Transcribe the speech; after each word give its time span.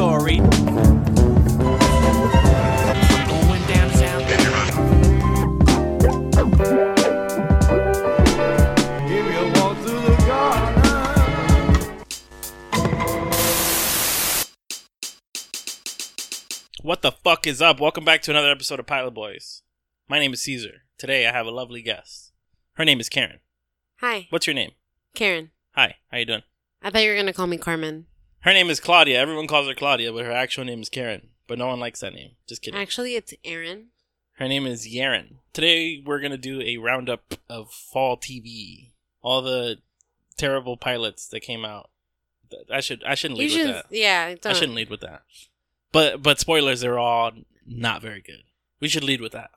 story. 0.00 0.36
Going 0.38 0.48
downtown. 3.68 4.22
If 9.04 9.24
you 9.28 9.44
walk 9.60 9.76
through 9.76 10.00
the 10.00 10.16
garden. 10.26 10.80
What 16.82 17.02
the 17.02 17.12
fuck 17.12 17.46
is 17.46 17.60
up? 17.60 17.78
Welcome 17.78 18.06
back 18.06 18.22
to 18.22 18.30
another 18.30 18.50
episode 18.50 18.80
of 18.80 18.86
Pilot 18.86 19.10
Boys. 19.10 19.60
My 20.08 20.18
name 20.18 20.32
is 20.32 20.40
Caesar. 20.44 20.84
Today 20.96 21.26
I 21.26 21.32
have 21.32 21.44
a 21.44 21.50
lovely 21.50 21.82
guest. 21.82 22.32
Her 22.76 22.86
name 22.86 23.00
is 23.00 23.10
Karen. 23.10 23.40
Hi, 23.98 24.28
What's 24.30 24.46
your 24.46 24.54
name? 24.54 24.70
Karen. 25.14 25.50
Hi, 25.74 25.96
how 26.10 26.16
you 26.16 26.24
doing? 26.24 26.42
I 26.80 26.88
thought 26.88 27.02
you 27.02 27.10
were 27.10 27.16
gonna 27.16 27.34
call 27.34 27.46
me 27.46 27.58
Carmen. 27.58 28.06
Her 28.42 28.52
name 28.52 28.70
is 28.70 28.80
Claudia. 28.80 29.18
Everyone 29.20 29.46
calls 29.46 29.68
her 29.68 29.74
Claudia, 29.74 30.12
but 30.12 30.24
her 30.24 30.32
actual 30.32 30.64
name 30.64 30.80
is 30.80 30.88
Karen. 30.88 31.28
But 31.46 31.58
no 31.58 31.66
one 31.66 31.80
likes 31.80 32.00
that 32.00 32.14
name. 32.14 32.32
Just 32.48 32.62
kidding. 32.62 32.80
Actually, 32.80 33.16
it's 33.16 33.34
Aaron. 33.44 33.88
Her 34.34 34.48
name 34.48 34.66
is 34.66 34.86
Yaren. 34.88 35.34
Today 35.52 36.02
we're 36.04 36.20
gonna 36.20 36.38
do 36.38 36.62
a 36.62 36.78
roundup 36.78 37.34
of 37.48 37.70
fall 37.72 38.16
TV. 38.16 38.92
All 39.20 39.42
the 39.42 39.78
terrible 40.38 40.76
pilots 40.76 41.28
that 41.28 41.40
came 41.40 41.64
out. 41.64 41.90
I 42.72 42.80
should 42.80 43.04
I 43.04 43.14
shouldn't 43.14 43.38
lead 43.38 43.56
with 43.58 43.66
that. 43.74 43.86
yeah. 43.90 44.28
I 44.30 44.34
Don't. 44.36 44.54
shouldn't 44.54 44.76
lead 44.76 44.90
with 44.90 45.00
that. 45.00 45.22
But 45.92 46.22
but 46.22 46.38
spoilers, 46.38 46.80
they're 46.80 46.98
all 46.98 47.32
not 47.66 48.00
very 48.00 48.22
good. 48.22 48.44
We 48.80 48.88
should 48.88 49.04
lead 49.04 49.20
with 49.20 49.32
that. 49.32 49.50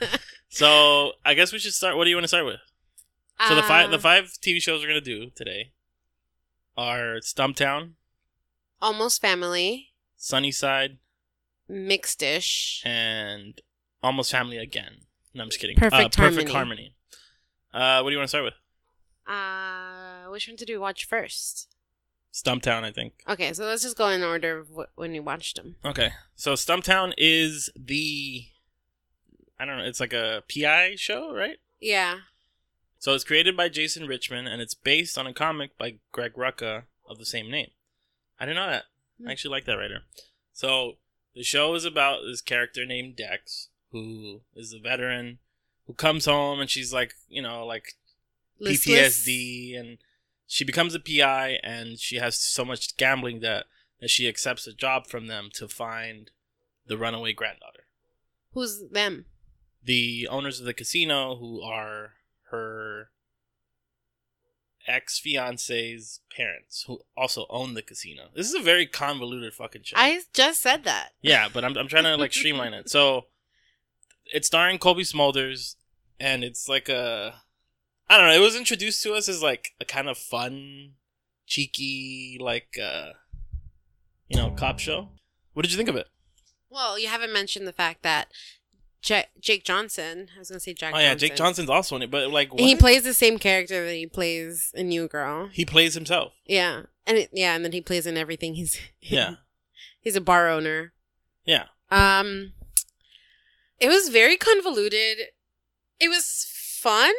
So 0.50 1.12
I 1.24 1.34
guess 1.34 1.52
we 1.52 1.58
should 1.60 1.72
start. 1.72 1.96
What 1.96 2.04
do 2.04 2.10
you 2.10 2.16
want 2.16 2.24
to 2.24 2.28
start 2.28 2.44
with? 2.44 2.60
So 3.46 3.54
the 3.54 3.62
um, 3.62 3.68
five 3.68 3.90
the 3.90 3.98
five 3.98 4.24
TV 4.42 4.60
shows 4.60 4.82
we're 4.82 4.88
gonna 4.88 5.00
do 5.00 5.30
today 5.30 5.70
are 6.80 7.18
Stumptown, 7.20 7.92
Almost 8.80 9.20
Family, 9.20 9.90
Sunnyside, 10.16 10.96
Mixed-ish, 11.68 12.82
and 12.86 13.60
Almost 14.02 14.32
Family 14.32 14.56
again. 14.56 15.02
No, 15.34 15.42
I'm 15.42 15.50
just 15.50 15.60
kidding. 15.60 15.76
Perfect 15.76 16.18
uh, 16.18 16.22
Perfect 16.22 16.50
Harmony. 16.50 16.94
Uh, 17.72 18.00
what 18.00 18.08
do 18.10 18.12
you 18.14 18.18
want 18.18 18.24
to 18.24 18.28
start 18.28 18.44
with? 18.44 18.54
Uh, 19.26 20.30
which 20.30 20.48
one 20.48 20.56
did 20.56 20.68
we 20.68 20.78
watch 20.78 21.04
first? 21.04 21.68
Stumptown, 22.32 22.82
I 22.82 22.92
think. 22.92 23.22
Okay, 23.28 23.52
so 23.52 23.64
let's 23.66 23.82
just 23.82 23.98
go 23.98 24.08
in 24.08 24.22
order 24.22 24.60
of 24.60 24.68
wh- 24.68 24.98
when 24.98 25.12
we 25.12 25.20
watched 25.20 25.56
them. 25.56 25.76
Okay, 25.84 26.10
so 26.34 26.54
Stumptown 26.54 27.12
is 27.18 27.70
the 27.76 28.46
I 29.58 29.66
don't 29.66 29.76
know. 29.76 29.84
It's 29.84 30.00
like 30.00 30.14
a 30.14 30.42
PI 30.52 30.94
show, 30.96 31.34
right? 31.34 31.58
Yeah. 31.80 32.20
So 33.00 33.14
it's 33.14 33.24
created 33.24 33.56
by 33.56 33.70
Jason 33.70 34.06
Richman 34.06 34.46
and 34.46 34.60
it's 34.60 34.74
based 34.74 35.16
on 35.16 35.26
a 35.26 35.32
comic 35.32 35.76
by 35.78 35.96
Greg 36.12 36.34
Rucka 36.34 36.84
of 37.08 37.18
the 37.18 37.24
same 37.24 37.50
name. 37.50 37.70
I 38.38 38.44
didn't 38.44 38.56
know 38.56 38.70
that. 38.70 38.84
Hmm. 39.18 39.28
I 39.28 39.32
actually 39.32 39.52
like 39.52 39.64
that 39.64 39.76
writer. 39.76 40.02
So 40.52 40.98
the 41.34 41.42
show 41.42 41.74
is 41.74 41.86
about 41.86 42.20
this 42.26 42.42
character 42.42 42.84
named 42.84 43.16
Dex, 43.16 43.68
who 43.90 44.42
is 44.54 44.74
a 44.74 44.78
veteran 44.78 45.38
who 45.86 45.94
comes 45.94 46.26
home 46.26 46.60
and 46.60 46.68
she's 46.68 46.92
like, 46.92 47.14
you 47.26 47.40
know, 47.40 47.64
like 47.64 47.94
Listless. 48.60 49.26
PTSD 49.26 49.80
and 49.80 49.98
she 50.46 50.64
becomes 50.64 50.94
a 50.94 51.00
PI 51.00 51.58
and 51.62 51.98
she 51.98 52.16
has 52.16 52.38
so 52.38 52.66
much 52.66 52.98
gambling 52.98 53.40
debt 53.40 53.64
that 54.00 54.10
she 54.10 54.28
accepts 54.28 54.66
a 54.66 54.74
job 54.74 55.06
from 55.06 55.26
them 55.26 55.48
to 55.54 55.68
find 55.68 56.30
the 56.86 56.98
runaway 56.98 57.32
granddaughter 57.32 57.84
Who's 58.52 58.82
them? 58.90 59.24
the 59.82 60.28
owners 60.30 60.60
of 60.60 60.66
the 60.66 60.74
casino 60.74 61.36
who 61.36 61.62
are 61.62 62.14
her 62.50 63.10
ex 64.86 65.18
fiance's 65.18 66.20
parents 66.34 66.84
who 66.86 67.00
also 67.16 67.46
own 67.50 67.74
the 67.74 67.82
casino. 67.82 68.28
This 68.34 68.48
is 68.48 68.54
a 68.54 68.62
very 68.62 68.86
convoluted 68.86 69.54
fucking 69.54 69.82
show. 69.84 69.96
I 69.96 70.20
just 70.32 70.60
said 70.60 70.84
that. 70.84 71.10
yeah, 71.22 71.48
but 71.52 71.64
I'm 71.64 71.76
I'm 71.76 71.88
trying 71.88 72.04
to 72.04 72.16
like 72.16 72.32
streamline 72.32 72.74
it. 72.74 72.88
So 72.90 73.26
it's 74.26 74.46
starring 74.46 74.78
Cobie 74.78 75.02
Smulders 75.02 75.76
and 76.18 76.44
it's 76.44 76.68
like 76.68 76.88
a 76.88 77.42
I 78.08 78.16
don't 78.16 78.26
know, 78.26 78.34
it 78.34 78.40
was 78.44 78.56
introduced 78.56 79.02
to 79.04 79.12
us 79.14 79.28
as 79.28 79.42
like 79.42 79.72
a 79.80 79.84
kind 79.84 80.08
of 80.08 80.18
fun, 80.18 80.92
cheeky 81.46 82.38
like 82.40 82.76
uh 82.82 83.10
you 84.28 84.36
know, 84.36 84.50
cop 84.52 84.78
show. 84.78 85.10
What 85.54 85.62
did 85.62 85.72
you 85.72 85.76
think 85.76 85.88
of 85.88 85.96
it? 85.96 86.06
Well, 86.68 86.98
you 86.98 87.08
haven't 87.08 87.32
mentioned 87.32 87.66
the 87.66 87.72
fact 87.72 88.02
that 88.02 88.28
Ja- 89.02 89.22
Jake 89.40 89.64
Johnson. 89.64 90.28
I 90.36 90.38
was 90.38 90.48
gonna 90.50 90.60
say 90.60 90.74
Jack. 90.74 90.94
oh 90.94 90.98
yeah, 90.98 91.14
Jake 91.14 91.34
Johnson's 91.36 91.70
also 91.70 91.96
in 91.96 92.02
it, 92.02 92.10
but 92.10 92.30
like 92.30 92.50
And 92.50 92.60
he 92.60 92.76
plays 92.76 93.02
the 93.02 93.14
same 93.14 93.38
character 93.38 93.84
that 93.86 93.94
he 93.94 94.06
plays 94.06 94.72
in 94.74 94.88
New 94.88 95.08
Girl. 95.08 95.48
he 95.52 95.64
plays 95.64 95.94
himself. 95.94 96.32
Yeah, 96.46 96.82
and 97.06 97.18
it, 97.18 97.30
yeah, 97.32 97.54
and 97.54 97.64
then 97.64 97.72
he 97.72 97.80
plays 97.80 98.06
in 98.06 98.16
everything. 98.16 98.54
He's 98.54 98.78
Yeah. 99.00 99.36
he's 100.00 100.16
a 100.16 100.20
bar 100.20 100.48
owner. 100.48 100.92
Yeah. 101.44 101.64
Um, 101.90 102.52
it 103.80 103.88
was 103.88 104.08
very 104.10 104.36
convoluted. 104.36 105.18
It 105.98 106.08
was 106.08 106.46
fun 106.80 107.12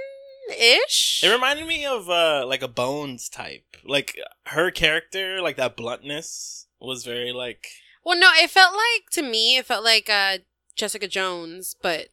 ish. 0.58 1.22
It 1.24 1.30
reminded 1.32 1.66
me 1.68 1.86
of 1.86 2.10
uh 2.10 2.46
like 2.48 2.62
a 2.62 2.68
Bones 2.68 3.28
type. 3.30 3.66
Like 3.84 4.18
her 4.46 4.70
character, 4.72 5.42
like 5.42 5.58
that 5.58 5.76
bluntness 5.76 6.68
was 6.80 7.04
very 7.06 7.32
like 7.34 7.68
well, 8.04 8.18
no, 8.20 8.30
it 8.36 8.50
felt 8.50 8.74
like 8.74 9.10
to 9.12 9.22
me, 9.22 9.58
it 9.58 9.66
felt 9.66 9.84
like 9.84 10.10
uh 10.10 10.38
Jessica 10.82 11.08
Jones, 11.08 11.76
but 11.82 12.08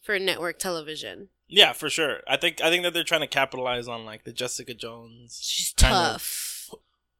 for 0.00 0.18
network 0.18 0.58
television. 0.58 1.28
yeah, 1.48 1.72
for 1.72 1.90
sure. 1.90 2.20
I 2.28 2.36
think 2.36 2.60
I 2.62 2.70
think 2.70 2.84
that 2.84 2.94
they're 2.94 3.02
trying 3.04 3.20
to 3.22 3.26
capitalize 3.26 3.88
on 3.88 4.04
like 4.04 4.22
the 4.24 4.32
Jessica 4.32 4.72
Jones. 4.72 5.38
She's 5.42 5.72
kind 5.76 5.92
of- 5.94 6.12
tough. 6.12 6.70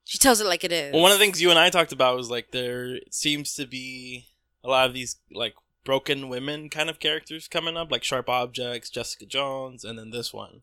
She 0.05 0.19
tells 0.19 0.41
it 0.41 0.47
like 0.47 0.63
it 0.65 0.71
is. 0.73 0.93
Well, 0.93 1.03
one 1.03 1.11
of 1.13 1.19
the 1.19 1.25
things 1.25 1.41
you 1.43 1.51
and 1.51 1.59
I 1.59 1.71
talked 1.71 1.91
about 1.93 2.17
was 2.17 2.31
like 2.31 2.51
there 2.53 2.99
seems 3.11 3.55
to 3.55 3.67
be 3.67 4.27
a 4.63 4.69
lot 4.69 4.87
of 4.87 4.95
these 4.95 5.17
like 5.33 5.55
broken 5.85 6.29
women 6.29 6.69
kind 6.71 6.89
of 6.91 7.01
characters 7.01 7.49
coming 7.49 7.77
up, 7.77 7.91
like 7.91 8.05
Sharp 8.05 8.29
Objects, 8.29 8.89
Jessica 8.91 9.27
Jones, 9.27 9.83
and 9.85 9.99
then 9.99 10.11
this 10.11 10.33
one. 10.33 10.61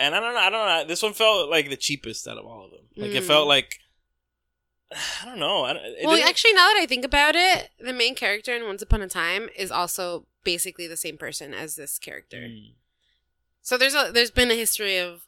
And 0.00 0.14
I 0.14 0.20
don't 0.20 0.34
know, 0.34 0.40
I 0.40 0.50
don't 0.50 0.66
know. 0.66 0.84
This 0.88 1.02
one 1.02 1.12
felt 1.12 1.48
like 1.50 1.68
the 1.68 1.76
cheapest 1.76 2.26
out 2.26 2.38
of 2.38 2.44
all 2.46 2.64
of 2.64 2.70
them. 2.72 2.86
Like 2.96 3.12
it 3.12 3.22
Mm. 3.22 3.26
felt 3.26 3.46
like 3.46 3.78
I 5.22 5.24
don't 5.24 5.38
know. 5.38 5.64
I 5.64 5.72
don't, 5.74 5.82
well, 6.04 6.22
actually, 6.28 6.52
now 6.54 6.66
that 6.68 6.78
I 6.80 6.86
think 6.86 7.04
about 7.04 7.34
it, 7.34 7.70
the 7.80 7.92
main 7.92 8.14
character 8.14 8.54
in 8.54 8.64
Once 8.64 8.82
Upon 8.82 9.02
a 9.02 9.08
Time 9.08 9.48
is 9.56 9.70
also 9.70 10.26
basically 10.44 10.86
the 10.86 10.96
same 10.96 11.16
person 11.16 11.54
as 11.54 11.76
this 11.76 11.98
character. 11.98 12.38
Mm. 12.38 12.72
So 13.62 13.78
there's 13.78 13.94
a 13.94 14.10
there's 14.12 14.30
been 14.30 14.50
a 14.50 14.54
history 14.56 14.98
of 14.98 15.26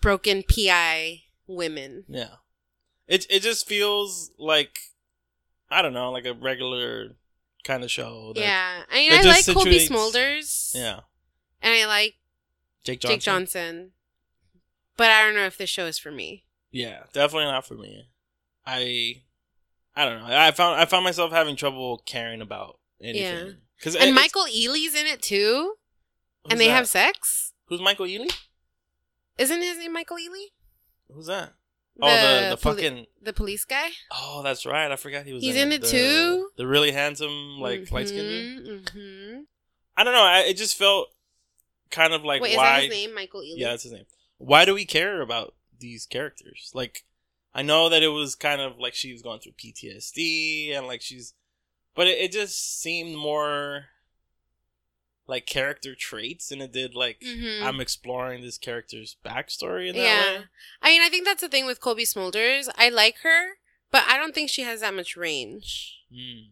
broken 0.00 0.42
PI 0.42 1.22
women. 1.46 2.04
Yeah. 2.08 2.36
It 3.08 3.26
it 3.30 3.40
just 3.40 3.66
feels 3.66 4.30
like 4.38 4.78
I 5.70 5.82
don't 5.82 5.94
know, 5.94 6.10
like 6.10 6.26
a 6.26 6.34
regular 6.34 7.16
kind 7.64 7.82
of 7.82 7.90
show. 7.90 8.32
That, 8.34 8.40
yeah, 8.40 8.82
I 8.90 8.94
mean, 8.96 9.12
I 9.12 9.16
like 9.22 9.44
just 9.44 9.54
Cobie 9.54 9.78
situates- 9.78 9.88
Smulders. 9.88 10.74
Yeah. 10.74 11.00
and 11.62 11.74
I 11.74 11.86
like 11.86 12.14
Jake 12.84 13.00
Johnson. 13.00 13.14
Jake 13.14 13.22
Johnson, 13.22 13.90
but 14.96 15.10
I 15.10 15.22
don't 15.22 15.34
know 15.34 15.46
if 15.46 15.56
this 15.56 15.70
show 15.70 15.86
is 15.86 15.98
for 15.98 16.10
me. 16.10 16.44
Yeah, 16.70 17.04
definitely 17.12 17.50
not 17.50 17.66
for 17.66 17.74
me. 17.74 18.08
I 18.66 19.22
I 19.96 20.04
don't 20.04 20.20
know. 20.20 20.26
I 20.36 20.50
found 20.52 20.80
I 20.80 20.84
found 20.84 21.04
myself 21.04 21.32
having 21.32 21.56
trouble 21.56 22.02
caring 22.06 22.40
about 22.40 22.78
anything. 23.00 23.46
Yeah. 23.46 23.52
Cuz 23.80 23.96
And 23.96 24.14
Michael 24.14 24.44
Ealy's 24.44 24.94
in 24.94 25.06
it 25.06 25.20
too, 25.22 25.74
and 26.48 26.58
they 26.60 26.68
have 26.68 26.88
sex. 26.88 27.52
Who's 27.66 27.80
Michael 27.80 28.06
Ealy? 28.06 28.30
Isn't 29.38 29.62
his 29.62 29.78
name 29.78 29.92
Michael 29.92 30.18
Ealy? 30.18 30.46
Who's 31.12 31.26
that? 31.26 31.54
oh, 32.00 32.08
the 32.08 32.50
the 32.50 32.56
poli- 32.56 32.76
fucking 32.82 33.06
the 33.20 33.32
police 33.32 33.64
guy. 33.64 33.90
Oh, 34.10 34.42
that's 34.42 34.64
right. 34.64 34.90
I 34.90 34.96
forgot 34.96 35.26
he 35.26 35.32
was 35.34 35.42
He's 35.42 35.56
in, 35.56 35.68
in 35.68 35.72
it 35.72 35.82
The- 35.82 35.88
too? 35.88 36.48
The 36.56 36.66
really 36.66 36.92
handsome 36.92 37.58
like 37.60 37.90
light 37.90 38.08
skinned 38.08 38.64
dude. 38.64 38.88
hmm 38.90 39.40
I 39.96 40.04
don't 40.04 40.14
know. 40.14 40.22
I, 40.22 40.40
it 40.40 40.54
just 40.56 40.76
felt 40.78 41.08
kind 41.90 42.14
of 42.14 42.24
like 42.24 42.40
Wait, 42.40 42.56
why 42.56 42.78
is 42.78 42.88
that 42.88 42.94
his 42.94 43.04
name, 43.06 43.14
Michael 43.14 43.40
Ealy? 43.42 43.54
Yeah, 43.56 43.68
that's 43.70 43.82
his 43.82 43.92
name. 43.92 44.06
Why 44.38 44.64
do 44.64 44.72
we 44.74 44.86
care 44.86 45.20
about 45.20 45.54
these 45.78 46.06
characters? 46.06 46.70
Like, 46.72 47.04
I 47.54 47.62
know 47.62 47.88
that 47.88 48.02
it 48.02 48.08
was 48.08 48.34
kind 48.34 48.60
of 48.60 48.78
like 48.78 48.94
she 48.94 49.12
was 49.12 49.22
going 49.22 49.40
through 49.40 49.52
PTSD 49.52 50.76
and 50.76 50.86
like 50.86 51.02
she's, 51.02 51.34
but 51.94 52.06
it, 52.06 52.18
it 52.18 52.32
just 52.32 52.80
seemed 52.80 53.16
more 53.16 53.86
like 55.26 55.46
character 55.46 55.94
traits 55.94 56.48
than 56.48 56.60
it 56.60 56.72
did 56.72 56.94
like 56.94 57.20
Mhm. 57.20 57.62
I'm 57.62 57.80
exploring 57.80 58.42
this 58.42 58.58
character's 58.58 59.16
backstory 59.24 59.88
in 59.88 59.96
that 59.96 60.02
yeah. 60.02 60.38
way. 60.38 60.44
I 60.80 60.88
mean, 60.90 61.02
I 61.02 61.08
think 61.08 61.24
that's 61.24 61.42
the 61.42 61.48
thing 61.48 61.66
with 61.66 61.80
Cobie 61.80 62.04
Smulders. 62.04 62.68
I 62.76 62.88
like 62.88 63.18
her, 63.22 63.58
but 63.90 64.04
I 64.08 64.16
don't 64.16 64.34
think 64.34 64.50
she 64.50 64.62
has 64.62 64.80
that 64.80 64.94
much 64.94 65.16
range. 65.16 66.00
Mm. 66.12 66.48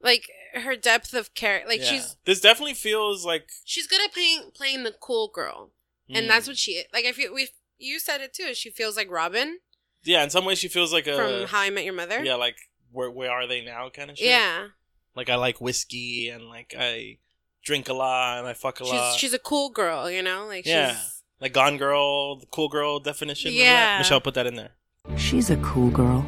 Like 0.00 0.28
her 0.54 0.76
depth 0.76 1.14
of 1.14 1.34
character, 1.34 1.68
like 1.68 1.80
Yeah. 1.80 1.86
she's 1.90 2.16
this 2.24 2.40
definitely 2.40 2.74
feels 2.74 3.26
like, 3.26 3.50
she's 3.64 3.86
good 3.86 4.02
at 4.04 4.12
playing 4.12 4.52
playing 4.54 4.84
the 4.84 4.92
cool 4.92 5.28
girl, 5.28 5.72
and 6.08 6.24
mm. 6.26 6.28
that's 6.28 6.46
what 6.46 6.56
she 6.58 6.84
like. 6.92 7.04
I 7.04 7.12
feel 7.12 7.32
we 7.34 7.48
you 7.78 7.98
said 7.98 8.20
it 8.20 8.32
too. 8.34 8.54
She 8.54 8.70
feels 8.70 8.96
like 8.96 9.10
Robin 9.10 9.58
yeah. 10.04 10.22
In 10.22 10.30
some 10.30 10.44
ways, 10.44 10.58
she 10.58 10.68
feels 10.68 10.92
like 10.92 11.06
a 11.06 11.16
from 11.16 11.46
How 11.48 11.60
I 11.60 11.70
Met 11.70 11.84
Your 11.84 11.94
Mother. 11.94 12.22
yeah, 12.24 12.34
like 12.34 12.56
where 12.92 13.10
where 13.10 13.30
are 13.30 13.46
they 13.46 13.62
now 13.64 13.88
kind 13.90 14.10
of 14.10 14.16
shit. 14.18 14.28
yeah. 14.28 14.68
like 15.16 15.28
I 15.28 15.36
like 15.36 15.60
whiskey 15.60 16.28
and 16.28 16.48
like 16.48 16.74
I 16.78 17.18
drink 17.64 17.88
a 17.88 17.94
lot 17.94 18.38
and 18.38 18.46
I 18.46 18.52
fuck 18.54 18.80
a 18.80 18.84
lot. 18.84 19.12
She's 19.12 19.20
she's 19.20 19.34
a 19.34 19.38
cool 19.38 19.70
girl, 19.70 20.10
you 20.10 20.22
know. 20.22 20.46
Like 20.46 20.66
Yeah. 20.66 20.94
she's 20.94 21.22
Like 21.40 21.52
Gone 21.52 21.76
Girl, 21.78 22.36
the 22.36 22.46
cool 22.46 22.68
girl 22.68 23.00
definition. 23.00 23.50
remember 23.52 23.68
that? 23.70 23.90
Yeah. 23.92 23.98
Michelle 23.98 24.20
put 24.20 24.34
that 24.34 24.46
in 24.46 24.54
there. 24.54 24.70
She's 25.16 25.50
a 25.50 25.56
cool 25.58 25.90
girl. 25.90 26.24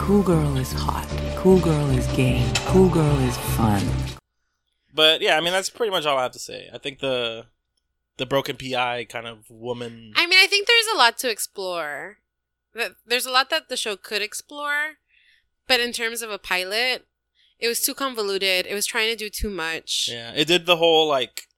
Cool 0.00 0.22
girl 0.22 0.56
is 0.56 0.72
hot. 0.72 1.06
Cool 1.36 1.60
girl 1.60 1.90
is 1.90 2.06
game. 2.16 2.52
Cool 2.66 2.88
girl 2.88 3.18
is 3.20 3.36
fun. 3.56 3.82
But 4.92 5.20
yeah, 5.20 5.36
I 5.36 5.40
mean 5.40 5.52
that's 5.52 5.70
pretty 5.70 5.90
much 5.90 6.04
all 6.06 6.18
I 6.18 6.22
have 6.24 6.32
to 6.32 6.38
say. 6.38 6.68
I 6.72 6.78
think 6.78 6.98
the 6.98 7.46
the 8.16 8.26
broken 8.26 8.56
PI 8.56 9.04
kind 9.04 9.26
of 9.26 9.48
woman. 9.48 10.12
I 10.16 10.26
mean, 10.26 10.38
I 10.38 10.46
think 10.46 10.66
there's 10.66 10.86
a 10.94 10.98
lot 10.98 11.16
to 11.18 11.30
explore. 11.30 12.18
There's 13.06 13.26
a 13.26 13.30
lot 13.30 13.50
that 13.50 13.68
the 13.68 13.76
show 13.76 13.96
could 13.96 14.22
explore, 14.22 14.98
but 15.66 15.80
in 15.80 15.92
terms 15.92 16.22
of 16.22 16.30
a 16.30 16.38
pilot, 16.38 17.06
it 17.58 17.68
was 17.68 17.80
too 17.80 17.94
convoluted. 17.94 18.66
It 18.66 18.74
was 18.74 18.86
trying 18.86 19.10
to 19.10 19.16
do 19.16 19.28
too 19.28 19.50
much. 19.50 20.08
Yeah, 20.10 20.32
it 20.34 20.46
did 20.46 20.66
the 20.66 20.76
whole 20.76 21.08
like 21.08 21.48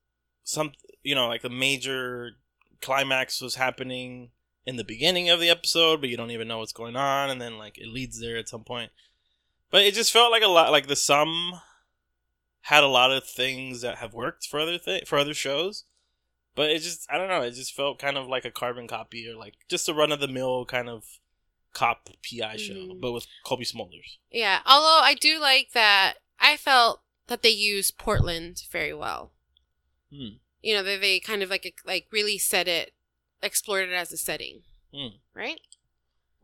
some 0.44 0.72
you 1.02 1.14
know 1.14 1.28
like 1.28 1.42
the 1.42 1.50
major 1.50 2.32
climax 2.80 3.40
was 3.40 3.54
happening 3.54 4.30
in 4.66 4.76
the 4.76 4.84
beginning 4.84 5.28
of 5.28 5.40
the 5.40 5.50
episode, 5.50 6.00
but 6.00 6.08
you 6.08 6.16
don't 6.16 6.30
even 6.30 6.48
know 6.48 6.58
what's 6.58 6.72
going 6.72 6.96
on, 6.96 7.30
and 7.30 7.40
then 7.40 7.58
like 7.58 7.78
it 7.78 7.88
leads 7.88 8.20
there 8.20 8.36
at 8.36 8.48
some 8.48 8.64
point. 8.64 8.90
But 9.70 9.82
it 9.82 9.94
just 9.94 10.12
felt 10.12 10.32
like 10.32 10.42
a 10.42 10.48
lot 10.48 10.72
like 10.72 10.86
the 10.86 10.96
sum 10.96 11.60
had 12.62 12.84
a 12.84 12.88
lot 12.88 13.10
of 13.10 13.24
things 13.24 13.80
that 13.80 13.98
have 13.98 14.14
worked 14.14 14.46
for 14.46 14.60
other 14.60 14.78
th- 14.78 15.06
for 15.06 15.18
other 15.18 15.34
shows, 15.34 15.84
but 16.54 16.70
it 16.70 16.80
just 16.80 17.06
I 17.10 17.18
don't 17.18 17.28
know. 17.28 17.42
It 17.42 17.52
just 17.52 17.74
felt 17.74 17.98
kind 17.98 18.16
of 18.16 18.26
like 18.28 18.44
a 18.44 18.50
carbon 18.50 18.86
copy 18.88 19.28
or 19.28 19.36
like 19.36 19.54
just 19.68 19.88
a 19.88 19.94
run 19.94 20.12
of 20.12 20.20
the 20.20 20.28
mill 20.28 20.64
kind 20.64 20.88
of 20.88 21.04
cop 21.72 22.08
PI 22.22 22.56
show, 22.56 22.74
Mhm. 22.74 23.00
but 23.00 23.12
with 23.12 23.26
Cobie 23.44 23.64
Smulders. 23.64 24.16
Yeah, 24.30 24.60
although 24.66 25.00
I 25.02 25.14
do 25.14 25.38
like 25.40 25.72
that. 25.72 26.14
I 26.38 26.56
felt 26.56 27.02
that 27.28 27.42
they 27.42 27.50
used 27.50 27.96
Portland 27.98 28.64
very 28.70 28.92
well. 28.92 29.32
Hmm. 30.10 30.36
You 30.60 30.74
know, 30.74 30.82
they 30.82 30.96
they 30.98 31.20
kind 31.20 31.42
of 31.42 31.50
like 31.50 31.80
like 31.84 32.06
really 32.10 32.36
set 32.38 32.68
it, 32.68 32.94
explored 33.42 33.88
it 33.88 33.92
as 33.92 34.12
a 34.12 34.16
setting, 34.16 34.62
Hmm. 34.92 35.16
right? 35.34 35.60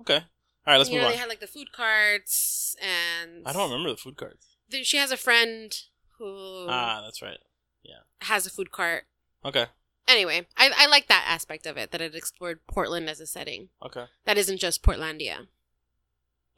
Okay, 0.01 0.15
all 0.17 0.23
right, 0.67 0.77
let's 0.79 0.89
you 0.89 0.95
move 0.95 1.03
know, 1.03 1.07
on. 1.09 1.13
they 1.13 1.19
had 1.19 1.29
like 1.29 1.41
the 1.41 1.47
food 1.47 1.73
carts, 1.73 2.77
and 2.81 3.47
I 3.47 3.53
don't 3.53 3.71
remember 3.71 3.91
the 3.91 3.97
food 3.97 4.17
cards. 4.17 4.47
There- 4.69 4.85
She 4.85 4.97
has 4.97 5.11
a 5.11 5.17
friend 5.17 5.77
who 6.19 6.67
Ah, 6.69 7.03
that's 7.05 7.21
right. 7.23 7.39
Yeah. 7.83 8.01
Has 8.23 8.47
a 8.47 8.51
food 8.51 8.71
cart. 8.71 9.07
Okay, 9.45 9.67
Anyway, 10.09 10.47
I 10.57 10.71
I 10.77 10.87
like 10.87 11.07
that 11.09 11.25
aspect 11.29 11.67
of 11.67 11.77
it 11.77 11.91
that 11.93 12.01
it 12.01 12.15
explored 12.15 12.67
Portland 12.67 13.09
as 13.09 13.21
a 13.21 13.27
setting. 13.27 13.69
okay. 13.85 14.07
That 14.25 14.39
isn't 14.39 14.59
just 14.59 14.83
Portlandia. 14.83 15.47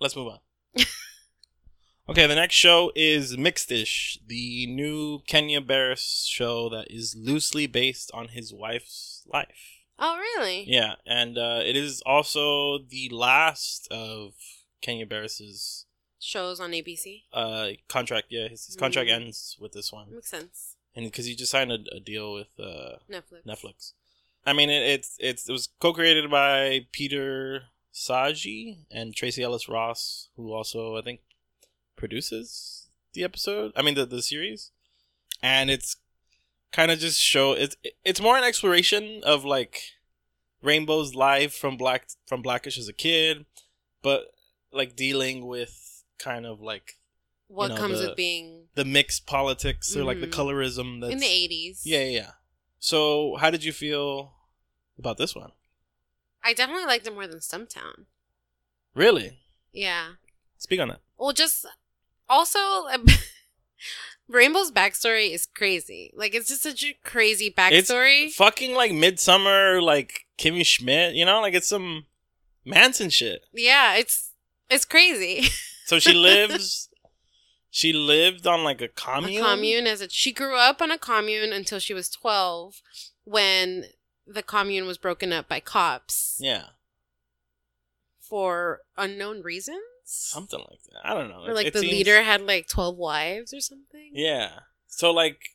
Let's 0.00 0.16
move 0.16 0.28
on. 0.28 0.38
okay, 2.08 2.26
the 2.26 2.34
next 2.36 2.54
show 2.54 2.92
is 2.94 3.36
Mixedish, 3.36 4.18
the 4.26 4.66
new 4.68 5.20
Kenya 5.26 5.60
Barris 5.60 6.26
show 6.30 6.68
that 6.70 6.86
is 6.90 7.14
loosely 7.18 7.66
based 7.66 8.10
on 8.14 8.28
his 8.28 8.52
wife's 8.54 9.22
life. 9.26 9.82
Oh, 9.98 10.16
really? 10.16 10.64
Yeah, 10.66 10.94
and 11.04 11.36
uh, 11.36 11.60
it 11.62 11.76
is 11.76 12.02
also 12.06 12.78
the 12.78 13.10
last 13.12 13.86
of 13.90 14.32
Kenya 14.80 15.06
Barris's 15.06 15.86
Shows 16.22 16.60
on 16.60 16.70
ABC. 16.72 17.22
uh, 17.32 17.70
contract. 17.88 18.28
Yeah, 18.30 18.48
his, 18.48 18.66
his 18.66 18.76
contract 18.76 19.08
Mm. 19.10 19.14
ends 19.22 19.56
with 19.60 19.72
this 19.72 19.90
one, 19.92 20.12
Makes 20.14 20.28
sense. 20.30 20.76
And 20.94 21.04
because 21.04 21.26
he 21.26 21.34
just 21.34 21.52
signed 21.52 21.70
a, 21.70 21.78
a 21.94 22.00
deal 22.00 22.32
with 22.32 22.48
uh, 22.58 22.96
Netflix. 23.10 23.46
Netflix. 23.46 23.92
I 24.44 24.52
mean, 24.52 24.70
it, 24.70 24.82
it's 24.82 25.16
it's 25.20 25.48
it 25.48 25.52
was 25.52 25.68
co-created 25.80 26.30
by 26.30 26.86
Peter 26.92 27.64
Saji 27.94 28.78
and 28.90 29.14
Tracee 29.14 29.42
Ellis 29.42 29.68
Ross, 29.68 30.28
who 30.36 30.52
also 30.52 30.96
I 30.96 31.02
think 31.02 31.20
produces 31.96 32.88
the 33.12 33.24
episode. 33.24 33.72
I 33.76 33.82
mean, 33.82 33.94
the 33.94 34.06
the 34.06 34.22
series, 34.22 34.70
and 35.42 35.70
it's 35.70 35.96
kind 36.72 36.90
of 36.90 36.98
just 36.98 37.20
show 37.20 37.52
it's 37.52 37.76
it's 38.04 38.20
more 38.20 38.36
an 38.36 38.44
exploration 38.44 39.20
of 39.24 39.44
like 39.44 39.82
Rainbow's 40.62 41.14
life 41.14 41.54
from 41.54 41.76
black 41.76 42.08
from 42.26 42.42
Blackish 42.42 42.78
as 42.78 42.88
a 42.88 42.94
kid, 42.94 43.46
but 44.02 44.32
like 44.72 44.96
dealing 44.96 45.46
with 45.46 46.04
kind 46.18 46.46
of 46.46 46.60
like 46.60 46.96
What 47.52 47.68
know, 47.70 47.76
comes 47.76 48.00
the- 48.00 48.08
with 48.08 48.16
being 48.16 48.68
the 48.74 48.84
mixed 48.84 49.26
politics 49.26 49.96
or 49.96 50.04
like 50.04 50.20
the 50.20 50.28
Mhm. 50.28 50.32
colorism 50.32 51.00
that's 51.00 51.12
in 51.12 51.18
the 51.18 51.26
80s? 51.26 51.84
yeah, 51.84 51.98
yeah, 52.04 52.04
yeah. 52.20 52.30
So, 52.78 53.36
how 53.40 53.50
did 53.50 53.64
you 53.64 53.72
feel 53.72 54.32
about 54.98 55.18
this 55.18 55.34
one? 55.34 55.52
I 56.42 56.54
definitely 56.54 56.86
liked 56.86 57.06
it 57.06 57.12
more 57.12 57.26
than 57.26 57.40
Stumptown. 57.40 58.06
Really? 58.94 59.40
Yeah. 59.72 60.14
Speak 60.58 60.78
on 60.80 60.88
that. 60.88 61.00
Well, 61.18 61.32
just 61.32 61.66
also, 62.28 62.58
Rainbow's 64.28 64.70
backstory 64.70 65.30
is 65.32 65.46
crazy. 65.46 66.12
Like, 66.14 66.34
it's 66.34 66.48
just 66.48 66.62
such 66.62 66.84
a 66.84 66.94
crazy 67.04 67.50
backstory. 67.50 68.26
It's 68.26 68.36
fucking 68.36 68.74
like 68.74 68.92
Midsummer, 68.92 69.82
like 69.82 70.26
Kimmy 70.38 70.64
Schmidt. 70.64 71.14
You 71.14 71.24
know, 71.24 71.40
like 71.40 71.54
it's 71.54 71.66
some 71.66 72.06
Manson 72.64 73.10
shit. 73.10 73.42
yeah, 73.52 73.96
it's 73.96 74.30
it's 74.70 74.84
crazy. 74.84 75.48
So 75.86 75.98
she 75.98 76.12
lives. 76.30 76.88
She 77.70 77.92
lived 77.92 78.46
on 78.46 78.64
like 78.64 78.80
a 78.80 78.84
a 78.86 78.88
commune. 78.88 79.42
commune 79.44 79.86
as 79.86 80.00
a 80.00 80.08
she 80.10 80.32
grew 80.32 80.56
up 80.56 80.82
on 80.82 80.90
a 80.90 80.98
commune 80.98 81.52
until 81.52 81.78
she 81.78 81.94
was 81.94 82.08
12 82.08 82.82
when 83.24 83.84
the 84.26 84.42
commune 84.42 84.86
was 84.86 84.98
broken 84.98 85.32
up 85.32 85.48
by 85.48 85.60
cops 85.60 86.36
Yeah, 86.40 86.64
for 88.20 88.80
unknown 88.96 89.42
reasons. 89.42 89.80
something 90.04 90.58
like 90.60 90.82
that. 90.92 91.00
I 91.08 91.14
don't 91.14 91.28
know. 91.28 91.44
Or 91.46 91.54
like 91.54 91.66
it 91.68 91.72
the 91.72 91.80
seems- 91.80 91.92
leader 91.92 92.22
had 92.22 92.40
like 92.42 92.68
12 92.68 92.96
wives 92.96 93.52
or 93.54 93.60
something. 93.60 94.10
Yeah. 94.12 94.60
So 94.86 95.10
like, 95.12 95.50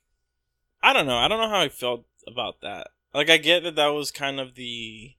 I 0.82 0.94
don't 0.94 1.06
know. 1.08 1.18
I 1.18 1.28
don't 1.28 1.40
know 1.42 1.50
how 1.50 1.60
I 1.62 1.70
felt 1.70 2.06
about 2.28 2.62
that. 2.62 2.88
Like, 3.14 3.30
I 3.30 3.38
get 3.38 3.64
that 3.64 3.76
that 3.76 3.88
was 3.88 4.12
kind 4.12 4.40
of 4.42 4.56
the, 4.56 5.16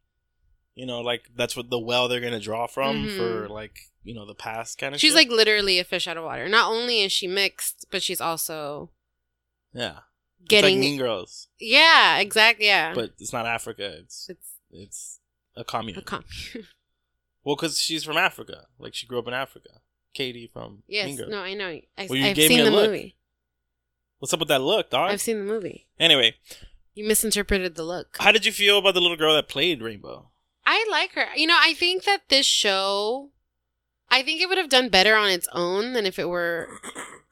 you 0.77 0.87
know, 0.87 1.01
like 1.01 1.31
that's 1.35 1.57
what 1.57 1.69
the 1.71 1.79
well 1.81 2.07
they're 2.07 2.21
gonna 2.21 2.39
draw 2.39 2.69
from 2.69 3.09
Mhm. 3.09 3.17
for 3.17 3.49
like 3.49 3.91
you 4.05 4.15
know 4.15 4.25
the 4.25 4.35
past 4.37 4.79
kind 4.79 4.95
of. 4.95 5.01
She's 5.01 5.11
shit. 5.11 5.17
like 5.17 5.29
literally 5.31 5.81
a 5.81 5.85
fish 5.85 6.07
out 6.07 6.17
of 6.17 6.23
water. 6.23 6.49
Not 6.49 6.71
only 6.71 7.01
is 7.03 7.11
she 7.11 7.27
mixed, 7.27 7.87
but 7.91 8.03
she's 8.03 8.21
also 8.21 8.91
yeah, 9.75 10.01
it's 10.41 10.49
getting 10.49 10.77
like 10.77 10.81
Mean 10.81 10.99
Girls, 10.99 11.49
Yeah, 11.59 12.19
exactly. 12.19 12.67
Yeah. 12.67 12.95
but 12.95 13.15
it's 13.19 13.33
not 13.33 13.47
Africa. 13.47 13.97
It's 13.99 14.29
it's 14.31 14.59
it's 14.71 15.21
a 15.57 15.65
commune. 15.65 15.99
a 15.99 16.03
commune. 16.03 16.25
well, 17.45 17.57
because 17.57 17.79
she's 17.81 18.05
from 18.05 18.17
Africa. 18.17 18.67
Like 18.79 18.95
she 18.95 19.07
grew 19.07 19.19
up 19.19 19.27
in 19.27 19.35
Africa. 19.35 19.81
Katie 20.15 20.49
from 20.53 20.83
yes. 20.87 21.07
Mean 21.07 21.17
Girls. 21.17 21.31
No, 21.31 21.41
I 21.41 21.55
know. 21.55 21.69
I, 21.99 22.07
Well, 22.09 22.17
you 22.19 22.27
I've 22.27 22.37
gave 22.37 22.49
me 22.51 22.57
seen 22.57 22.67
a 22.67 22.71
the 22.71 22.77
look. 22.77 22.91
movie. 22.91 23.17
What's 24.19 24.33
up 24.33 24.41
with 24.41 24.49
that 24.49 24.63
look, 24.63 24.89
dog? 24.91 25.11
I've 25.11 25.21
seen 25.21 25.39
the 25.39 25.45
movie. 25.53 25.89
Anyway, 26.01 26.37
You 26.95 27.07
misinterpreted 27.07 27.75
the 27.75 27.83
look. 27.83 28.17
how 28.19 28.33
did 28.33 28.47
you 28.47 28.53
feel 28.53 28.79
about 28.79 28.95
the 28.95 29.01
little 29.03 29.17
girl 29.19 29.35
that 29.35 29.47
played 29.49 29.83
Rainbow? 29.83 30.31
I 30.67 30.87
like 30.91 31.13
her. 31.13 31.29
You 31.37 31.47
know, 31.47 31.59
I 31.59 31.75
think 31.75 32.05
that 32.05 32.29
this 32.29 32.45
show, 32.47 33.31
I 34.11 34.23
think 34.23 34.41
it 34.41 34.49
would 34.49 34.59
have 34.59 34.69
done 34.69 34.89
better 34.89 35.15
on 35.15 35.31
its 35.31 35.49
own 35.53 35.93
than 35.93 36.05
if 36.07 36.19
it 36.19 36.29
were 36.29 36.69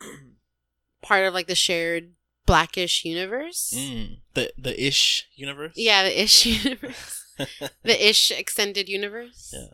part 1.03 1.27
of 1.27 1.35
like 1.35 1.49
the 1.49 1.55
shared 1.55 2.13
Blackish 2.47 3.05
universe. 3.05 3.75
Mm, 3.77 4.19
the 4.35 4.53
the 4.57 4.87
ish 4.87 5.29
universe. 5.35 5.73
Yeah, 5.77 6.05
the 6.05 6.23
Ish 6.23 6.47
universe, 6.65 7.25
the 7.83 8.09
Ish 8.09 8.31
extended 8.31 8.89
universe. 8.89 9.53
Yeah. 9.53 9.69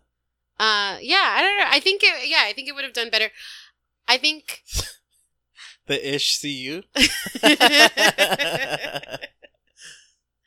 Uh, 0.59 0.99
yeah. 1.01 1.35
I 1.37 1.43
don't 1.43 1.59
know. 1.59 1.67
I 1.69 1.81
think 1.81 2.03
it. 2.03 2.29
Yeah, 2.29 2.43
I 2.45 2.53
think 2.53 2.69
it 2.69 2.75
would 2.75 2.85
have 2.85 2.93
done 2.93 3.11
better. 3.11 3.31
I 4.07 4.19
think. 4.19 4.63
the 5.87 6.15
ish 6.15 6.41
CU. 6.41 6.83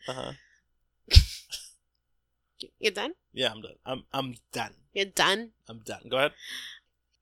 uh-huh. 0.08 0.34
You're 2.84 2.92
done. 2.92 3.14
Yeah, 3.32 3.50
I'm 3.52 3.62
done. 3.62 3.76
I'm 3.86 4.04
I'm 4.14 4.36
done. 4.52 4.74
You're 4.94 5.06
done. 5.06 5.52
I'm 5.70 5.80
done. 5.80 6.02
Go 6.10 6.18
ahead. 6.18 6.34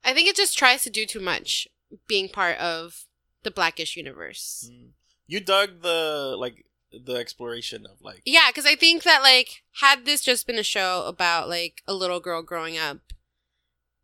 I 0.04 0.12
think 0.12 0.28
it 0.28 0.34
just 0.36 0.58
tries 0.58 0.82
to 0.82 0.90
do 0.90 1.06
too 1.06 1.20
much, 1.20 1.68
being 2.08 2.28
part 2.28 2.58
of 2.58 3.04
the 3.44 3.50
Blackish 3.52 3.96
universe. 3.96 4.68
Mm. 4.70 4.88
You 5.28 5.38
dug 5.40 5.82
the 5.82 6.34
like 6.36 6.66
the 6.92 7.14
exploration 7.14 7.86
of 7.86 8.02
like 8.02 8.22
Yeah, 8.26 8.48
because 8.48 8.66
I 8.66 8.74
think 8.74 9.04
that 9.04 9.22
like 9.22 9.62
had 9.80 10.04
this 10.04 10.20
just 10.22 10.46
been 10.46 10.58
a 10.58 10.64
show 10.64 11.04
about 11.06 11.48
like 11.48 11.82
a 11.86 11.94
little 11.94 12.18
girl 12.20 12.42
growing 12.42 12.76
up 12.76 12.98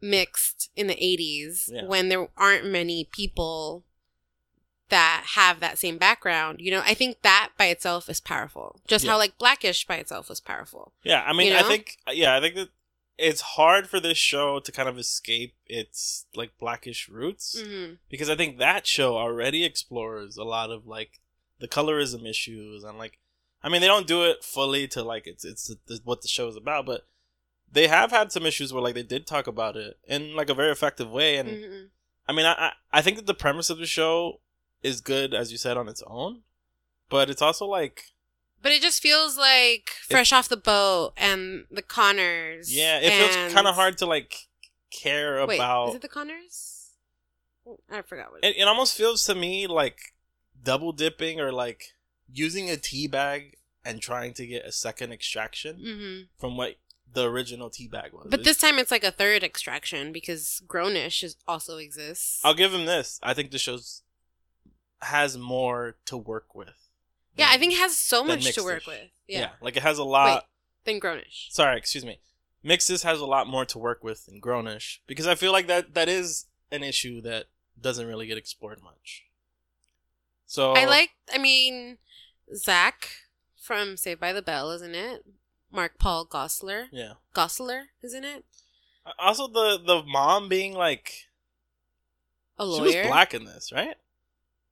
mixed 0.00 0.70
in 0.76 0.86
the 0.86 0.94
80s 0.94 1.64
Yeah. 1.72 1.84
when 1.86 2.08
there 2.08 2.28
aren't 2.36 2.66
many 2.66 3.08
people 3.10 3.84
that 4.90 5.24
have 5.34 5.60
that 5.60 5.78
same 5.78 5.98
background, 5.98 6.60
you 6.60 6.70
know, 6.70 6.82
I 6.84 6.94
think 6.94 7.22
that 7.22 7.50
by 7.56 7.66
itself 7.66 8.08
is 8.08 8.20
powerful. 8.20 8.80
Just 8.86 9.04
Yeah. 9.04 9.12
how 9.12 9.18
like 9.18 9.38
Blackish 9.38 9.86
by 9.86 9.96
itself 9.96 10.28
was 10.28 10.40
powerful. 10.40 10.92
Yeah, 11.02 11.22
I 11.26 11.32
mean, 11.32 11.48
You 11.48 11.58
I 11.58 11.62
think 11.62 11.98
yeah, 12.12 12.36
I 12.36 12.40
think 12.40 12.54
that 12.54 12.70
it's 13.18 13.40
hard 13.40 13.88
for 13.88 13.98
this 13.98 14.16
show 14.16 14.60
to 14.60 14.72
kind 14.72 14.88
of 14.88 14.96
escape 14.96 15.54
its 15.66 16.26
like 16.34 16.56
blackish 16.58 17.08
roots 17.08 17.60
hmm 17.60 17.94
because 18.08 18.30
I 18.30 18.36
think 18.36 18.58
that 18.58 18.86
show 18.86 19.18
already 19.18 19.64
explores 19.64 20.38
a 20.38 20.44
lot 20.44 20.70
of 20.70 20.86
like 20.86 21.20
the 21.58 21.68
colorism 21.68 22.26
issues 22.26 22.84
and 22.84 22.96
like 22.96 23.18
I 23.62 23.68
mean 23.68 23.80
they 23.80 23.86
don't 23.86 24.06
do 24.06 24.22
it 24.24 24.44
fully 24.44 24.86
to 24.88 25.02
like 25.02 25.26
it's 25.26 25.44
it's 25.44 25.66
the, 25.86 26.00
what 26.04 26.22
the 26.22 26.28
show 26.28 26.48
is 26.48 26.56
about, 26.56 26.86
but 26.86 27.06
they 27.70 27.88
have 27.88 28.10
had 28.10 28.32
some 28.32 28.46
issues 28.46 28.72
where 28.72 28.82
like 28.82 28.94
they 28.94 29.02
did 29.02 29.26
talk 29.26 29.46
about 29.46 29.76
it 29.76 29.98
in 30.06 30.34
like 30.34 30.48
a 30.48 30.54
very 30.54 30.70
effective 30.70 31.10
way 31.10 31.36
and 31.36 31.58
hmm 31.58 31.84
I 32.26 32.32
mean 32.32 32.46
I, 32.46 32.72
I 32.92 33.02
think 33.02 33.16
that 33.16 33.26
the 33.26 33.34
premise 33.34 33.68
of 33.70 33.78
the 33.78 33.86
show 33.86 34.40
is 34.82 35.00
good 35.00 35.34
as 35.34 35.50
you 35.52 35.58
said 35.58 35.76
on 35.76 35.88
its 35.88 36.02
own, 36.06 36.42
but 37.08 37.30
it's 37.30 37.42
also 37.42 37.66
like 37.66 38.04
But 38.62 38.72
it 38.72 38.82
just 38.82 39.02
feels 39.02 39.36
like 39.36 39.90
fresh 40.08 40.32
off 40.32 40.48
the 40.48 40.56
boat 40.56 41.12
and 41.16 41.64
the 41.70 41.82
Connors. 41.82 42.74
Yeah, 42.74 42.98
it 42.98 43.12
feels 43.12 43.52
kind 43.52 43.66
of 43.66 43.74
hard 43.74 43.98
to 43.98 44.06
like 44.06 44.48
care 44.90 45.46
Wait, 45.46 45.56
about 45.56 45.90
is 45.90 45.94
it 45.96 46.02
the 46.02 46.08
Connors? 46.08 46.90
I 47.90 48.02
forgot 48.02 48.32
what. 48.32 48.44
it, 48.44 48.56
it 48.56 48.66
almost 48.66 48.96
feels 48.96 49.24
to 49.24 49.34
me 49.34 49.66
like 49.66 50.14
double 50.62 50.92
dipping 50.92 51.40
or 51.40 51.52
like 51.52 51.94
using 52.32 52.70
a 52.70 52.76
tea 52.76 53.06
bag 53.06 53.56
and 53.84 54.00
trying 54.00 54.34
to 54.34 54.46
get 54.46 54.64
a 54.64 54.72
second 54.72 55.12
extraction 55.12 55.76
hmm 55.80 56.22
from 56.38 56.56
what 56.56 56.76
the 57.12 57.24
original 57.24 57.70
tea 57.70 57.88
bag 57.88 58.12
was. 58.12 58.26
But 58.28 58.44
this 58.44 58.58
time 58.58 58.78
it's 58.78 58.90
like 58.90 59.04
a 59.04 59.10
third 59.10 59.42
extraction 59.42 60.12
because 60.12 60.62
Grownish 60.66 61.24
is, 61.24 61.36
also 61.46 61.78
exists. 61.78 62.40
I'll 62.44 62.54
give 62.54 62.74
him 62.74 62.84
this. 62.84 63.18
I 63.22 63.32
think 63.34 63.50
the 63.50 63.58
show's 63.58 64.02
has 65.02 65.36
more 65.38 65.96
to 66.06 66.16
work 66.16 66.54
with. 66.54 66.88
yeah, 67.36 67.48
I 67.50 67.58
think 67.58 67.72
it 67.72 67.78
has 67.78 67.96
so 67.96 68.24
much 68.24 68.52
to 68.54 68.62
work 68.64 68.86
with. 68.86 69.10
Yeah. 69.26 69.40
Yeah, 69.40 69.50
like 69.60 69.76
it 69.76 69.82
has 69.82 69.98
a 69.98 70.04
lot. 70.04 70.46
than 70.84 71.00
Grownish. 71.00 71.50
Sorry, 71.50 71.76
excuse 71.76 72.04
me. 72.04 72.18
Mixes 72.62 73.02
has 73.04 73.20
a 73.20 73.26
lot 73.26 73.46
more 73.46 73.64
to 73.66 73.78
work 73.78 74.02
with 74.02 74.26
than 74.26 74.40
Grownish 74.40 74.98
because 75.06 75.26
I 75.26 75.34
feel 75.34 75.52
like 75.52 75.66
that 75.68 75.94
that 75.94 76.08
is 76.08 76.46
an 76.72 76.82
issue 76.82 77.20
that 77.22 77.46
doesn't 77.80 78.06
really 78.06 78.26
get 78.26 78.36
explored 78.38 78.82
much. 78.82 79.24
So 80.46 80.72
I 80.72 80.84
like. 80.86 81.10
I 81.32 81.38
mean, 81.38 81.98
Zach 82.54 83.10
from 83.60 83.96
Saved 83.96 84.20
by 84.20 84.32
the 84.32 84.42
Bell, 84.42 84.70
isn't 84.72 84.94
it? 84.94 85.24
Mark 85.70 85.98
Paul 85.98 86.26
Gosselaar. 86.26 86.86
yeah. 86.90 87.12
Gosselaar, 87.34 87.84
isn't 88.02 88.24
it? 88.24 88.44
Uh, 89.06 89.12
also, 89.18 89.46
the 89.46 89.78
the 89.84 90.02
mom 90.02 90.48
being 90.48 90.72
like 90.72 91.28
A 92.58 92.64
lawyer. 92.64 92.90
she 92.92 92.98
was 92.98 93.06
black 93.06 93.34
in 93.34 93.44
this, 93.44 93.70
right? 93.72 93.96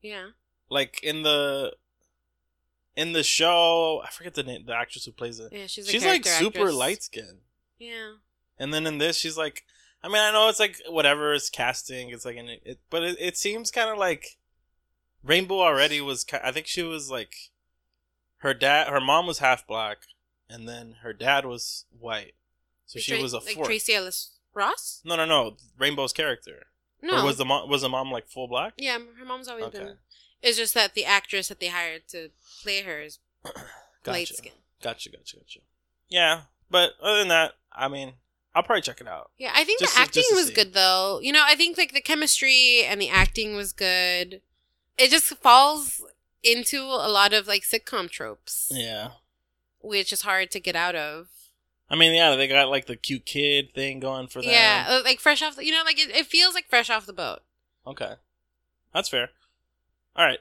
Yeah. 0.08 0.28
Like 0.68 1.00
in 1.02 1.22
the 1.22 1.72
in 2.96 3.12
the 3.12 3.22
show, 3.22 4.02
I 4.04 4.10
forget 4.10 4.34
the 4.34 4.42
name, 4.42 4.64
the 4.66 4.74
actress 4.74 5.04
who 5.04 5.12
plays 5.12 5.38
it. 5.38 5.52
Yeah, 5.52 5.66
she's 5.66 5.88
a 5.88 5.90
She's 5.92 6.04
like 6.04 6.24
super 6.24 6.60
actress. 6.60 6.74
light 6.74 7.02
skinned 7.02 7.40
Yeah. 7.78 8.14
and 8.58 8.72
then 8.72 8.86
in 8.86 8.98
this, 8.98 9.16
she's 9.18 9.36
like, 9.36 9.64
I 10.02 10.08
mean, 10.08 10.18
I 10.22 10.30
know 10.32 10.48
it's 10.48 10.60
like 10.60 10.76
whatever 10.88 11.34
it's 11.34 11.50
casting, 11.50 12.10
it's 12.10 12.24
like, 12.24 12.36
an, 12.36 12.48
it, 12.64 12.78
but 12.90 13.02
it, 13.02 13.16
it 13.20 13.36
seems 13.36 13.70
kind 13.70 13.90
of 13.90 13.98
like 13.98 14.38
Rainbow 15.22 15.60
already 15.60 16.00
was. 16.00 16.24
I 16.42 16.52
think 16.52 16.66
she 16.66 16.82
was 16.82 17.10
like 17.10 17.34
her 18.38 18.54
dad, 18.54 18.88
her 18.88 19.00
mom 19.00 19.26
was 19.26 19.38
half 19.40 19.66
black, 19.66 19.98
and 20.48 20.68
then 20.68 20.96
her 21.02 21.12
dad 21.12 21.44
was 21.44 21.84
white, 21.98 22.34
so 22.86 22.98
she 23.00 23.12
Tra- 23.14 23.22
was 23.22 23.32
a 23.32 23.38
like 23.38 23.54
fourth. 23.56 23.66
Tracee 23.66 23.94
Ellis 23.94 24.32
Ross. 24.54 25.02
No, 25.04 25.16
no, 25.16 25.26
no. 25.26 25.56
Rainbow's 25.78 26.12
character. 26.12 26.66
No. 27.02 27.20
Or 27.22 27.24
was 27.26 27.36
the 27.36 27.44
mom 27.44 27.68
was 27.68 27.82
the 27.82 27.88
mom 27.88 28.10
like 28.10 28.28
full 28.28 28.48
black? 28.48 28.74
yeah, 28.78 28.98
her 29.18 29.24
mom's 29.24 29.48
always 29.48 29.66
Okay. 29.66 29.78
been. 29.78 29.96
It's 30.42 30.56
just 30.58 30.74
that 30.74 30.94
the 30.94 31.04
actress 31.04 31.48
that 31.48 31.60
they 31.60 31.68
hired 31.68 32.08
to 32.08 32.30
play 32.62 32.82
her 32.82 33.00
is 33.00 33.18
light 34.06 34.28
skin. 34.28 34.52
Gotcha, 34.82 35.10
gotcha, 35.10 35.36
gotcha. 35.38 35.60
Yeah, 36.08 36.42
but 36.70 36.92
other 37.02 37.18
than 37.20 37.28
that, 37.28 37.52
I 37.72 37.88
mean, 37.88 38.14
I'll 38.54 38.62
probably 38.62 38.82
check 38.82 39.00
it 39.00 39.08
out. 39.08 39.30
Yeah, 39.38 39.52
I 39.54 39.64
think 39.64 39.80
Just 39.80 39.94
the 39.94 39.98
to- 39.98 40.02
acting 40.02 40.24
was 40.32 40.48
see. 40.48 40.54
good 40.54 40.72
though. 40.74 41.20
You 41.22 41.32
know, 41.32 41.42
I 41.44 41.54
think 41.56 41.76
like 41.78 41.92
the 41.92 42.00
chemistry 42.00 42.82
and 42.84 43.00
the 43.00 43.08
acting 43.08 43.56
was 43.56 43.72
good. 43.72 44.40
It 44.98 45.10
just 45.10 45.26
falls 45.38 46.02
into 46.42 46.80
a 46.82 47.08
lot 47.10 47.32
of 47.32 47.46
like 47.46 47.62
sitcom 47.62 48.08
tropes, 48.10 48.70
Yeah. 48.72 49.10
which 49.80 50.12
is 50.12 50.22
hard 50.22 50.50
to 50.52 50.60
get 50.60 50.76
out 50.76 50.94
of. 50.94 51.28
I 51.88 51.94
mean, 51.94 52.14
yeah, 52.14 52.34
they 52.34 52.48
got 52.48 52.68
like 52.68 52.86
the 52.86 52.96
cute 52.96 53.24
kid 53.26 53.72
thing 53.74 54.00
going 54.00 54.26
for 54.26 54.42
them. 54.42 54.50
Yeah, 54.50 54.86
uh, 54.88 55.00
like 55.04 55.20
fresh 55.20 55.42
off 55.42 55.56
the, 55.56 55.64
you 55.64 55.72
know, 55.72 55.82
like 55.84 55.98
it, 55.98 56.10
it 56.10 56.26
feels 56.26 56.54
like 56.54 56.68
fresh 56.68 56.90
off 56.90 57.06
the 57.06 57.12
boat. 57.12 57.40
Okay. 57.86 58.14
That's 58.92 59.08
fair. 59.08 59.30
All 60.16 60.26
right. 60.26 60.40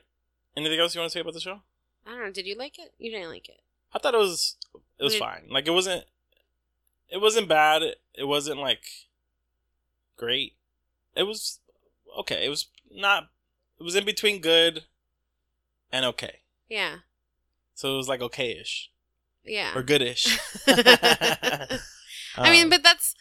Anything 0.58 0.80
else 0.80 0.96
you 0.96 1.02
want 1.02 1.12
to 1.12 1.14
say 1.14 1.20
about 1.22 1.34
the 1.34 1.40
show? 1.40 1.62
I 2.08 2.12
don't 2.12 2.24
know. 2.24 2.32
Did 2.32 2.48
you 2.48 2.58
like 2.58 2.80
it? 2.80 2.94
You 2.98 3.12
didn't 3.12 3.30
like 3.30 3.50
it. 3.50 3.62
I 3.94 4.00
thought 4.00 4.14
it 4.14 4.20
was 4.20 4.56
it 5.00 5.04
was 5.04 5.14
Did- 5.14 5.20
fine. 5.20 5.48
Like 5.50 5.68
it 5.68 5.72
wasn't 5.72 6.06
it 7.10 7.22
wasn't 7.22 7.48
bad. 7.48 7.84
It 8.16 8.24
wasn't 8.28 8.60
like 8.60 8.84
great. 10.18 10.54
It 11.16 11.24
was 11.24 11.60
okay. 12.20 12.46
It 12.46 12.50
was 12.50 12.68
not 12.92 13.30
it 13.80 13.84
was 13.84 13.96
in 13.96 14.06
between 14.06 14.42
good 14.42 14.86
and 15.92 16.06
okay. 16.06 16.40
Yeah, 16.70 16.98
So 17.76 17.94
it 17.94 17.98
was 17.98 18.08
like 18.08 18.22
okay-ish 18.22 18.90
yeah. 19.46 19.72
or 19.76 19.84
goodish. 19.84 20.40
I 20.68 21.80
mean, 22.52 22.66
Um, 22.66 22.70
but 22.70 22.84
that's 22.84 23.16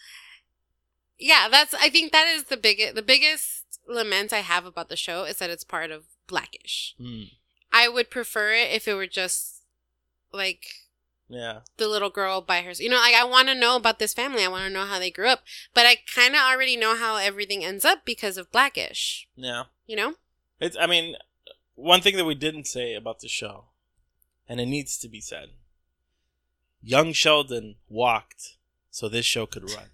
yeah, 1.19 1.49
that's 1.51 1.75
I 1.75 1.89
think 1.89 2.13
that 2.13 2.27
is 2.27 2.45
the 2.45 2.57
biggest 2.57 2.95
the 2.95 3.03
biggest 3.03 3.81
lament 3.87 4.33
I 4.33 4.41
have 4.41 4.65
about 4.67 4.89
the 4.89 4.97
show 4.97 5.25
is 5.25 5.39
that 5.39 5.51
it's 5.51 5.65
part 5.65 5.91
of 5.91 6.05
Blackish. 6.27 6.95
hmm, 7.01 7.25
I 7.73 7.89
would 7.89 8.11
prefer 8.11 8.53
it 8.53 8.73
if 8.73 8.89
it 8.89 8.95
were 8.95 9.07
just 9.07 9.63
like 10.33 10.67
yeah. 11.29 11.61
the 11.77 11.89
little 11.89 12.11
girl 12.11 12.41
by 12.41 12.63
herself. 12.63 12.85
You 12.85 12.91
know, 12.91 12.97
like 12.97 13.15
I 13.15 13.25
want 13.25 13.49
to 13.49 13.55
know 13.55 13.77
about 13.77 13.99
this 13.99 14.15
family. 14.15 14.45
I 14.45 14.49
want 14.49 14.65
to 14.65 14.73
know 14.73 14.87
how 14.87 14.99
they 14.99 15.11
grew 15.11 15.29
up, 15.29 15.43
but 15.73 15.87
I 15.87 15.97
kind 16.15 16.35
of 16.35 16.41
already 16.41 16.77
know 16.77 16.97
how 16.97 17.17
everything 17.17 17.65
ends 17.65 17.85
up 17.85 18.05
because 18.05 18.37
of 18.37 18.51
Blackish. 18.53 19.29
Yeah. 19.37 19.65
You 19.87 19.97
know? 19.97 20.15
It's 20.61 20.77
I 20.79 20.87
mean, 20.87 21.17
one 21.75 22.01
thing 22.01 22.17
that 22.17 22.25
we 22.25 22.35
didn't 22.35 22.67
say 22.67 22.95
about 22.95 23.21
the 23.21 23.29
show, 23.29 23.67
and 24.49 24.61
it 24.61 24.67
needs 24.67 24.99
to 24.99 25.09
be 25.09 25.21
said. 25.21 25.51
Young 26.85 27.13
Sheldon 27.13 27.77
walked 27.89 28.57
so 28.91 29.09
this 29.09 29.25
show 29.25 29.47
could 29.47 29.71
run. 29.71 29.87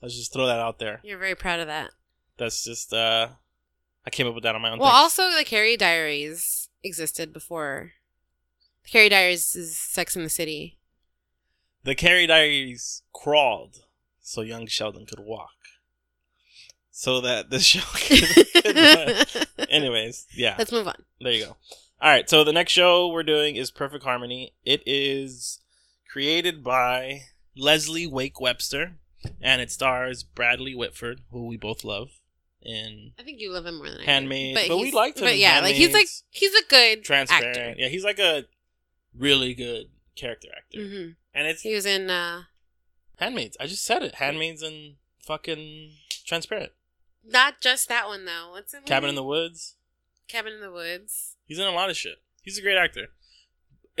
Let's 0.00 0.16
just 0.16 0.32
throw 0.32 0.46
that 0.46 0.58
out 0.58 0.78
there. 0.78 1.00
You're 1.04 1.18
very 1.18 1.34
proud 1.34 1.60
of 1.60 1.66
that. 1.66 1.90
That's 2.38 2.64
just 2.64 2.92
uh 2.92 3.28
I 4.06 4.10
came 4.10 4.26
up 4.26 4.34
with 4.34 4.44
that 4.44 4.54
on 4.54 4.62
my 4.62 4.70
own. 4.70 4.78
Well, 4.78 4.88
thing. 4.88 4.96
also 4.96 5.30
the 5.36 5.44
Carrie 5.44 5.76
Diaries 5.76 6.68
existed 6.82 7.32
before. 7.34 7.92
The 8.84 8.88
Carrie 8.88 9.10
Diaries 9.10 9.54
is 9.54 9.76
Sex 9.76 10.16
in 10.16 10.22
the 10.22 10.30
City. 10.30 10.78
the 11.84 11.94
Carrie 11.94 12.26
Diaries 12.26 13.02
crawled 13.12 13.84
so 14.20 14.40
young 14.40 14.66
Sheldon 14.66 15.04
could 15.06 15.20
walk. 15.20 15.50
So 16.90 17.20
that 17.20 17.50
this 17.50 17.64
show 17.64 17.80
could, 17.94 18.46
could 18.64 18.76
run. 18.76 19.66
Anyways, 19.70 20.26
yeah. 20.34 20.54
Let's 20.58 20.72
move 20.72 20.88
on. 20.88 21.02
There 21.20 21.32
you 21.32 21.44
go. 21.44 21.56
All 22.02 22.10
right, 22.10 22.28
so 22.28 22.44
the 22.44 22.52
next 22.52 22.72
show 22.72 23.08
we're 23.08 23.22
doing 23.22 23.56
is 23.56 23.70
Perfect 23.70 24.04
Harmony. 24.04 24.54
It 24.64 24.82
is 24.86 25.60
created 26.10 26.62
by 26.64 27.22
Leslie 27.56 28.06
Wake 28.06 28.40
Webster, 28.40 28.94
and 29.40 29.60
it 29.60 29.70
stars 29.70 30.22
Bradley 30.22 30.74
Whitford, 30.74 31.20
who 31.30 31.46
we 31.46 31.56
both 31.56 31.84
love, 31.84 32.10
in 32.62 33.12
I 33.18 33.22
think 33.22 33.40
you 33.40 33.52
love 33.52 33.66
him 33.66 33.76
more 33.78 33.90
than 33.90 34.00
I 34.00 34.04
Handmaid- 34.04 34.56
do. 34.56 34.68
but 34.68 34.78
we 34.78 34.90
liked 34.92 35.18
him 35.18 35.24
But 35.24 35.34
in 35.34 35.38
yeah, 35.40 35.60
like 35.60 35.74
he's 35.74 35.92
like 35.92 36.08
he's 36.30 36.54
a 36.54 36.64
good 36.68 37.04
Transparent. 37.04 37.56
actor. 37.56 37.74
Yeah, 37.78 37.88
he's 37.88 38.04
like 38.04 38.18
a 38.18 38.44
really 39.16 39.54
good 39.54 39.90
character 40.16 40.48
actor, 40.56 40.78
hmm 40.86 41.08
and 41.34 41.46
it's 41.46 41.62
He 41.62 41.74
was 41.74 41.86
in 41.86 42.10
uh 42.10 42.42
Handmaids. 43.16 43.56
I 43.60 43.66
just 43.66 43.84
said 43.84 44.02
it. 44.02 44.16
Handmaids 44.16 44.62
and 44.62 44.96
fucking 45.24 45.92
Transparent. 46.26 46.72
not 47.24 47.60
just 47.60 47.88
that 47.88 48.06
one 48.08 48.24
though. 48.24 48.50
What's 48.52 48.72
it? 48.74 48.84
Cabin 48.86 49.08
in 49.10 49.14
the 49.16 49.22
Woods. 49.24 49.76
Cabin 50.28 50.52
in 50.54 50.60
the 50.60 50.70
Woods. 50.72 51.36
He's 51.46 51.58
in 51.58 51.66
a 51.66 51.72
lot 51.72 51.90
of 51.90 51.96
shit. 51.96 52.18
He's 52.42 52.56
a 52.58 52.62
great 52.62 52.78
actor. 52.78 53.08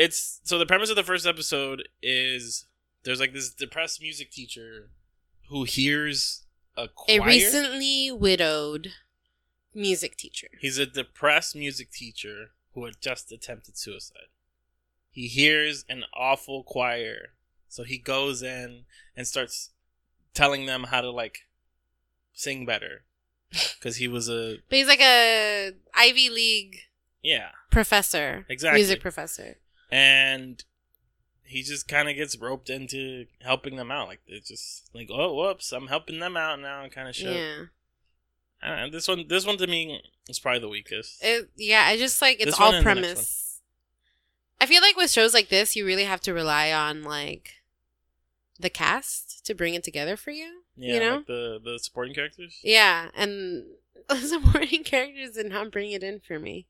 It's 0.00 0.40
so 0.44 0.58
the 0.58 0.64
premise 0.64 0.88
of 0.88 0.96
the 0.96 1.02
first 1.02 1.26
episode 1.26 1.86
is 2.02 2.64
there's 3.04 3.20
like 3.20 3.34
this 3.34 3.52
depressed 3.52 4.00
music 4.00 4.30
teacher 4.30 4.88
who 5.50 5.64
hears 5.64 6.44
a 6.74 6.88
choir. 6.88 7.20
A 7.20 7.26
recently 7.26 8.10
widowed 8.10 8.92
music 9.74 10.16
teacher. 10.16 10.48
He's 10.58 10.78
a 10.78 10.86
depressed 10.86 11.54
music 11.54 11.90
teacher 11.90 12.52
who 12.72 12.86
had 12.86 12.94
just 13.02 13.30
attempted 13.30 13.76
suicide. 13.76 14.30
He 15.10 15.26
hears 15.26 15.84
an 15.86 16.04
awful 16.14 16.62
choir, 16.62 17.34
so 17.68 17.82
he 17.82 17.98
goes 17.98 18.42
in 18.42 18.84
and 19.14 19.26
starts 19.26 19.68
telling 20.32 20.64
them 20.64 20.84
how 20.84 21.02
to 21.02 21.10
like 21.10 21.40
sing 22.32 22.64
better 22.64 23.02
because 23.50 23.96
he 23.96 24.08
was 24.08 24.30
a 24.30 24.60
But 24.70 24.78
he's 24.78 24.88
like 24.88 25.02
a 25.02 25.72
Ivy 25.94 26.30
League 26.30 26.78
yeah 27.22 27.50
professor. 27.70 28.46
Exactly. 28.48 28.78
Music 28.80 29.02
professor. 29.02 29.58
And 29.90 30.62
he 31.44 31.62
just 31.62 31.88
kind 31.88 32.08
of 32.08 32.16
gets 32.16 32.36
roped 32.38 32.70
into 32.70 33.26
helping 33.40 33.76
them 33.76 33.90
out. 33.90 34.08
Like 34.08 34.20
it's 34.26 34.48
just 34.48 34.88
like, 34.94 35.08
oh, 35.12 35.34
whoops, 35.34 35.72
I'm 35.72 35.88
helping 35.88 36.20
them 36.20 36.36
out 36.36 36.60
now, 36.60 36.86
kind 36.88 37.08
of 37.08 37.14
shit. 37.16 37.34
Yeah. 37.34 37.64
I 38.62 38.68
don't 38.68 38.78
know, 38.78 38.90
this 38.90 39.08
one, 39.08 39.24
this 39.28 39.46
one 39.46 39.56
to 39.58 39.66
me 39.66 40.02
is 40.28 40.38
probably 40.38 40.60
the 40.60 40.68
weakest. 40.68 41.24
It, 41.24 41.48
yeah, 41.56 41.84
I 41.86 41.96
just 41.96 42.20
like 42.20 42.40
it's 42.40 42.58
all 42.60 42.72
and 42.74 42.86
the 42.86 42.94
next 42.94 43.02
premise. 43.02 43.60
I 44.60 44.66
feel 44.66 44.82
like 44.82 44.96
with 44.96 45.10
shows 45.10 45.32
like 45.32 45.48
this, 45.48 45.74
you 45.74 45.86
really 45.86 46.04
have 46.04 46.20
to 46.22 46.34
rely 46.34 46.70
on 46.70 47.02
like 47.02 47.52
the 48.58 48.68
cast 48.70 49.44
to 49.46 49.54
bring 49.54 49.72
it 49.74 49.82
together 49.82 50.16
for 50.16 50.30
you. 50.30 50.60
yeah, 50.76 50.94
you 50.94 51.00
know? 51.00 51.16
like 51.16 51.26
the 51.26 51.58
the 51.64 51.78
supporting 51.78 52.14
characters. 52.14 52.58
Yeah, 52.62 53.08
and 53.16 53.64
the 54.08 54.16
supporting 54.16 54.84
characters 54.84 55.32
did 55.32 55.46
not 55.48 55.72
bring 55.72 55.90
it 55.92 56.02
in 56.02 56.20
for 56.20 56.38
me. 56.38 56.66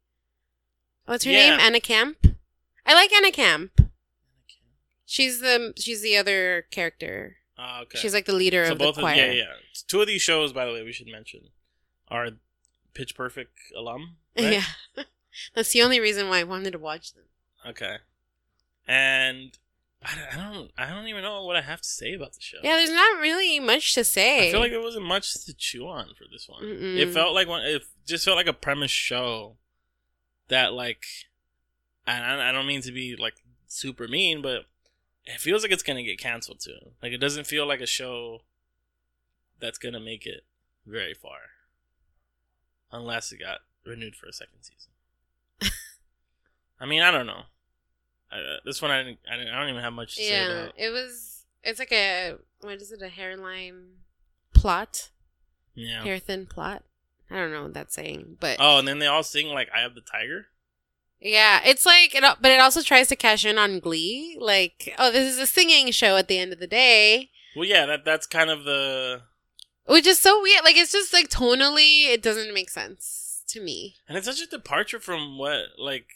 What's 1.06 1.24
her 1.24 1.32
Yeah. 1.32 1.50
name? 1.50 1.60
Anna 1.60 1.80
Camp. 1.80 2.18
I 2.86 2.94
like 2.94 3.12
Anna 3.12 3.30
Camp. 3.30 3.80
She's 5.06 5.40
the 5.40 5.72
she's 5.76 6.02
the 6.02 6.16
other 6.16 6.66
character. 6.70 7.36
Ah, 7.58 7.82
okay. 7.82 7.98
She's 7.98 8.14
like 8.14 8.26
the 8.26 8.32
leader 8.32 8.64
so 8.66 8.72
of 8.72 8.78
the 8.78 8.84
both 8.84 8.98
choir. 8.98 9.12
of 9.12 9.18
yeah, 9.18 9.32
yeah. 9.32 9.52
Two 9.86 10.00
of 10.00 10.06
these 10.06 10.22
shows, 10.22 10.52
by 10.52 10.64
the 10.64 10.72
way, 10.72 10.82
we 10.82 10.92
should 10.92 11.08
mention, 11.08 11.40
are 12.08 12.28
Pitch 12.94 13.14
Perfect 13.14 13.58
alum. 13.76 14.16
Right? 14.38 14.62
Yeah. 14.96 15.04
That's 15.54 15.72
the 15.72 15.82
only 15.82 16.00
reason 16.00 16.28
why 16.28 16.40
I 16.40 16.44
wanted 16.44 16.72
to 16.72 16.78
watch 16.78 17.12
them. 17.14 17.24
Okay. 17.66 17.96
And 18.86 19.56
I, 20.02 20.14
don't- 20.14 20.32
I 20.38 20.52
don't 20.52 20.70
I 20.78 20.90
don't 20.90 21.06
even 21.08 21.22
know 21.22 21.44
what 21.44 21.56
I 21.56 21.60
have 21.62 21.80
to 21.82 21.88
say 21.88 22.14
about 22.14 22.32
the 22.34 22.40
show. 22.40 22.58
Yeah, 22.62 22.76
there's 22.76 22.90
not 22.90 23.20
really 23.20 23.60
much 23.60 23.94
to 23.94 24.04
say. 24.04 24.48
I 24.48 24.50
feel 24.52 24.60
like 24.60 24.72
there 24.72 24.80
wasn't 24.80 25.04
much 25.06 25.32
to 25.44 25.54
chew 25.54 25.86
on 25.86 26.06
for 26.16 26.24
this 26.30 26.48
one. 26.48 26.62
Mm-mm. 26.64 26.96
It 26.98 27.10
felt 27.10 27.34
like 27.34 27.46
one. 27.48 27.62
It 27.62 27.82
just 28.06 28.24
felt 28.24 28.36
like 28.36 28.46
a 28.46 28.52
premise 28.52 28.90
show 28.90 29.56
that 30.48 30.72
like, 30.72 31.04
and 32.06 32.24
I, 32.24 32.48
I 32.48 32.52
don't 32.52 32.66
mean 32.66 32.82
to 32.82 32.92
be 32.92 33.16
like 33.16 33.34
super 33.66 34.08
mean, 34.08 34.42
but 34.42 34.62
it 35.26 35.40
feels 35.40 35.62
like 35.62 35.72
it's 35.72 35.82
gonna 35.82 36.02
get 36.02 36.18
canceled 36.18 36.60
too. 36.60 36.92
Like 37.02 37.12
it 37.12 37.18
doesn't 37.18 37.46
feel 37.46 37.66
like 37.66 37.80
a 37.80 37.86
show 37.86 38.40
that's 39.60 39.78
gonna 39.78 40.00
make 40.00 40.26
it 40.26 40.44
very 40.86 41.14
far, 41.14 41.38
unless 42.92 43.32
it 43.32 43.38
got 43.38 43.58
renewed 43.84 44.16
for 44.16 44.26
a 44.26 44.32
second 44.32 44.62
season. 44.62 45.72
I 46.80 46.86
mean, 46.86 47.02
I 47.02 47.10
don't 47.10 47.26
know. 47.26 47.42
I, 48.32 48.36
uh, 48.38 48.56
this 48.64 48.80
one 48.80 48.90
I 48.90 49.02
didn't, 49.02 49.18
I 49.30 49.36
didn't. 49.36 49.52
I 49.54 49.60
don't 49.60 49.70
even 49.70 49.82
have 49.82 49.92
much 49.92 50.14
to 50.16 50.22
say 50.22 50.30
yeah, 50.30 50.50
about. 50.62 50.74
it 50.76 50.90
was. 50.90 51.44
It's 51.62 51.78
like 51.78 51.92
a 51.92 52.36
what 52.60 52.80
is 52.80 52.90
it? 52.92 53.02
A 53.02 53.08
hairline 53.08 53.88
plot, 54.54 55.10
Yeah. 55.74 56.02
hair 56.04 56.18
thin 56.18 56.46
plot. 56.46 56.84
I 57.30 57.36
don't 57.36 57.52
know 57.52 57.64
what 57.64 57.74
that's 57.74 57.94
saying, 57.94 58.38
but 58.40 58.56
Oh, 58.58 58.78
and 58.78 58.88
then 58.88 58.98
they 58.98 59.06
all 59.06 59.22
sing 59.22 59.48
like 59.48 59.68
"Eye 59.74 59.82
of 59.82 59.94
the 59.94 60.00
Tiger." 60.00 60.46
Yeah, 61.20 61.60
it's 61.64 61.86
like 61.86 62.14
it. 62.14 62.24
But 62.40 62.50
it 62.50 62.60
also 62.60 62.82
tries 62.82 63.08
to 63.08 63.16
cash 63.16 63.44
in 63.44 63.58
on 63.58 63.80
Glee. 63.80 64.36
Like, 64.40 64.94
oh, 64.98 65.10
this 65.10 65.32
is 65.32 65.38
a 65.38 65.46
singing 65.46 65.90
show 65.92 66.16
at 66.16 66.28
the 66.28 66.38
end 66.38 66.52
of 66.52 66.60
the 66.60 66.66
day. 66.66 67.30
Well, 67.56 67.68
yeah, 67.68 67.86
that 67.86 68.04
that's 68.04 68.26
kind 68.26 68.50
of 68.50 68.64
the 68.64 69.22
Which 69.86 70.06
is 70.06 70.18
so 70.18 70.40
weird. 70.42 70.64
Like 70.64 70.76
it's 70.76 70.92
just 70.92 71.12
like 71.12 71.28
tonally, 71.28 72.12
it 72.12 72.22
doesn't 72.22 72.54
make 72.54 72.70
sense 72.70 73.42
to 73.48 73.60
me. 73.60 73.96
And 74.08 74.16
it's 74.16 74.26
such 74.26 74.40
a 74.40 74.46
departure 74.46 75.00
from 75.00 75.36
what 75.38 75.60
like 75.78 76.06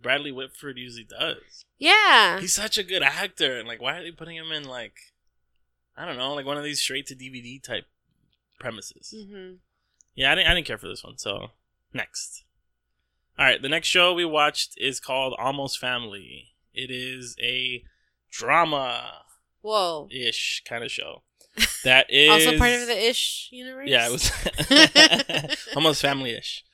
Bradley 0.00 0.32
Whitford 0.32 0.78
usually 0.78 1.04
does. 1.08 1.64
Yeah. 1.78 2.40
He's 2.40 2.54
such 2.54 2.76
a 2.78 2.82
good 2.82 3.02
actor, 3.02 3.58
and 3.58 3.66
like, 3.68 3.80
why 3.80 3.98
are 3.98 4.02
they 4.02 4.10
putting 4.10 4.36
him 4.36 4.52
in 4.52 4.64
like, 4.64 4.94
I 5.96 6.04
don't 6.04 6.18
know, 6.18 6.34
like 6.34 6.46
one 6.46 6.56
of 6.58 6.64
these 6.64 6.80
straight 6.80 7.06
to 7.06 7.14
DVD 7.14 7.62
type 7.62 7.86
premises? 8.60 9.14
hmm 9.16 9.54
Yeah, 10.14 10.32
I 10.32 10.34
didn't, 10.34 10.50
I 10.50 10.54
didn't 10.54 10.66
care 10.66 10.78
for 10.78 10.88
this 10.88 11.04
one. 11.04 11.18
So 11.18 11.48
next, 11.92 12.44
all 13.38 13.44
right, 13.44 13.62
the 13.62 13.68
next 13.68 13.88
show 13.88 14.12
we 14.14 14.24
watched 14.24 14.74
is 14.78 14.98
called 14.98 15.34
Almost 15.38 15.78
Family. 15.78 16.54
It 16.74 16.90
is 16.90 17.36
a 17.40 17.84
drama 18.30 19.22
Whoa. 19.62 20.08
ish 20.10 20.62
kind 20.68 20.84
of 20.84 20.90
show. 20.90 21.22
That 21.84 22.06
is 22.10 22.30
Also 22.30 22.58
part 22.58 22.72
of 22.72 22.86
the 22.86 23.08
Ish 23.08 23.48
universe. 23.50 23.88
Yeah, 23.88 24.08
it 24.08 24.12
was 24.12 25.66
almost 25.76 26.02
family 26.02 26.32
ish. 26.32 26.64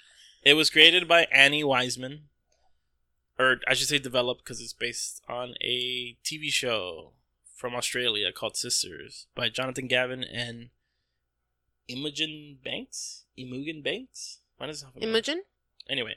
It 0.42 0.54
was 0.54 0.70
created 0.70 1.06
by 1.08 1.26
Annie 1.32 1.62
Weisman, 1.62 2.20
or 3.38 3.60
I 3.66 3.74
should 3.74 3.88
say 3.88 3.98
developed 3.98 4.44
because 4.44 4.60
it's 4.60 4.72
based 4.72 5.22
on 5.28 5.54
a 5.62 6.16
TV 6.24 6.50
show 6.50 7.12
from 7.54 7.74
Australia 7.74 8.32
called 8.32 8.56
Sisters 8.56 9.26
by 9.34 9.48
Jonathan 9.48 9.86
Gavin 9.86 10.24
and 10.24 10.68
Imogen 11.88 12.58
Banks. 12.62 13.24
Imogen 13.36 13.82
Banks. 13.82 14.40
Why 14.56 14.66
does 14.66 14.82
it 14.82 15.02
Imogen. 15.02 15.42
Anyway, 15.88 16.16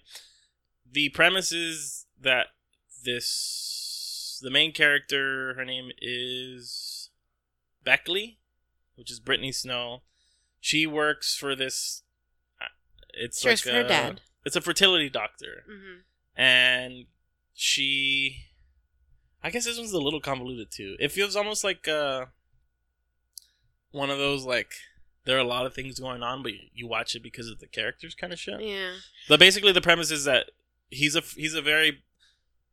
the 0.91 1.09
premise 1.09 1.51
is 1.51 2.05
that 2.19 2.47
this 3.03 4.39
the 4.43 4.49
main 4.51 4.71
character, 4.71 5.53
her 5.55 5.65
name 5.65 5.91
is 6.01 7.09
Beckley, 7.83 8.39
which 8.95 9.11
is 9.11 9.19
Brittany 9.19 9.51
Snow. 9.51 10.01
She 10.59 10.85
works 10.85 11.35
for 11.35 11.55
this. 11.55 12.03
uh, 12.61 12.65
It's 13.13 13.41
She 13.41 13.49
like 13.49 13.59
for 13.59 13.71
her 13.71 13.83
dad. 13.83 14.21
It's 14.45 14.55
a 14.55 14.61
fertility 14.61 15.09
doctor, 15.09 15.63
hmm 15.67 15.99
and 16.35 17.05
she. 17.53 18.43
I 19.43 19.49
guess 19.49 19.65
this 19.65 19.77
one's 19.77 19.91
a 19.93 19.99
little 19.99 20.19
convoluted 20.21 20.71
too. 20.71 20.95
It 20.99 21.11
feels 21.11 21.35
almost 21.35 21.63
like 21.63 21.87
uh, 21.87 22.25
one 23.91 24.09
of 24.09 24.17
those 24.17 24.45
like 24.45 24.71
there 25.25 25.35
are 25.37 25.41
a 25.41 25.43
lot 25.43 25.65
of 25.65 25.73
things 25.73 25.99
going 25.99 26.23
on, 26.23 26.43
but 26.43 26.53
you 26.73 26.87
watch 26.87 27.15
it 27.15 27.23
because 27.23 27.49
of 27.49 27.59
the 27.59 27.67
characters 27.67 28.15
kind 28.15 28.31
of 28.31 28.39
shit. 28.39 28.61
Yeah. 28.61 28.93
But 29.27 29.39
basically, 29.39 29.71
the 29.71 29.81
premise 29.81 30.11
is 30.11 30.23
that 30.25 30.51
he's 30.89 31.15
a 31.15 31.21
he's 31.21 31.53
a 31.53 31.61
very 31.61 32.03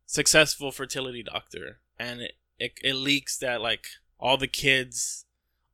successful 0.07 0.71
fertility 0.71 1.23
doctor, 1.23 1.81
and 1.99 2.21
it, 2.21 2.33
it 2.59 2.73
it 2.83 2.95
leaks 2.95 3.37
that 3.39 3.61
like 3.61 3.87
all 4.19 4.37
the 4.37 4.47
kids, 4.49 5.25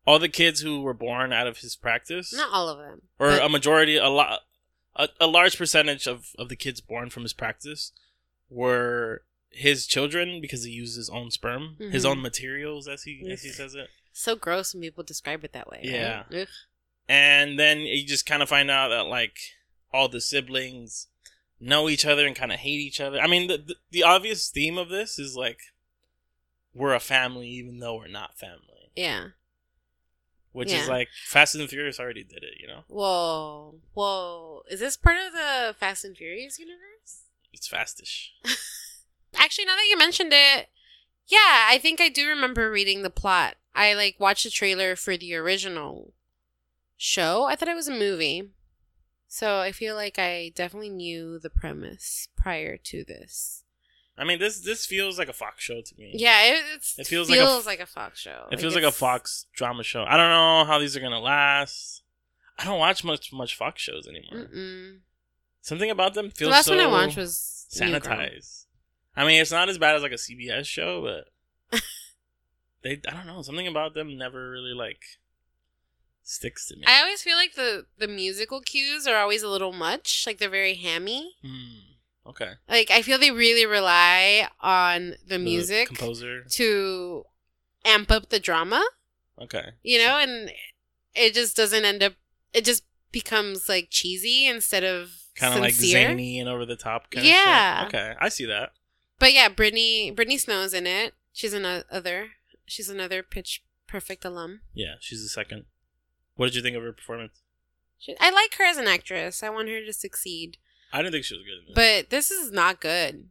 all 0.07 0.19
the 0.19 0.29
kids 0.29 0.61
who 0.61 0.81
were 0.83 0.95
born 0.95 1.33
out 1.33 1.47
of 1.47 1.59
his 1.59 1.77
practice, 1.77 2.33
Not 2.33 2.51
all 2.53 2.69
of 2.69 2.79
them. 2.79 3.03
or 3.19 3.29
but- 3.31 3.45
a 3.45 3.49
majority, 3.49 3.97
a 3.97 4.09
lot, 4.09 4.41
a, 4.97 5.09
a 5.21 5.27
large 5.27 5.57
percentage 5.59 6.07
of 6.07 6.29
of 6.39 6.49
the 6.49 6.57
kids 6.57 6.81
born 6.81 7.11
from 7.11 7.23
his 7.23 7.33
practice 7.33 7.93
were 8.49 9.23
his 9.53 9.87
children 9.87 10.41
because 10.41 10.65
he 10.65 10.71
used 10.71 10.97
his 10.97 11.11
own 11.11 11.31
sperm, 11.31 11.77
his 11.79 12.05
Mhm. 12.05 12.11
own 12.11 12.23
materials, 12.23 12.87
as 12.89 13.03
he 13.03 13.29
as 13.31 13.43
he 13.43 13.51
says 13.51 13.75
it. 13.75 13.89
so 14.13 14.37
gross 14.37 14.75
when 14.75 14.83
people 14.83 15.05
describe 15.05 15.45
it 15.45 15.53
that 15.53 15.69
way. 15.69 15.81
Yeah. 15.83 16.25
Ugh. 16.35 16.49
and 17.09 17.59
then 17.59 17.81
you 17.81 18.07
just 18.07 18.27
kind 18.27 18.43
of 18.43 18.49
find 18.49 18.71
out 18.71 18.89
that 18.91 19.07
like 19.07 19.39
all 19.93 20.09
the 20.09 20.21
siblings 20.21 21.09
know 21.61 21.89
each 21.89 22.07
other 22.07 22.27
and 22.27 22.35
kind 22.35 22.53
of 22.53 22.59
hate 22.61 22.81
each 22.81 23.01
other. 23.01 23.21
I 23.21 23.27
mean, 23.27 23.47
the, 23.49 23.59
the 23.59 23.75
the 23.91 24.03
obvious 24.03 24.49
theme 24.49 24.79
of 24.79 24.89
this 24.89 25.19
is 25.19 25.37
like 25.37 25.59
we're 26.75 26.95
a 26.95 27.01
family 27.01 27.49
even 27.49 27.79
though 27.81 27.97
we're 27.97 28.09
not 28.09 28.39
family, 28.39 28.91
Yeah. 28.97 29.29
which 30.53 30.71
Yeah. 30.71 30.83
is 30.83 30.89
like 30.89 31.09
Fast 31.27 31.55
and 31.57 31.69
Furious 31.69 31.99
already 32.01 32.25
did 32.25 32.43
it. 32.45 32.55
You 32.61 32.69
know, 32.69 32.85
Whoa. 32.89 33.75
Whoa. 33.95 34.63
Is 34.71 34.81
this 34.81 34.97
part 34.97 35.17
of 35.19 35.33
the 35.33 35.75
Fast 35.79 36.05
and 36.05 36.17
Furious 36.17 36.59
universe? 36.59 37.25
it's 37.53 37.67
fastish. 37.69 38.33
Actually, 39.35 39.65
now 39.67 39.75
that 39.77 39.87
you 39.91 39.99
mentioned 39.99 40.33
it, 40.33 40.69
yeah, 41.27 41.67
I 41.69 41.79
think 41.83 42.01
I 42.01 42.09
do 42.09 42.29
remember 42.29 42.71
reading 42.71 43.03
the 43.03 43.11
plot. 43.11 43.57
I 43.75 43.93
like 43.95 44.17
watched 44.19 44.45
the 44.45 44.51
trailer 44.51 44.95
for 44.97 45.17
the 45.17 45.35
original 45.35 46.13
show. 46.97 47.45
I 47.45 47.57
thought 47.57 47.69
it 47.69 47.75
was 47.75 47.89
a 47.89 47.93
movie. 47.93 48.51
So 49.33 49.61
I 49.61 49.71
feel 49.71 49.95
like 49.95 50.19
I 50.19 50.51
definitely 50.57 50.89
knew 50.91 51.39
the 51.39 51.51
premise 51.51 52.27
prior 52.37 52.77
to 52.77 53.05
this. 53.05 53.63
I 54.19 54.25
mean, 54.25 54.41
this 54.41 54.59
this 54.61 54.87
feels 54.87 55.21
like 55.21 55.29
a 55.29 55.33
Fox 55.33 55.63
show 55.63 55.81
to 55.81 55.95
me. 55.97 56.11
Yeah, 56.15 56.47
it, 56.47 56.63
it's, 56.75 56.99
It 56.99 57.07
feels 57.07 57.31
feels, 57.31 57.65
like 57.65 57.79
a 57.79 57.81
like, 57.81 57.89
a 57.89 57.91
Fox 57.91 58.19
show. 58.19 58.49
it 58.51 58.61
feels 58.61 58.75
like 58.75 58.83
a 58.83 58.91
Fox 58.91 59.47
drama 59.55 59.85
show. 59.85 60.03
I 60.03 60.17
don't 60.17 60.31
know 60.31 60.65
how 60.67 60.81
these 60.81 60.97
are 60.97 61.01
gonna 61.01 61.21
last. 61.21 62.03
I 62.59 62.65
don't 62.65 62.81
watch 62.81 63.05
much 63.05 63.33
much 63.33 63.55
Fox 63.55 63.81
shows 63.81 64.09
anymore. 64.09 64.49
Mm-mm. 64.49 64.99
Something 65.63 65.93
about 65.93 66.15
them 66.15 66.31
feels 66.31 66.49
The 66.49 66.53
last 66.53 66.67
so 66.67 66.77
one 66.77 66.85
I 66.85 66.89
watched 66.89 67.17
was 67.17 67.69
sanitized. 67.73 68.67
I 69.17 69.25
mean, 69.25 69.41
it's 69.41 69.53
not 69.53 69.69
as 69.69 69.79
bad 69.79 69.95
as 69.95 70.03
like 70.03 70.11
a 70.11 70.17
CBS 70.17 70.65
show, 70.65 71.03
but 71.71 71.81
they 72.83 73.01
I 73.09 73.15
don't 73.15 73.29
know 73.29 73.43
something 73.43 73.69
about 73.69 73.95
them 73.95 74.19
never 74.19 74.51
really 74.51 74.75
like 74.75 75.03
sticks 76.31 76.67
to 76.69 76.77
me. 76.77 76.85
I 76.87 77.01
always 77.01 77.23
feel 77.23 77.37
like 77.37 77.55
the 77.55 77.87
the 77.99 78.09
musical 78.09 78.61
cues 78.61 79.07
are 79.07 79.17
always 79.17 79.43
a 79.43 79.49
little 79.49 79.73
much. 79.73 80.25
Like 80.27 80.39
they're 80.39 80.49
very 80.51 80.75
hammy. 80.75 81.35
Hmm, 81.45 82.29
okay, 82.31 82.53
Like 82.69 82.91
I 82.91 83.03
feel 83.03 83.19
they 83.19 83.31
really 83.31 83.67
rely 83.67 84.49
on 84.61 85.11
the 85.27 85.37
The 85.37 85.39
music 85.39 85.89
composer. 85.89 86.45
to 86.51 87.25
amp 87.85 88.11
up 88.11 88.29
the 88.29 88.41
drama, 88.41 88.83
Okay, 89.41 89.71
you 89.83 89.99
know, 89.99 90.19
and 90.19 90.51
it 91.15 91.35
just 91.35 91.57
doesn't 91.57 91.85
end 91.85 92.03
up. 92.03 92.15
It 92.53 92.65
just 92.65 92.85
becomes 93.13 93.69
like 93.69 93.89
cheesy 93.91 94.47
instead 94.47 94.85
of 94.85 95.11
kind 95.35 95.55
of 95.55 95.61
like 95.61 95.75
sincere. 95.75 96.09
zany 96.09 96.39
and 96.39 96.49
over 96.49 96.65
the 96.67 96.77
top. 96.77 97.11
Kind 97.11 97.27
Yeah. 97.27 97.83
Of. 97.83 97.89
Okay, 97.89 98.15
I 98.21 98.29
see 98.29 98.45
that. 98.47 98.71
But 99.19 99.33
yeah, 99.33 99.49
Brittany 99.49 100.11
Brittany 100.11 100.39
Snow's 100.39 100.73
in 100.75 100.87
it. 100.87 101.15
She's 101.33 101.53
another. 101.53 102.29
She's 102.67 102.89
another 102.89 103.23
Pitch 103.23 103.63
Perfect 103.89 104.25
alum. 104.25 104.61
Yeah, 104.73 104.95
she's 105.01 105.23
the 105.23 105.29
second. 105.29 105.65
What 106.41 106.47
did 106.47 106.55
you 106.55 106.63
think 106.63 106.75
of 106.75 106.83
her 106.83 106.93
performance? 106.95 107.43
She, 107.99 108.17
I 108.19 108.31
like 108.31 108.55
her 108.55 108.65
as 108.65 108.79
an 108.79 108.87
actress. 108.87 109.43
I 109.43 109.51
want 109.51 109.69
her 109.69 109.85
to 109.85 109.93
succeed. 109.93 110.57
I 110.91 111.03
didn't 111.03 111.13
think 111.13 111.27
she 111.27 111.35
was 111.35 111.45
good 111.45 111.59
in 111.59 111.65
this. 111.67 111.75
But 111.75 112.09
this 112.09 112.31
is 112.31 112.51
not 112.51 112.81
good. 112.81 113.29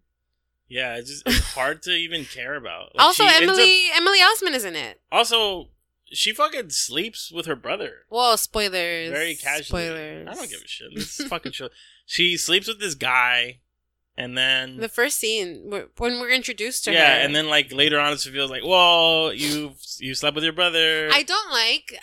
yeah, 0.68 0.96
it's 0.96 1.10
just 1.10 1.24
it's 1.26 1.54
hard 1.56 1.82
to 1.84 1.90
even 1.90 2.24
care 2.24 2.54
about. 2.54 2.96
Like, 2.96 3.04
also, 3.04 3.24
ends 3.24 3.38
up- 3.38 3.42
Emily 3.58 3.88
Emily 3.96 4.20
Osment 4.20 4.54
is 4.54 4.64
in 4.64 4.76
it. 4.76 5.02
also, 5.12 5.70
she 6.06 6.34
fucking 6.34 6.70
sleeps 6.70 7.32
with 7.32 7.48
her 7.48 7.56
brother. 7.56 8.06
Well, 8.12 8.38
spoilers. 8.38 9.10
very 9.10 9.34
casually. 9.34 9.64
Spoilers. 9.88 10.28
I 10.28 10.34
don't 10.36 10.50
give 10.52 10.62
a 10.64 10.68
shit. 10.68 10.90
This 10.94 11.20
is 11.20 11.28
fucking 11.30 11.54
show. 11.54 11.70
She 12.06 12.38
sleeps 12.38 12.68
with 12.68 12.80
this 12.80 12.94
guy, 12.94 13.62
and 14.16 14.38
then 14.38 14.78
The 14.78 14.88
first 14.88 15.18
scene 15.18 15.72
when 15.98 16.20
we're 16.20 16.30
introduced 16.30 16.84
to 16.84 16.92
yeah, 16.92 16.98
her. 17.00 17.18
Yeah, 17.22 17.26
and 17.26 17.36
then 17.36 17.50
like 17.50 17.74
later 17.74 18.00
on, 18.00 18.14
it 18.14 18.20
feels 18.20 18.52
like, 18.52 18.62
whoa, 18.62 19.32
you 19.32 19.74
you 19.98 20.14
slept 20.14 20.36
with 20.36 20.44
your 20.44 20.54
brother. 20.54 21.10
I 21.12 21.24
don't 21.24 21.50
like. 21.52 22.00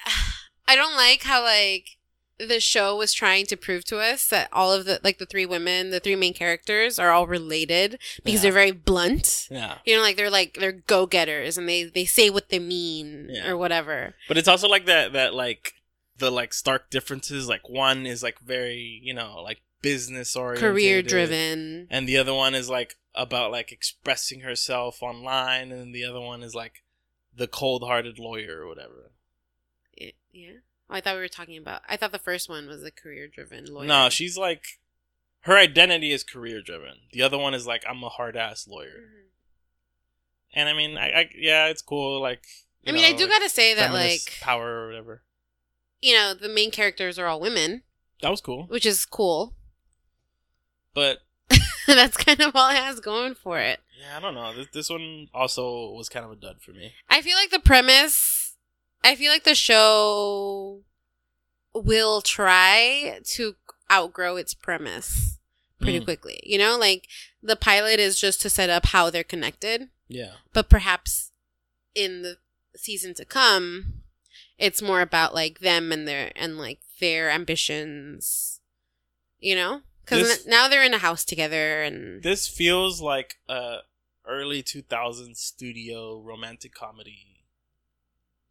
I 0.68 0.76
don't 0.76 0.96
like 0.96 1.22
how 1.22 1.42
like 1.42 1.90
the 2.38 2.61
show 2.61 2.94
was 2.96 3.14
trying 3.14 3.46
to 3.46 3.57
prove 3.57 3.85
to 3.87 3.98
us 3.98 4.26
that 4.29 4.48
all 4.52 4.70
of 4.72 4.85
the 4.85 5.00
like 5.02 5.18
the 5.18 5.24
three 5.26 5.46
women, 5.46 5.90
the 5.90 6.00
three 6.00 6.16
main 6.16 6.35
characters, 6.35 6.98
are 6.98 7.11
all 7.11 7.26
related 7.26 7.98
because 8.24 8.35
Yeah. 8.40 8.42
they're 8.42 8.52
very 8.52 8.70
blunt. 8.72 9.48
yeah, 9.50 9.79
You 9.87 9.96
know, 9.96 10.02
like 10.02 10.16
they're 10.16 10.29
like 10.31 10.59
they're 10.61 10.72
go 10.72 11.07
getters 11.07 11.57
and 11.57 11.66
they 11.68 11.85
they 11.85 12.05
say 12.05 12.29
what 12.29 12.50
they 12.50 12.59
mean 12.59 13.29
Yeah. 13.31 13.48
or 13.48 13.57
whatever. 13.57 14.14
but 14.29 14.37
it's 14.37 14.48
also 14.48 14.68
like 14.68 14.85
that 14.87 15.12
that 15.14 15.33
like 15.35 15.72
the 16.18 16.31
like 16.31 16.52
stark 16.52 16.90
differences. 16.90 17.48
Like 17.48 17.68
one 17.68 18.05
is 18.07 18.22
like 18.22 18.38
very 18.40 19.00
you 19.02 19.14
know 19.14 19.40
like 19.42 19.62
business 19.83 20.35
oriented, 20.37 20.61
career 20.62 21.02
driven. 21.02 21.87
and 21.90 22.07
the 22.09 22.18
other 22.18 22.35
one 22.35 22.55
is 22.55 22.68
like 22.68 22.96
about 23.14 23.50
like 23.50 23.72
expressing 23.72 24.40
herself 24.40 25.02
online, 25.02 25.72
and 25.72 25.94
the 25.94 26.05
other 26.05 26.20
one 26.20 26.42
is 26.42 26.55
like 26.55 26.83
the 27.35 27.46
cold 27.46 27.83
hearted 27.83 28.18
lawyer 28.18 28.61
or 28.62 28.66
whatever. 28.68 29.12
Yeah. 30.37 30.59
Oh, 30.90 30.94
I 30.94 31.01
thought 31.01 31.14
we 31.16 31.20
were 31.20 31.29
talking 31.29 31.57
about. 31.59 31.83
I 31.88 31.96
thought 31.96 32.12
the 32.12 32.18
first 32.18 32.49
one 32.49 32.68
was 32.68 32.83
a 32.85 32.90
career 32.90 33.27
driven 33.29 33.66
lawyer. 33.66 33.87
No, 33.87 34.09
she's 34.09 34.37
like 34.38 34.64
her 35.40 35.57
identity 35.57 36.12
is 36.12 36.22
career 36.25 36.61
driven. 36.62 36.94
The 37.12 37.22
other 37.22 37.38
one 37.38 37.55
is 37.55 37.66
like 37.66 37.85
I'm 37.88 38.03
a 38.05 38.09
hard 38.09 38.37
ass 38.37 38.66
lawyer. 38.68 39.01
Mhm. 39.01 39.22
And 40.55 40.68
I 40.68 40.72
mean, 40.75 40.96
I, 40.96 41.09
I 41.11 41.31
yeah, 41.37 41.66
it's 41.66 41.83
cool. 41.83 42.20
Like, 42.20 42.44
I 42.87 42.92
mean, 42.92 43.03
know, 43.03 43.09
I 43.09 43.12
do 43.12 43.25
like, 43.25 43.31
gotta 43.33 43.49
say 43.49 43.75
that, 43.75 43.92
like, 43.92 44.38
power 44.40 44.85
or 44.85 44.87
whatever. 44.88 45.22
you 46.01 46.14
know, 46.14 46.35
the 46.35 46.49
main 46.49 46.70
characters 46.70 47.18
are 47.18 47.27
all 47.27 47.40
women, 47.40 47.83
That 48.22 48.31
was 48.31 48.40
cool, 48.40 48.64
which 48.68 48.87
is 48.87 49.05
cool. 49.05 49.55
but 50.94 51.18
That's 51.87 52.16
kind 52.16 52.40
of 52.40 52.55
all 52.57 52.70
it 52.70 52.77
has 52.77 53.01
going 53.01 53.35
for 53.35 53.59
it. 53.59 53.81
yeah, 54.01 54.16
I 54.16 54.20
don't 54.20 54.35
know. 54.35 54.55
This 54.55 54.68
this 54.72 54.90
one 54.90 55.29
also 55.35 55.90
was 55.92 56.09
kind 56.09 56.25
of 56.25 56.33
a 56.33 56.37
dud 56.37 56.62
for 56.62 56.70
me. 56.72 56.94
I 57.09 57.20
feel 57.22 57.37
like 57.37 57.51
the 57.51 57.61
premise, 57.61 58.36
I 59.04 59.14
feel 59.16 59.30
like 59.32 59.44
the 59.44 59.54
show 59.54 60.82
will 61.74 62.22
try 62.22 63.20
to 63.24 63.54
outgrow 63.90 64.37
its 64.37 64.54
premise 64.54 65.38
pretty 65.80 66.00
Mm. 66.00 66.04
quickly. 66.04 66.40
You 66.42 66.59
know, 66.59 66.76
like 66.78 67.06
the 67.42 67.56
pilot 67.56 68.00
is 68.00 68.18
just 68.20 68.40
to 68.42 68.50
set 68.50 68.70
up 68.70 68.87
how 68.87 69.11
they're 69.11 69.22
connected, 69.24 69.90
Yeah, 70.09 70.37
but 70.52 70.68
perhaps 70.68 71.32
in 71.94 72.22
the 72.22 72.38
season 72.76 73.14
to 73.14 73.24
come, 73.24 74.02
it's 74.59 74.82
more 74.82 75.00
about 75.02 75.35
like 75.35 75.61
them 75.61 75.92
and 75.92 76.09
their 76.09 76.32
and 76.35 76.59
like 76.59 76.80
their 77.00 77.30
ambitions. 77.30 78.61
You 79.38 79.54
know, 79.54 79.82
because 80.04 80.46
now 80.46 80.66
they're 80.66 80.82
in 80.82 80.94
a 80.94 80.98
house 80.98 81.24
together 81.24 81.82
and 81.82 82.22
this 82.22 82.48
feels 82.48 83.00
like 83.02 83.37
a 83.48 83.80
early 84.26 84.62
2000s 84.62 85.37
studio 85.37 86.18
romantic 86.18 86.74
comedy 86.74 87.36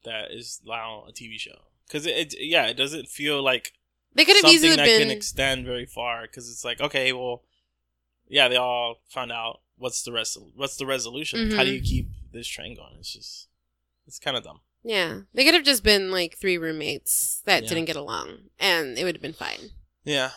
that 0.05 0.31
is 0.31 0.61
now 0.65 1.03
a 1.07 1.11
TV 1.11 1.39
show. 1.39 1.57
Because 1.87 2.05
it, 2.05 2.33
it, 2.33 2.35
yeah, 2.39 2.65
it 2.65 2.75
doesn't 2.75 3.07
feel 3.07 3.43
like 3.43 3.73
they 4.13 4.25
could 4.25 4.35
have 4.37 4.41
something 4.41 4.55
easily 4.55 4.75
that 4.75 4.85
been 4.85 5.01
can 5.01 5.11
extend 5.11 5.65
very 5.65 5.85
far. 5.85 6.23
Because 6.23 6.49
it's 6.49 6.65
like, 6.65 6.81
okay, 6.81 7.13
well, 7.13 7.43
yeah, 8.27 8.47
they 8.47 8.55
all 8.55 9.01
found 9.09 9.31
out 9.31 9.59
what's 9.77 10.03
the 10.03 10.11
rest. 10.11 10.37
What's 10.55 10.77
the 10.77 10.85
resolution? 10.85 11.51
How 11.51 11.63
do 11.63 11.71
you 11.71 11.79
mm-hmm. 11.79 11.85
keep 11.85 12.09
this 12.31 12.47
train 12.47 12.75
going? 12.75 12.95
It's 12.99 13.13
just, 13.13 13.47
it's 14.07 14.19
kind 14.19 14.37
of 14.37 14.43
dumb. 14.43 14.61
Yeah, 14.83 15.21
they 15.33 15.43
could 15.43 15.55
have 15.55 15.63
just 15.63 15.83
been 15.83 16.11
like 16.11 16.37
three 16.37 16.59
roommates 16.59 17.41
that 17.45 17.63
Yeah. 17.63 17.69
didn't 17.69 17.85
get 17.85 17.95
along, 17.95 18.49
and 18.59 18.99
it 18.99 19.03
would 19.03 19.15
have 19.15 19.21
been 19.21 19.33
fine. 19.33 19.71
Yeah. 20.03 20.29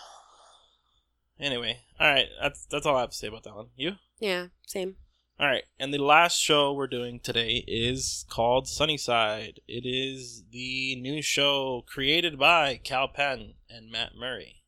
Anyway, 1.39 1.81
all 2.01 2.11
right, 2.11 2.29
that's 2.41 2.65
that's 2.65 2.87
all 2.87 2.97
I 2.97 3.01
have 3.01 3.11
to 3.11 3.17
say 3.17 3.29
about 3.29 3.45
that 3.45 3.55
one. 3.55 3.67
You? 3.77 3.97
Yeah, 4.19 4.47
same. 4.67 4.97
All 5.41 5.47
right, 5.47 5.63
and 5.79 5.95
the 5.95 5.99
last 5.99 6.41
show 6.41 6.73
we're 6.73 6.89
doing 6.89 7.21
today 7.21 7.65
is 7.69 8.25
called 8.29 8.67
Sunnyside. 8.67 9.61
It 9.69 9.87
is 9.87 10.43
the 10.51 10.97
new 10.97 11.23
show 11.23 11.85
created 11.87 12.39
by 12.41 12.81
Kal 12.83 13.07
Penn 13.07 13.55
and 13.71 13.89
Matt 13.91 14.17
Murray. 14.19 14.65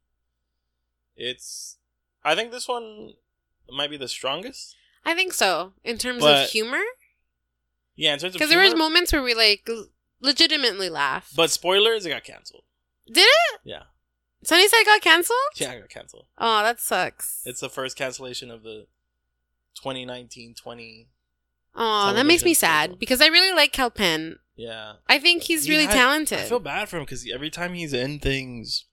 It's, 1.16 1.78
I 2.22 2.36
think 2.36 2.52
this 2.52 2.68
one 2.68 3.14
might 3.68 3.90
be 3.90 3.96
the 3.96 4.06
strongest. 4.06 4.76
I 5.04 5.14
think 5.14 5.32
so 5.32 5.72
in 5.82 5.98
terms 5.98 6.20
But- 6.22 6.44
of 6.44 6.50
humor, 6.50 6.82
Yeah, 7.96 8.12
in 8.12 8.20
terms 8.20 8.34
of 8.34 8.38
because 8.38 8.50
there 8.50 8.62
was 8.62 8.76
moments 8.76 9.12
where 9.12 9.22
we 9.22 9.34
like 9.34 9.68
legitimately 10.20 10.88
laugh. 10.88 11.32
but 11.34 11.50
spoilers, 11.50 12.06
it 12.06 12.10
got 12.10 12.22
canceled. 12.22 12.62
Did 13.12 13.22
it? 13.26 13.60
Yeah, 13.64 13.84
Sunnyside 14.44 14.86
got 14.86 15.00
canceled? 15.00 15.36
yeah, 15.56 15.72
it 15.72 15.80
got 15.80 15.88
canceled. 15.90 16.26
Oh, 16.38 16.62
that 16.62 16.78
sucks. 16.78 17.42
It's 17.44 17.60
the 17.60 17.68
first 17.68 17.96
cancellation 17.96 18.52
of 18.52 18.62
the 18.62 18.86
2019-20. 19.82 21.06
oh, 21.76 22.12
that 22.14 22.26
makes 22.26 22.44
me 22.44 22.54
sad 22.54 22.98
because 22.98 23.20
I 23.20 23.26
really 23.28 23.54
like 23.54 23.72
Kal 23.72 23.90
Penn. 23.90 24.38
Yeah, 24.56 24.94
I 25.08 25.18
think 25.18 25.44
he's 25.44 25.64
He 25.64 25.70
really 25.70 25.86
had- 25.86 25.94
talented. 25.94 26.38
I 26.40 26.42
feel 26.44 26.60
bad 26.60 26.88
for 26.88 26.98
him 26.98 27.04
because 27.04 27.26
every 27.32 27.50
time 27.50 27.74
he's 27.74 27.92
in 27.94 28.18
things, 28.18 28.84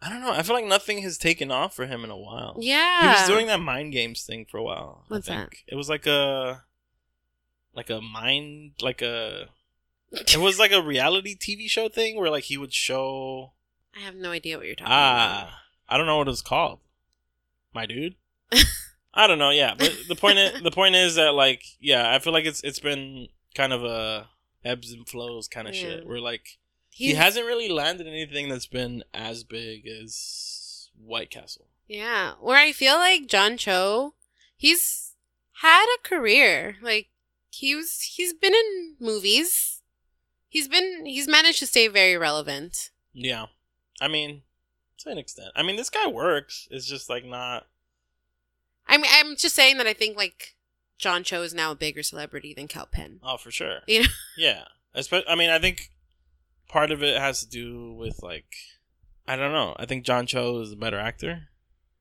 I 0.00 0.08
don't 0.08 0.20
know. 0.20 0.32
I 0.32 0.42
feel 0.42 0.54
like 0.54 0.64
nothing 0.64 1.02
has 1.02 1.18
taken 1.18 1.50
off 1.50 1.74
for 1.74 1.86
him 1.86 2.04
in 2.04 2.10
a 2.10 2.16
while. 2.16 2.56
yeah, 2.60 3.00
He 3.02 3.20
was 3.20 3.28
doing 3.28 3.46
that 3.48 3.60
mind 3.60 3.92
games 3.92 4.22
thing 4.24 4.46
for 4.48 4.58
a 4.58 4.62
while. 4.62 5.04
What's 5.08 5.28
I 5.28 5.38
think. 5.38 5.64
It 5.66 5.74
was 5.74 5.88
like 5.88 6.06
a, 6.06 6.64
like 7.74 7.90
a 7.90 8.00
mind, 8.00 8.72
like 8.80 9.02
a. 9.02 9.46
It 10.12 10.38
was 10.38 10.58
like 10.58 10.72
a 10.72 10.82
reality 10.82 11.36
TV 11.36 11.68
show 11.70 11.88
thing 11.88 12.16
where 12.16 12.30
like 12.30 12.44
he 12.44 12.56
would 12.56 12.72
show. 12.74 13.52
I 13.96 14.00
have 14.00 14.14
no 14.16 14.30
idea 14.30 14.56
what 14.56 14.66
you're 14.66 14.74
talking 14.76 14.86
about. 14.86 15.48
Ah, 15.48 15.62
I 15.88 15.96
don't 15.96 16.06
know 16.06 16.18
what 16.18 16.28
it's 16.28 16.42
called. 16.42 16.78
My 17.74 17.86
dude. 17.86 18.14
I 19.12 19.26
don't 19.26 19.38
know. 19.38 19.50
Yeah, 19.50 19.74
but 19.76 19.92
the 20.08 20.14
point 20.16 20.38
is, 20.38 20.62
the 20.62 20.70
point 20.70 20.94
is 20.94 21.16
that 21.16 21.34
like 21.34 21.62
yeah, 21.80 22.14
I 22.14 22.18
feel 22.18 22.32
like 22.32 22.44
it's 22.46 22.62
it's 22.62 22.80
been 22.80 23.28
kind 23.54 23.72
of 23.72 23.84
a 23.84 24.28
ebbs 24.64 24.92
and 24.92 25.08
flows 25.08 25.48
kind 25.48 25.66
of 25.68 25.74
shit 25.74 26.02
Yeah. 26.02 26.08
where 26.08 26.20
like 26.20 26.58
he 26.90 27.06
He's- 27.06 27.18
hasn't 27.18 27.46
really 27.46 27.68
landed 27.68 28.06
anything 28.06 28.48
that's 28.48 28.66
been 28.66 29.02
as 29.14 29.42
big 29.44 29.86
as 29.86 30.88
White 30.96 31.30
Castle. 31.30 31.66
Yeah, 31.88 32.34
where 32.40 32.58
I 32.58 32.70
feel 32.72 32.94
like 32.96 33.26
John 33.26 33.56
Cho, 33.56 34.14
he's 34.56 35.14
had 35.62 35.86
a 35.86 36.08
career. 36.08 36.76
Like 36.80 37.08
he 37.50 37.74
was, 37.74 38.00
he's 38.14 38.32
been 38.32 38.54
in 38.54 38.96
movies. 39.00 39.82
He's 40.48 40.68
been, 40.68 41.04
he's 41.06 41.26
managed 41.28 41.58
to 41.60 41.66
stay 41.66 41.88
very 41.88 42.16
relevant. 42.16 42.90
Yeah, 43.12 43.46
I 44.00 44.06
mean, 44.08 44.42
to 44.98 45.10
an 45.10 45.18
extent. 45.18 45.48
I 45.56 45.62
mean, 45.64 45.76
this 45.76 45.90
guy 45.90 46.06
works. 46.06 46.68
It's 46.70 46.86
just 46.86 47.08
like 47.10 47.24
not. 47.24 47.66
I 48.90 48.96
mean, 48.98 49.10
I'm 49.14 49.36
just 49.36 49.54
saying 49.54 49.78
that 49.78 49.86
I 49.86 49.94
think 49.94 50.16
like 50.16 50.56
John 50.98 51.24
Cho 51.24 51.42
is 51.42 51.54
now 51.54 51.70
a 51.70 51.76
bigger 51.76 52.02
celebrity 52.02 52.52
than 52.52 52.68
Kal 52.68 52.86
Penn. 52.90 53.20
Oh, 53.22 53.36
for 53.36 53.50
sure. 53.50 53.78
You 53.86 54.02
know? 54.02 54.08
Yeah. 54.36 54.64
I 54.94 55.36
mean, 55.36 55.50
I 55.50 55.60
think 55.60 55.90
part 56.68 56.90
of 56.90 57.02
it 57.02 57.18
has 57.18 57.40
to 57.40 57.48
do 57.48 57.94
with 57.94 58.22
like, 58.22 58.52
I 59.26 59.36
don't 59.36 59.52
know. 59.52 59.76
I 59.78 59.86
think 59.86 60.04
John 60.04 60.26
Cho 60.26 60.60
is 60.60 60.72
a 60.72 60.76
better 60.76 60.98
actor. 60.98 61.48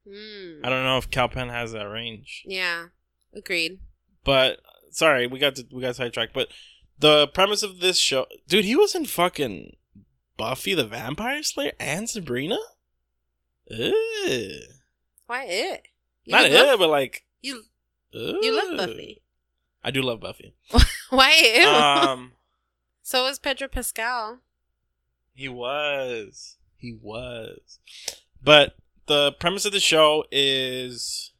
Mm. 0.07 0.65
I 0.65 0.69
don't 0.69 0.83
know 0.83 0.97
if 0.97 1.11
Kal 1.11 1.29
Penn 1.29 1.49
has 1.49 1.71
that 1.71 1.83
range. 1.83 2.43
Yeah, 2.45 2.85
agreed. 3.35 3.79
But 4.23 4.59
sorry, 4.89 5.27
we 5.27 5.37
got 5.37 5.55
to, 5.55 5.67
we 5.71 5.83
got 5.83 5.95
sidetracked. 5.95 6.33
But 6.33 6.47
the 6.97 7.27
premise 7.27 7.61
of 7.61 7.79
this 7.79 7.99
show, 7.99 8.25
dude, 8.47 8.65
he 8.65 8.75
was 8.75 8.95
in 8.95 9.05
fucking 9.05 9.75
Buffy 10.37 10.73
the 10.73 10.85
Vampire 10.85 11.43
Slayer 11.43 11.73
and 11.79 12.09
Sabrina. 12.09 12.57
Ugh. 13.71 13.93
Why 15.27 15.45
it? 15.45 15.87
You 16.25 16.31
Not 16.33 16.49
love, 16.51 16.73
it, 16.75 16.79
but 16.79 16.89
like 16.89 17.25
you 17.41 17.63
you 18.11 18.55
love. 18.55 18.77
Buffy. 18.77 19.21
I 19.83 19.91
do 19.91 20.01
love 20.01 20.19
Buffy. 20.19 20.53
Why 21.09 21.31
it? 21.35 21.65
um, 21.65 22.33
so 23.01 23.25
is 23.27 23.39
Pedro 23.39 23.67
Pascal. 23.67 24.39
he 25.33 25.47
was, 25.49 26.57
he 26.77 26.91
was, 27.01 27.79
but 28.43 28.75
the 29.07 29.31
premise 29.39 29.65
of 29.65 29.71
the 29.71 29.79
show 29.79 30.23
is 30.31 31.31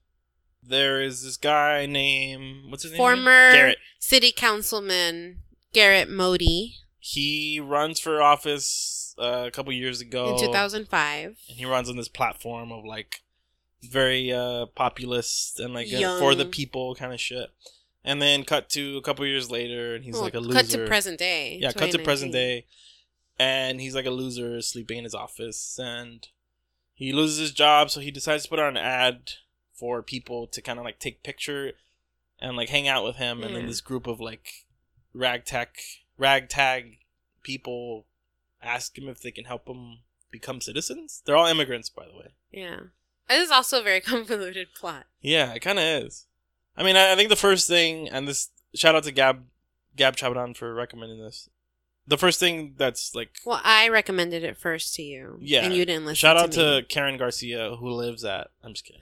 there 0.64 1.02
is 1.02 1.24
this 1.24 1.38
guy 1.38 1.86
named 1.86 2.70
what's 2.72 2.84
his 2.84 2.92
name? 2.94 2.98
Former 2.98 3.52
Garrett. 3.52 3.78
city 4.00 4.32
councilman 4.32 5.40
Garrett 5.74 6.10
Modi 6.10 6.76
He 7.00 7.60
runs 7.60 8.00
for 8.00 8.22
office 8.22 9.14
uh, 9.20 9.44
a 9.48 9.52
couple 9.52 9.72
years 9.74 10.02
ago 10.02 10.34
in 10.36 10.40
2005. 10.40 11.38
and 11.50 11.58
he 11.58 11.66
runs 11.66 11.90
on 11.90 11.96
this 11.98 12.08
platform 12.10 12.72
of 12.72 12.84
like 12.86 13.22
very 13.82 14.32
uh 14.32 14.66
populist 14.76 15.60
and 15.60 15.74
like 15.74 15.90
Young. 15.90 16.20
for 16.20 16.36
the 16.36 16.46
people 16.46 16.96
kind 16.96 17.14
of 17.14 17.20
shit. 17.20 17.50
And 18.04 18.22
then 18.22 18.44
cut 18.46 18.70
to 18.70 18.98
a 18.98 19.02
couple 19.02 19.26
years 19.26 19.52
later, 19.52 19.94
and 19.94 20.06
he's 20.06 20.14
Well, 20.14 20.24
like 20.24 20.34
a 20.34 20.40
loser. 20.40 20.54
Cut 20.62 20.70
to 20.70 20.88
present 20.88 21.20
day. 21.20 21.58
yeah, 21.62 21.74
cut 21.74 21.92
to 21.92 22.00
present 22.00 22.32
day, 22.32 22.66
and 23.38 23.82
he's 23.82 23.94
like 23.94 24.06
a 24.06 24.10
loser 24.12 24.62
sleeping 24.62 25.00
in 25.00 25.04
his 25.04 25.14
office, 25.14 25.78
and 25.82 26.28
he 26.94 27.12
loses 27.12 27.40
his 27.40 27.52
job, 27.52 27.90
so 27.90 28.00
he 28.00 28.10
decides 28.10 28.44
to 28.44 28.50
put 28.50 28.60
out 28.60 28.70
an 28.70 28.78
ad 28.78 29.34
for 29.74 30.02
people 30.02 30.48
to 30.48 30.62
kind 30.62 30.80
of 30.80 30.86
like 30.86 31.00
take 31.00 31.24
picture 31.24 31.74
and 32.40 32.56
like 32.56 32.70
hang 32.70 32.88
out 32.88 33.04
with 33.04 33.18
him, 33.18 33.44
and 33.44 33.54
then 33.56 33.66
this 33.68 33.82
group 33.82 34.08
of 34.08 34.20
like 34.22 34.66
ragtag 35.14 35.68
ragtag 36.18 37.00
people 37.44 38.06
ask 38.62 38.98
him 38.98 39.08
if 39.10 39.22
they 39.22 39.32
can 39.32 39.46
help 39.46 39.68
him 39.68 40.00
become 40.32 40.62
citizens. 40.62 41.22
They're 41.26 41.36
all 41.38 41.48
immigrants, 41.48 41.90
by 41.90 42.06
the 42.06 42.18
way. 42.18 42.28
Yeah. 42.52 42.80
This 43.30 43.46
is 43.46 43.52
also 43.52 43.80
a 43.80 43.84
very 43.84 44.02
convoluted 44.02 44.74
plot. 44.74 45.06
Yeah, 45.22 45.54
it 45.54 45.60
kind 45.60 45.80
of 45.80 45.86
is. 45.86 46.26
I 46.76 46.84
mean, 46.84 46.96
I, 46.96 47.14
I 47.14 47.16
think 47.16 47.30
the 47.30 47.36
first 47.36 47.68
thing, 47.68 48.10
and 48.10 48.28
this 48.28 48.50
shout 48.74 48.96
out 48.96 49.04
to 49.04 49.12
Gab 49.12 49.44
Gab 49.96 50.16
Chabadan 50.16 50.56
for 50.56 50.74
recommending 50.74 51.20
this. 51.20 51.50
The 52.08 52.18
first 52.18 52.40
thing 52.40 52.74
that's 52.78 53.14
like 53.14 53.36
Well, 53.46 53.62
I 53.64 53.90
recommended 53.90 54.44
it 54.44 54.58
first 54.58 54.96
to 54.96 55.04
you. 55.04 55.38
Yeah. 55.42 55.66
And 55.66 55.76
you 55.76 55.86
didn't 55.86 56.06
listen 56.06 56.16
shout 56.16 56.38
out 56.38 56.52
to, 56.54 56.82
to 56.82 56.88
Karen 56.88 57.18
Garcia 57.18 57.76
who 57.80 57.90
lives 57.92 58.26
at. 58.26 58.48
I'm 58.64 58.74
just 58.74 58.86
kidding. 58.86 59.02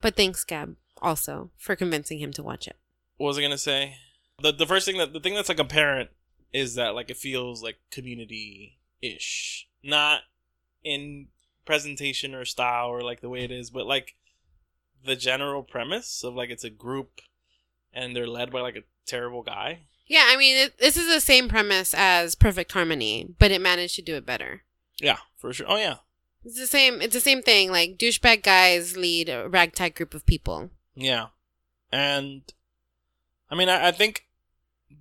But 0.00 0.16
thanks, 0.16 0.44
Gab, 0.44 0.76
also, 1.02 1.50
for 1.58 1.76
convincing 1.76 2.18
him 2.18 2.32
to 2.32 2.42
watch 2.42 2.66
it. 2.66 2.76
What 3.18 3.28
was 3.28 3.38
I 3.38 3.42
gonna 3.42 3.58
say? 3.58 3.96
The 4.40 4.52
the 4.52 4.66
first 4.66 4.86
thing 4.86 4.96
that 4.96 5.12
the 5.12 5.20
thing 5.20 5.34
that's 5.34 5.50
like 5.50 5.58
apparent 5.58 6.10
is 6.52 6.76
that 6.76 6.94
like 6.94 7.10
it 7.10 7.16
feels 7.18 7.62
like 7.62 7.76
community 7.90 8.78
ish, 9.02 9.68
not 9.82 10.20
in 10.82 11.26
presentation 11.64 12.34
or 12.34 12.44
style 12.44 12.88
or 12.88 13.02
like 13.02 13.20
the 13.20 13.28
way 13.28 13.44
it 13.44 13.50
is, 13.50 13.70
but 13.70 13.86
like 13.86 14.14
the 15.04 15.16
general 15.16 15.62
premise 15.62 16.22
of 16.24 16.34
like 16.34 16.50
it's 16.50 16.64
a 16.64 16.70
group 16.70 17.20
and 17.92 18.14
they're 18.14 18.26
led 18.26 18.50
by 18.50 18.60
like 18.60 18.76
a 18.76 18.84
terrible 19.06 19.42
guy. 19.42 19.80
Yeah, 20.06 20.26
I 20.28 20.36
mean, 20.36 20.56
it, 20.56 20.78
this 20.78 20.96
is 20.96 21.06
the 21.06 21.20
same 21.20 21.48
premise 21.48 21.94
as 21.96 22.34
Perfect 22.34 22.72
Harmony, 22.72 23.34
but 23.38 23.50
it 23.52 23.60
managed 23.60 23.94
to 23.96 24.02
do 24.02 24.16
it 24.16 24.26
better. 24.26 24.62
Yeah, 25.00 25.18
for 25.38 25.52
sure. 25.52 25.66
Oh 25.68 25.76
yeah, 25.76 25.96
It's 26.44 26.58
the 26.58 26.66
same. 26.66 27.00
It's 27.00 27.14
the 27.14 27.20
same 27.20 27.42
thing. 27.42 27.70
Like 27.70 27.96
douchebag 27.96 28.42
guys 28.42 28.96
lead 28.96 29.28
a 29.28 29.48
ragtag 29.48 29.94
group 29.94 30.12
of 30.14 30.26
people. 30.26 30.70
yeah, 30.94 31.28
and 31.92 32.42
I 33.50 33.54
mean, 33.54 33.68
I, 33.68 33.88
I 33.88 33.90
think 33.92 34.26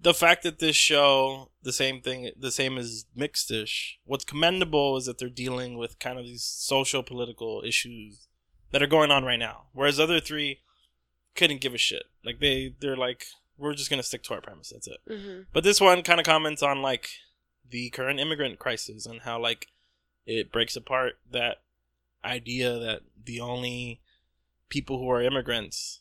the 0.02 0.14
fact 0.14 0.44
that 0.44 0.60
this 0.60 0.76
show 0.76 1.50
the 1.64 1.74
same 1.74 2.02
thing, 2.02 2.32
the 2.38 2.52
same 2.52 2.78
as 2.78 3.06
Mixed-ish. 3.16 4.00
What's 4.06 4.26
commendable 4.26 4.98
is 4.98 5.06
that 5.06 5.18
they're 5.18 5.30
dealing 5.30 5.78
with 5.78 6.00
kind 6.00 6.18
of 6.18 6.26
these 6.26 6.44
social 6.44 7.04
political 7.04 7.64
issues 7.66 8.28
that 8.72 8.82
are 8.84 8.88
going 8.88 9.12
on 9.12 9.24
right 9.24 9.40
now, 9.40 9.64
whereas 9.74 10.00
other 10.00 10.20
three 10.20 10.60
couldn't 11.36 11.62
give 11.62 11.74
a 11.74 11.78
shit. 11.78 12.04
Like 12.24 12.40
they, 12.40 12.76
they're 12.80 12.98
like, 12.98 13.26
we're 13.58 13.74
just 13.74 13.90
gonna 13.90 14.04
stick 14.04 14.24
to 14.24 14.34
our 14.34 14.42
premise. 14.42 14.70
That's 14.70 14.88
it. 14.88 15.00
Mm-hmm. 15.10 15.42
But 15.52 15.64
this 15.64 15.82
one 15.82 16.02
kind 16.04 16.20
of 16.20 16.26
comments 16.26 16.64
on 16.64 16.82
like 16.82 17.10
the 17.70 17.90
current 17.90 18.20
immigrant 18.20 18.60
crisis 18.60 19.06
and 19.06 19.22
how 19.22 19.40
like 19.40 19.68
it 20.26 20.52
breaks 20.52 20.76
apart 20.76 21.14
that 21.32 21.58
idea 22.24 22.78
that 22.78 23.02
the 23.26 23.40
only 23.40 24.00
people 24.70 25.00
who 25.00 25.10
are 25.10 25.22
immigrants 25.22 26.00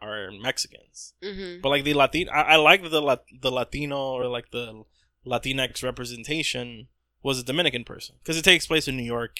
are 0.00 0.30
Mexicans. 0.30 1.14
Mm-hmm. 1.22 1.60
But 1.60 1.68
like 1.68 1.84
the 1.84 1.94
Latino, 1.94 2.30
I, 2.32 2.40
I 2.40 2.56
like 2.56 2.82
the 2.90 3.02
Lat- 3.02 3.24
the 3.40 3.50
Latino 3.50 3.96
or 3.98 4.26
like 4.26 4.50
the 4.50 4.84
Latinx 5.26 5.82
representation 5.82 6.88
was 7.22 7.38
a 7.38 7.44
Dominican 7.44 7.84
person 7.84 8.16
because 8.18 8.36
it 8.38 8.42
takes 8.44 8.66
place 8.66 8.88
in 8.88 8.96
New 8.96 9.02
York, 9.04 9.36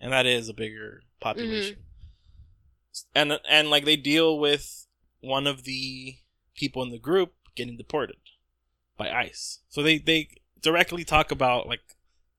and 0.00 0.12
that 0.12 0.26
is 0.26 0.48
a 0.48 0.54
bigger 0.54 1.02
population. 1.20 1.78
And 3.14 3.38
and 3.48 3.68
like 3.68 3.84
they 3.84 3.96
deal 3.96 4.38
with 4.38 4.86
one 5.20 5.46
of 5.46 5.64
the 5.64 6.16
people 6.54 6.82
in 6.82 6.90
the 6.90 6.98
group 6.98 7.34
getting 7.54 7.76
deported 7.76 8.16
by 8.96 9.10
ICE, 9.10 9.60
so 9.68 9.82
they 9.82 9.98
they 9.98 10.28
directly 10.62 11.04
talk 11.04 11.30
about 11.30 11.66
like 11.66 11.80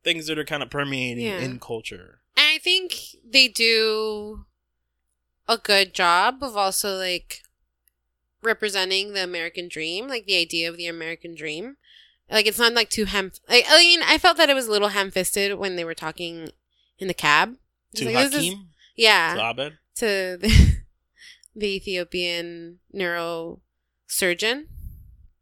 things 0.04 0.28
that 0.28 0.40
are 0.40 0.46
kind 0.46 0.64
of 0.64 0.70
permeating 0.70 1.26
Yeah. 1.26 1.40
in 1.40 1.60
culture. 1.60 2.22
And 2.36 2.46
I 2.56 2.58
think 2.60 2.96
they 3.30 3.48
do 3.48 4.46
a 5.48 5.58
good 5.58 5.94
job 5.94 6.42
of 6.42 6.56
also 6.58 6.96
like 6.98 7.42
representing 8.44 9.14
the 9.14 9.24
American 9.24 9.68
dream, 9.68 10.08
like 10.08 10.26
the 10.26 10.38
idea 10.38 10.70
of 10.70 10.78
the 10.78 10.88
American 10.88 11.36
dream. 11.36 11.78
Like 12.30 12.46
it's 12.46 12.60
not 12.60 12.74
like 12.74 12.90
too 12.90 13.06
ham. 13.06 13.32
Like, 13.50 13.66
I 13.70 13.78
mean, 13.80 14.02
I 14.04 14.18
felt 14.18 14.38
that 14.38 14.50
it 14.50 14.54
was 14.54 14.68
a 14.68 14.72
little 14.72 14.90
ham-fisted 14.90 15.58
when 15.58 15.76
they 15.78 15.84
were 15.86 15.94
talking 15.96 16.50
in 17.00 17.08
the 17.08 17.14
cab. 17.14 17.56
To 17.96 18.06
like, 18.06 18.32
this 18.32 18.44
is- 18.44 18.56
yeah, 18.98 19.36
to 19.36 19.42
Abed, 19.42 19.78
to 19.96 20.38
the, 20.42 20.78
the 21.56 21.68
Ethiopian 21.76 22.80
neurosurgeon, 24.12 24.66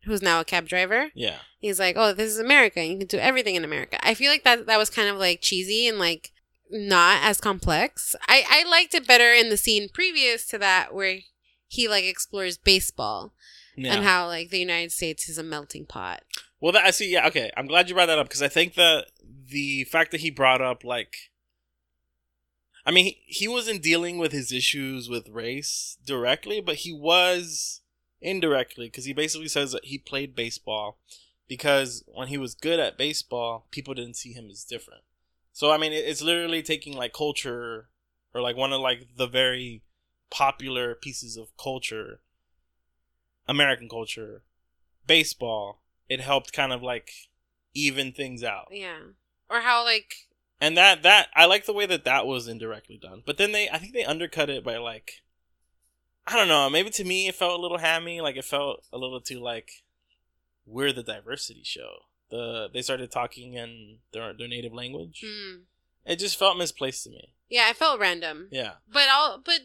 who's 0.03 0.21
now 0.21 0.39
a 0.39 0.45
cab 0.45 0.67
driver. 0.67 1.10
yeah, 1.15 1.38
He's 1.60 1.79
like, 1.79 1.95
"Oh, 1.97 2.13
this 2.13 2.29
is 2.31 2.39
America. 2.39 2.86
You 2.86 2.97
can 2.99 3.08
do 3.08 3.17
everything 3.17 3.55
in 3.55 3.63
America." 3.63 3.97
I 4.05 4.13
feel 4.13 4.29
like 4.31 4.43
that 4.43 4.67
that 4.67 4.77
was 4.77 4.89
kind 4.89 5.10
of 5.10 5.17
like 5.17 5.41
cheesy 5.41 5.88
and 5.88 5.97
like 5.97 6.31
not 6.69 7.23
as 7.23 7.41
complex. 7.41 8.15
I 8.27 8.43
I 8.49 8.69
liked 8.69 8.93
it 8.93 9.08
better 9.08 9.31
in 9.34 9.49
the 9.49 9.58
scene 9.58 9.89
previous 9.91 10.45
to 10.47 10.58
that 10.60 10.93
where 10.93 11.19
he 11.67 11.88
like 11.88 12.06
explores 12.06 12.58
baseball 12.58 13.34
yeah. 13.75 13.93
and 13.93 14.04
how 14.04 14.28
like 14.28 14.49
the 14.49 14.60
United 14.60 14.91
States 14.91 15.30
is 15.30 15.38
a 15.38 15.43
melting 15.43 15.86
pot. 15.86 16.23
Well, 16.62 16.71
that 16.71 16.86
I 16.86 16.91
see. 16.91 17.12
Yeah, 17.12 17.28
okay. 17.28 17.51
I'm 17.56 17.67
glad 17.67 17.89
you 17.89 17.95
brought 17.95 18.08
that 18.08 18.19
up 18.19 18.28
because 18.28 18.41
I 18.41 18.47
think 18.47 18.75
that 18.75 19.08
the 19.49 19.84
fact 19.86 20.12
that 20.12 20.21
he 20.21 20.30
brought 20.30 20.62
up 20.62 20.84
like, 20.84 21.15
I 22.86 22.91
mean, 22.91 23.06
he, 23.06 23.21
he 23.25 23.47
wasn't 23.47 23.84
dealing 23.84 24.17
with 24.17 24.32
his 24.32 24.51
issues 24.51 25.10
with 25.10 25.30
race 25.30 25.97
directly, 26.06 26.62
but 26.62 26.78
he 26.78 26.93
was 26.93 27.82
indirectly 28.21 28.88
because 28.88 29.06
he 29.06 29.13
basically 29.13 29.47
says 29.47 29.71
that 29.73 29.86
he 29.86 29.97
played 29.97 30.36
baseball 30.36 30.97
because 31.47 32.04
when 32.08 32.30
he 32.30 32.38
was 32.38 32.56
good 32.56 32.80
at 32.80 32.97
baseball, 32.97 33.67
people 33.71 33.93
didn't 33.93 34.15
see 34.15 34.34
him 34.34 34.49
as 34.49 34.63
different. 34.63 35.04
So 35.51 35.71
I 35.71 35.78
mean, 35.78 35.93
it, 35.93 36.06
it's 36.06 36.21
literally 36.21 36.63
taking 36.63 36.93
like 36.93 37.13
culture 37.13 37.89
or 38.34 38.41
like 38.41 38.58
one 38.58 38.73
of 38.73 38.82
like 38.82 39.08
the 39.15 39.28
very 39.28 39.82
popular 40.36 40.95
pieces 40.95 41.38
of 41.38 41.56
culture, 41.58 42.19
American 43.48 43.88
culture, 43.88 44.43
baseball. 45.08 45.82
It 46.10 46.19
helped 46.19 46.52
kind 46.52 46.74
of 46.74 46.84
like 46.84 47.10
even 47.74 48.12
things 48.12 48.43
out. 48.43 48.67
Yeah, 48.69 48.98
or 49.50 49.62
how 49.62 49.84
like 49.86 50.28
And 50.60 50.76
that 50.78 51.04
that 51.04 51.30
I 51.34 51.45
like 51.45 51.65
the 51.65 51.74
way 51.74 51.86
that 51.86 52.04
that 52.04 52.28
was 52.28 52.48
indirectly 52.48 53.00
done. 53.02 53.24
But 53.26 53.38
then 53.38 53.54
they 53.54 53.69
I 53.69 53.78
think 53.78 53.93
they 53.93 54.04
undercut 54.04 54.50
it 54.50 54.63
by 54.63 54.78
like 54.78 55.21
I 56.28 56.36
don't 56.36 56.48
know, 56.48 56.69
maybe 56.69 56.89
to 56.91 57.04
me 57.06 57.28
it 57.28 57.36
felt 57.36 57.58
a 57.58 57.62
little 57.62 57.78
hammy, 57.78 58.19
like 58.19 58.36
it 58.36 58.45
felt 58.45 58.84
a 58.91 58.98
little 58.98 59.21
too 59.21 59.39
like 59.39 59.84
we're 60.65 60.91
the 60.91 61.04
diversity 61.04 61.63
show. 61.63 61.91
The 62.30 62.67
they 62.74 62.82
started 62.82 63.10
talking 63.10 63.54
in 63.54 64.00
their 64.12 64.34
their 64.34 64.48
native 64.50 64.74
language. 64.74 65.24
hmm. 65.26 65.62
It 66.06 66.19
just 66.19 66.38
felt 66.38 66.58
misplaced 66.58 67.04
to 67.06 67.10
me. 67.10 67.34
yeah, 67.50 67.69
it 67.69 67.78
felt 67.78 68.00
random. 68.00 68.48
Yeah. 68.52 68.74
But 68.91 69.08
all 69.12 69.41
but 69.43 69.62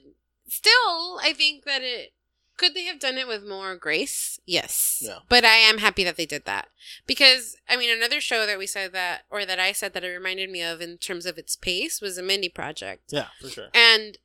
still, 0.51 1.19
I 1.23 1.33
think 1.37 1.65
that 1.65 1.83
it 1.83 2.13
could 2.57 2.75
they 2.75 2.85
have 2.85 3.01
done 3.01 3.17
it 3.17 3.27
with 3.27 3.43
more 3.47 3.75
grace? 3.77 4.39
Yes. 4.45 4.99
Yeah. 5.01 5.21
But 5.31 5.45
I 5.47 5.55
am 5.57 5.79
happy 5.79 6.05
that 6.05 6.17
they 6.17 6.27
did 6.27 6.45
that 6.45 6.69
because 7.07 7.57
I 7.69 7.77
mean 7.79 7.91
another 7.91 8.21
show 8.21 8.45
that 8.45 8.59
we 8.59 8.67
said 8.67 8.93
that 8.93 9.23
or 9.31 9.47
that 9.47 9.59
I 9.59 9.73
said 9.73 9.95
that 9.95 10.05
it 10.05 10.09
reminded 10.09 10.51
me 10.51 10.61
of 10.63 10.83
in 10.83 10.99
terms 10.99 11.25
of 11.25 11.39
its 11.39 11.57
pace 11.57 12.03
was 12.03 12.17
the 12.17 12.23
Mindy 12.23 12.51
Project, 12.51 13.05
Yeah, 13.13 13.29
for 13.41 13.49
sure. 13.49 13.69
and 13.73 14.19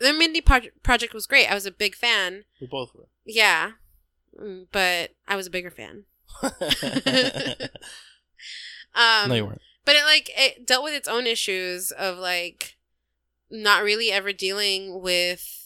the 0.00 0.12
Mindy 0.12 0.42
Pro- 0.42 0.60
Project 0.82 1.14
was 1.14 1.26
great. 1.26 1.50
I 1.50 1.54
was 1.54 1.64
a 1.66 1.70
big 1.70 1.94
fan. 1.94 2.44
We 2.60 2.66
both 2.66 2.94
were. 2.94 3.08
Yeah, 3.24 3.72
Mm, 4.38 4.66
but 4.70 5.12
I 5.26 5.34
was 5.34 5.46
a 5.46 5.50
bigger 5.50 5.70
fan. 5.70 6.04
Um, 8.94 9.28
no, 9.28 9.34
you 9.34 9.44
weren't. 9.46 9.60
but 9.84 9.96
it 9.96 10.04
like 10.04 10.30
it 10.36 10.66
dealt 10.66 10.82
with 10.82 10.94
its 10.94 11.06
own 11.08 11.26
issues 11.26 11.90
of 11.92 12.18
like 12.18 12.76
not 13.50 13.82
really 13.84 14.10
ever 14.10 14.32
dealing 14.32 15.00
with 15.00 15.57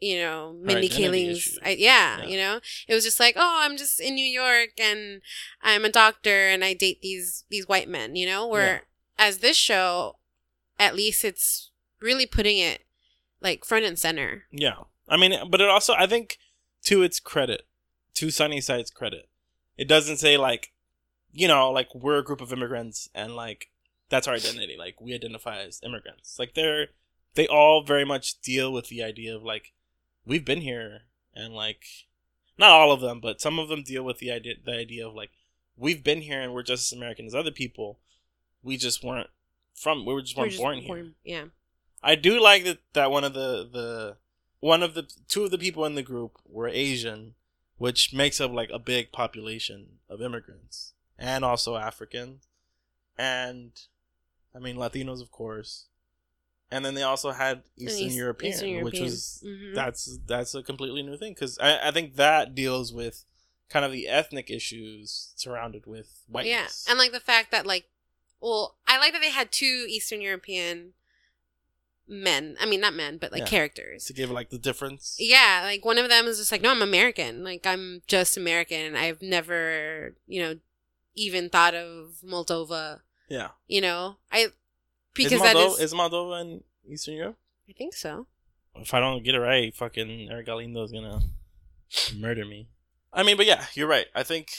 you 0.00 0.18
know 0.18 0.56
Mindy 0.60 0.88
Kaling's. 0.88 1.58
I, 1.62 1.70
yeah, 1.70 2.18
Yeah. 2.20 2.24
you 2.26 2.36
know 2.38 2.60
it 2.88 2.94
was 2.94 3.04
just 3.04 3.20
like 3.20 3.34
oh 3.36 3.58
I'm 3.62 3.76
just 3.76 4.00
in 4.00 4.14
New 4.14 4.24
York 4.24 4.70
and 4.80 5.20
I'm 5.62 5.84
a 5.84 5.90
doctor 5.90 6.48
and 6.48 6.64
I 6.64 6.74
date 6.74 7.00
these 7.02 7.44
these 7.50 7.68
white 7.68 7.88
men 7.88 8.16
you 8.16 8.26
know 8.26 8.46
where 8.46 8.86
as 9.18 9.38
this 9.38 9.56
show 9.56 10.16
at 10.78 10.96
least 10.96 11.24
it's 11.24 11.70
really 12.00 12.26
putting 12.26 12.58
it 12.58 12.84
like 13.40 13.64
front 13.64 13.84
and 13.84 13.98
center 13.98 14.44
Yeah. 14.50 14.84
I 15.08 15.16
mean, 15.16 15.32
but 15.50 15.60
it 15.60 15.68
also, 15.68 15.92
I 15.94 16.06
think, 16.06 16.38
to 16.84 17.02
its 17.02 17.18
credit, 17.18 17.66
to 18.14 18.26
Sunnyside's 18.28 18.92
credit, 18.92 19.28
it 19.76 19.88
doesn't 19.88 20.18
say, 20.18 20.36
like, 20.36 20.72
you 21.32 21.48
know, 21.48 21.72
like, 21.72 21.92
we're 21.94 22.18
a 22.18 22.22
group 22.24 22.40
of 22.40 22.52
immigrants 22.52 23.08
and, 23.12 23.34
like, 23.34 23.70
that's 24.08 24.28
our 24.28 24.34
identity. 24.34 24.76
Like, 24.78 25.00
we 25.00 25.12
identify 25.12 25.58
as 25.58 25.80
immigrants. 25.84 26.38
Like, 26.38 26.54
they're, 26.54 26.90
they 27.34 27.48
all 27.48 27.82
very 27.84 28.04
much 28.04 28.40
deal 28.40 28.72
with 28.72 28.86
the 28.86 29.02
idea 29.02 29.34
of, 29.34 29.42
like, 29.42 29.72
we've 30.30 30.44
been 30.44 30.60
here 30.60 31.02
and, 31.34 31.52
like, 31.52 31.84
not 32.56 32.70
all 32.70 32.92
of 32.92 33.00
them, 33.00 33.20
but 33.20 33.40
some 33.40 33.58
of 33.58 33.68
them 33.68 33.82
deal 33.82 34.04
with 34.04 34.18
the 34.18 34.30
idea, 34.30 34.54
the 34.64 34.72
idea 34.72 35.06
of, 35.06 35.12
like, 35.14 35.30
we've 35.76 36.04
been 36.04 36.22
here 36.22 36.40
and 36.40 36.54
we're 36.54 36.62
just 36.62 36.92
as 36.92 36.96
American 36.96 37.26
as 37.26 37.34
other 37.34 37.50
people. 37.50 37.98
We 38.62 38.76
just 38.76 39.02
weren't 39.02 39.30
from, 39.74 40.06
we 40.06 40.14
were 40.14 40.22
just 40.22 40.36
We're 40.36 40.42
weren't 40.42 40.52
just 40.52 40.62
born 40.62 40.78
here. 40.78 41.12
yeah 41.24 41.44
I 42.02 42.14
do 42.14 42.40
like 42.40 42.64
that 42.64 42.78
that 42.92 43.10
one 43.10 43.24
of 43.24 43.34
the 43.34 43.68
the 43.70 44.16
one 44.60 44.82
of 44.82 44.94
the 44.94 45.06
two 45.28 45.44
of 45.44 45.50
the 45.50 45.58
people 45.58 45.84
in 45.84 45.94
the 45.94 46.02
group 46.02 46.38
were 46.46 46.68
Asian, 46.68 47.34
which 47.78 48.12
makes 48.12 48.40
up 48.40 48.52
like 48.52 48.70
a 48.72 48.78
big 48.78 49.12
population 49.12 49.98
of 50.08 50.22
immigrants 50.22 50.92
and 51.18 51.44
also 51.44 51.76
African, 51.76 52.40
and 53.18 53.72
I 54.54 54.58
mean 54.58 54.76
Latinos 54.76 55.20
of 55.20 55.30
course, 55.30 55.86
and 56.70 56.84
then 56.84 56.94
they 56.94 57.02
also 57.02 57.30
had 57.32 57.62
Eastern 57.76 58.06
East- 58.08 58.16
European, 58.16 58.52
Eastern 58.52 58.68
which 58.84 58.94
European. 58.94 59.04
was 59.04 59.42
Mhm. 59.44 59.74
that's 59.74 60.18
that's 60.26 60.54
a 60.54 60.62
completely 60.62 61.02
new 61.02 61.16
thing 61.16 61.34
because 61.34 61.58
I 61.58 61.88
I 61.88 61.90
think 61.90 62.16
that 62.16 62.54
deals 62.54 62.92
with 62.92 63.24
kind 63.68 63.84
of 63.84 63.92
the 63.92 64.08
ethnic 64.08 64.50
issues 64.50 65.32
surrounded 65.36 65.86
with 65.86 66.22
whiteness. 66.28 66.84
Yeah, 66.86 66.90
and 66.90 66.98
like 66.98 67.12
the 67.12 67.20
fact 67.20 67.50
that 67.52 67.66
like, 67.66 67.86
well, 68.40 68.76
I 68.86 68.98
like 68.98 69.12
that 69.12 69.20
they 69.20 69.30
had 69.30 69.52
two 69.52 69.86
Eastern 69.88 70.20
European 70.20 70.94
men. 72.08 72.56
I 72.60 72.66
mean, 72.66 72.80
not 72.80 72.94
men, 72.94 73.18
but 73.18 73.30
like 73.32 73.42
Yeah. 73.42 73.46
characters. 73.46 74.04
to 74.06 74.12
give 74.12 74.30
like 74.30 74.50
the 74.50 74.58
difference. 74.58 75.16
Yeah, 75.18 75.60
like 75.64 75.84
one 75.84 75.98
of 75.98 76.08
them 76.08 76.26
is 76.26 76.38
just 76.38 76.50
like, 76.50 76.62
no, 76.62 76.70
I'm 76.70 76.82
American. 76.82 77.44
Like 77.44 77.64
I'm 77.66 78.02
just 78.08 78.36
American, 78.36 78.96
I've 78.96 79.22
never, 79.22 80.16
you 80.26 80.42
know, 80.42 80.58
even 81.14 81.48
thought 81.50 81.74
of 81.74 82.16
Moldova. 82.24 83.02
Yeah. 83.28 83.50
You 83.68 83.80
know, 83.80 84.16
I 84.32 84.48
Is 85.18 85.24
because 85.24 85.42
that 85.42 85.56
Moldova, 85.56 85.72
is, 85.72 85.80
is 85.80 85.94
Moldova 85.94 86.40
in 86.40 86.64
Eastern 86.88 87.14
Europe? 87.14 87.38
I 87.68 87.72
think 87.72 87.94
so. 87.94 88.26
if 88.76 88.94
I 88.94 89.00
don't 89.00 89.22
get 89.24 89.34
it 89.34 89.40
right, 89.40 89.74
fucking 89.74 90.28
Eric 90.30 90.46
Galindo 90.46 90.82
is 90.82 90.92
gonna 90.92 91.20
murder 92.16 92.44
me. 92.44 92.68
I 93.12 93.22
mean, 93.22 93.36
but 93.36 93.46
yeah, 93.46 93.66
you're 93.74 93.88
right. 93.88 94.06
I 94.14 94.22
think 94.22 94.50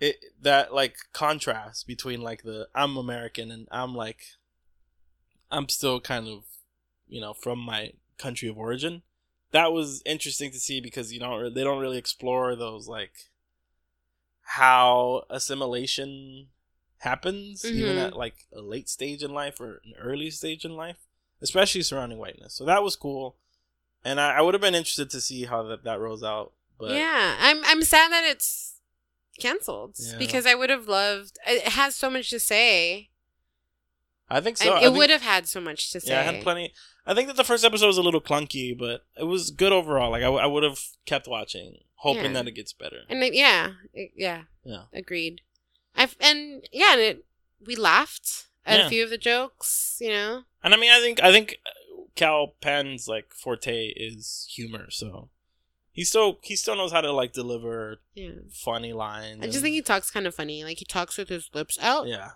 it 0.00 0.24
that 0.40 0.74
like 0.74 0.96
contrast 1.12 1.86
between 1.86 2.22
like 2.22 2.42
the 2.42 2.68
I'm 2.74 2.96
American 2.96 3.50
and 3.50 3.68
I'm 3.70 3.94
like 3.94 4.22
I'm 5.50 5.68
still 5.68 6.00
kind 6.00 6.28
of, 6.28 6.44
you 7.08 7.20
know, 7.20 7.34
from 7.34 7.58
my 7.58 7.92
country 8.18 8.48
of 8.48 8.58
origin. 8.58 9.02
That 9.52 9.72
was 9.72 10.02
interesting 10.06 10.52
to 10.52 10.60
see 10.60 10.80
because 10.80 11.12
you 11.12 11.20
know 11.20 11.50
they 11.50 11.64
don't 11.64 11.80
really 11.80 11.98
explore 11.98 12.54
those 12.56 12.88
like 12.88 13.12
how 14.42 15.24
assimilation 15.30 16.48
happens 17.00 17.64
even 17.64 17.96
Mhm. 17.96 18.06
at 18.08 18.16
like 18.16 18.46
a 18.52 18.60
late 18.60 18.88
stage 18.88 19.22
in 19.22 19.32
life 19.32 19.60
or 19.60 19.80
an 19.84 19.94
early 19.98 20.30
stage 20.30 20.64
in 20.64 20.76
life, 20.76 20.96
especially 21.42 21.82
surrounding 21.82 22.18
whiteness. 22.18 22.54
So 22.54 22.64
that 22.64 22.82
was 22.82 22.96
cool, 22.96 23.36
and 24.04 24.20
I, 24.20 24.38
I 24.38 24.40
would 24.40 24.54
have 24.54 24.60
been 24.60 24.74
interested 24.74 25.10
to 25.10 25.20
see 25.20 25.44
how 25.44 25.62
that 25.64 25.84
that 25.84 25.98
rolls 26.00 26.22
out. 26.22 26.52
But 26.78 26.92
yeah, 26.92 27.36
I'm 27.40 27.64
I'm 27.64 27.82
sad 27.82 28.10
that 28.12 28.24
it's 28.24 28.80
canceled 29.38 29.96
Yeah. 29.98 30.18
because 30.18 30.46
I 30.46 30.54
would 30.54 30.70
have 30.70 30.88
loved. 30.88 31.38
It 31.46 31.68
has 31.72 31.94
so 31.96 32.08
much 32.10 32.30
to 32.30 32.40
say. 32.40 33.10
I 34.32 34.40
think 34.40 34.58
so. 34.58 34.72
I 34.74 34.78
it 34.78 34.82
think- 34.84 34.96
would 34.96 35.10
have 35.10 35.22
had 35.22 35.48
so 35.48 35.60
much 35.60 35.90
to 35.92 36.00
say. 36.00 36.12
Yeah, 36.12 36.20
I 36.20 36.22
had 36.22 36.42
plenty. 36.42 36.72
I 37.06 37.14
think 37.14 37.26
that 37.28 37.36
the 37.36 37.44
first 37.44 37.64
episode 37.64 37.86
was 37.88 37.98
a 37.98 38.02
little 38.02 38.20
clunky, 38.20 38.76
but 38.78 39.04
it 39.16 39.24
was 39.24 39.50
good 39.50 39.72
overall. 39.72 40.10
Like 40.10 40.20
I, 40.22 40.26
w- 40.26 40.42
I 40.42 40.46
would 40.46 40.62
have 40.62 40.78
kept 41.06 41.26
watching, 41.26 41.78
hoping 41.96 42.24
Yeah. 42.26 42.32
that 42.34 42.46
it 42.48 42.52
gets 42.52 42.72
better. 42.72 43.00
And 43.08 43.22
it, 43.24 43.34
yeah, 43.34 43.72
it- 43.92 44.12
yeah, 44.14 44.44
Yeah. 44.64 44.84
agreed. 44.92 45.40
I've 46.00 46.16
and 46.20 46.66
yeah, 46.72 46.92
and 46.92 47.00
it 47.00 47.24
we 47.66 47.76
laughed 47.76 48.46
at 48.66 48.78
Yeah. 48.78 48.86
a 48.86 48.88
few 48.88 49.04
of 49.04 49.10
the 49.10 49.18
jokes. 49.18 49.98
You 50.00 50.10
know, 50.10 50.42
And 50.64 50.74
I 50.74 50.76
mean, 50.78 50.90
I 50.90 51.00
think 51.00 51.22
I 51.22 51.30
think 51.32 51.58
uh, 51.66 51.70
Kal 52.14 52.54
Penn's 52.60 53.06
like 53.08 53.32
forte 53.34 53.88
is 53.88 54.48
humor, 54.54 54.90
so 54.90 55.28
he 55.92 56.04
still 56.04 56.38
he 56.42 56.56
still 56.56 56.76
knows 56.76 56.92
how 56.92 57.00
to 57.02 57.12
like 57.12 57.32
deliver 57.32 58.00
yeah. 58.14 58.30
funny 58.50 58.92
lines. 58.92 59.40
I 59.42 59.46
just 59.46 59.56
and- 59.56 59.62
think 59.64 59.74
he 59.74 59.82
talks 59.82 60.10
kind 60.10 60.26
of 60.26 60.34
funny. 60.34 60.64
Like 60.64 60.78
he 60.78 60.84
talks 60.84 61.18
with 61.18 61.28
his 61.28 61.50
lips 61.54 61.78
out. 61.80 62.06
yeah, 62.06 62.30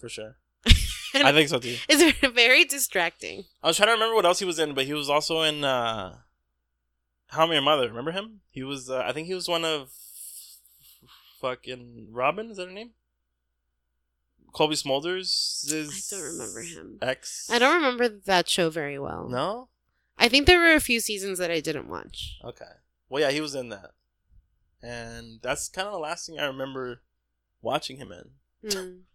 for 0.00 0.08
sure. 0.08 0.36
I 1.14 1.32
think 1.32 1.48
so 1.48 1.58
too. 1.60 1.76
it's 1.88 2.18
very 2.34 2.64
distracting. 2.64 3.44
I 3.62 3.68
was 3.68 3.76
trying 3.76 3.88
to 3.88 3.92
remember 3.92 4.16
what 4.16 4.26
else 4.26 4.40
he 4.40 4.44
was 4.44 4.58
in, 4.58 4.74
but 4.74 4.84
he 4.86 4.92
was 4.92 5.08
also 5.08 5.42
in 5.42 5.62
uh 5.64 6.16
How 7.28 7.44
I 7.44 7.46
Met 7.46 7.52
Your 7.54 7.62
Mother. 7.62 7.88
Remember 7.88 8.10
him? 8.12 8.40
He 8.50 8.62
was. 8.64 8.90
Uh, 8.90 9.02
I 9.06 9.12
think 9.12 9.26
he 9.28 9.34
was 9.34 9.48
one 9.48 9.64
of 9.64 9.90
fucking 11.40 12.08
Robin. 12.10 12.50
Is 12.50 12.56
that 12.56 12.66
her 12.68 12.72
name? 12.72 12.90
Cobie 14.52 14.74
Smulders. 14.76 15.70
Is. 15.72 16.12
I 16.12 16.16
don't 16.16 16.24
remember 16.32 16.60
him. 16.62 16.98
Ex. 17.02 17.48
I 17.50 17.58
don't 17.58 17.74
remember 17.76 18.08
that 18.08 18.48
show 18.48 18.70
very 18.70 18.98
well. 18.98 19.28
No. 19.28 19.68
I 20.18 20.28
think 20.28 20.46
there 20.46 20.58
were 20.60 20.74
a 20.74 20.80
few 20.80 21.00
seasons 21.00 21.38
that 21.38 21.50
I 21.50 21.60
didn't 21.60 21.88
watch. 21.88 22.38
Okay. 22.42 22.64
Well, 23.08 23.22
yeah, 23.22 23.30
he 23.30 23.40
was 23.42 23.54
in 23.54 23.68
that, 23.68 23.90
and 24.82 25.40
that's 25.42 25.68
kind 25.68 25.86
of 25.86 25.92
the 25.92 25.98
last 25.98 26.26
thing 26.26 26.40
I 26.40 26.46
remember 26.46 27.02
watching 27.60 27.98
him 27.98 28.12
in. 28.12 28.70
Hmm. 28.70 28.96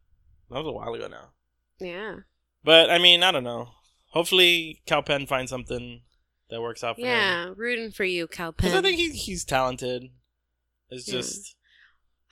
That 0.49 0.65
was 0.65 0.67
a 0.67 0.71
while 0.73 0.93
ago 0.93 1.07
now. 1.07 1.29
Yeah. 1.79 2.15
But 2.61 2.89
I 2.89 2.97
mean, 2.97 3.23
I 3.23 3.31
don't 3.31 3.45
know. 3.45 3.69
Hopefully, 4.09 4.81
Kal 4.85 5.01
Penn 5.01 5.25
finds 5.25 5.49
something 5.49 6.01
that 6.49 6.61
works 6.61 6.83
out 6.83 6.95
for 6.97 7.01
him. 7.03 7.07
Yeah. 7.07 7.53
Rooting 7.55 7.91
for 7.91 8.03
you, 8.03 8.27
Cal 8.27 8.51
Because 8.51 8.73
I 8.75 8.81
think 8.81 8.97
he, 8.97 9.11
he's 9.11 9.45
talented. 9.45 10.09
It's 10.89 11.07
Yeah. 11.07 11.13
just 11.13 11.55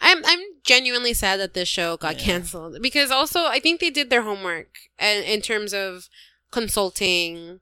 I'm 0.01 0.23
I'm 0.25 0.39
genuinely 0.63 1.13
sad 1.13 1.39
that 1.39 1.53
this 1.53 1.67
show 1.67 1.97
got 1.97 2.15
Yeah. 2.15 2.25
canceled 2.25 2.77
because 2.81 3.11
also 3.11 3.45
I 3.45 3.59
think 3.59 3.79
they 3.79 3.89
did 3.89 4.09
their 4.09 4.21
homework 4.23 4.77
and 4.97 5.23
in 5.25 5.41
terms 5.41 5.73
of 5.73 6.07
consulting, 6.51 7.59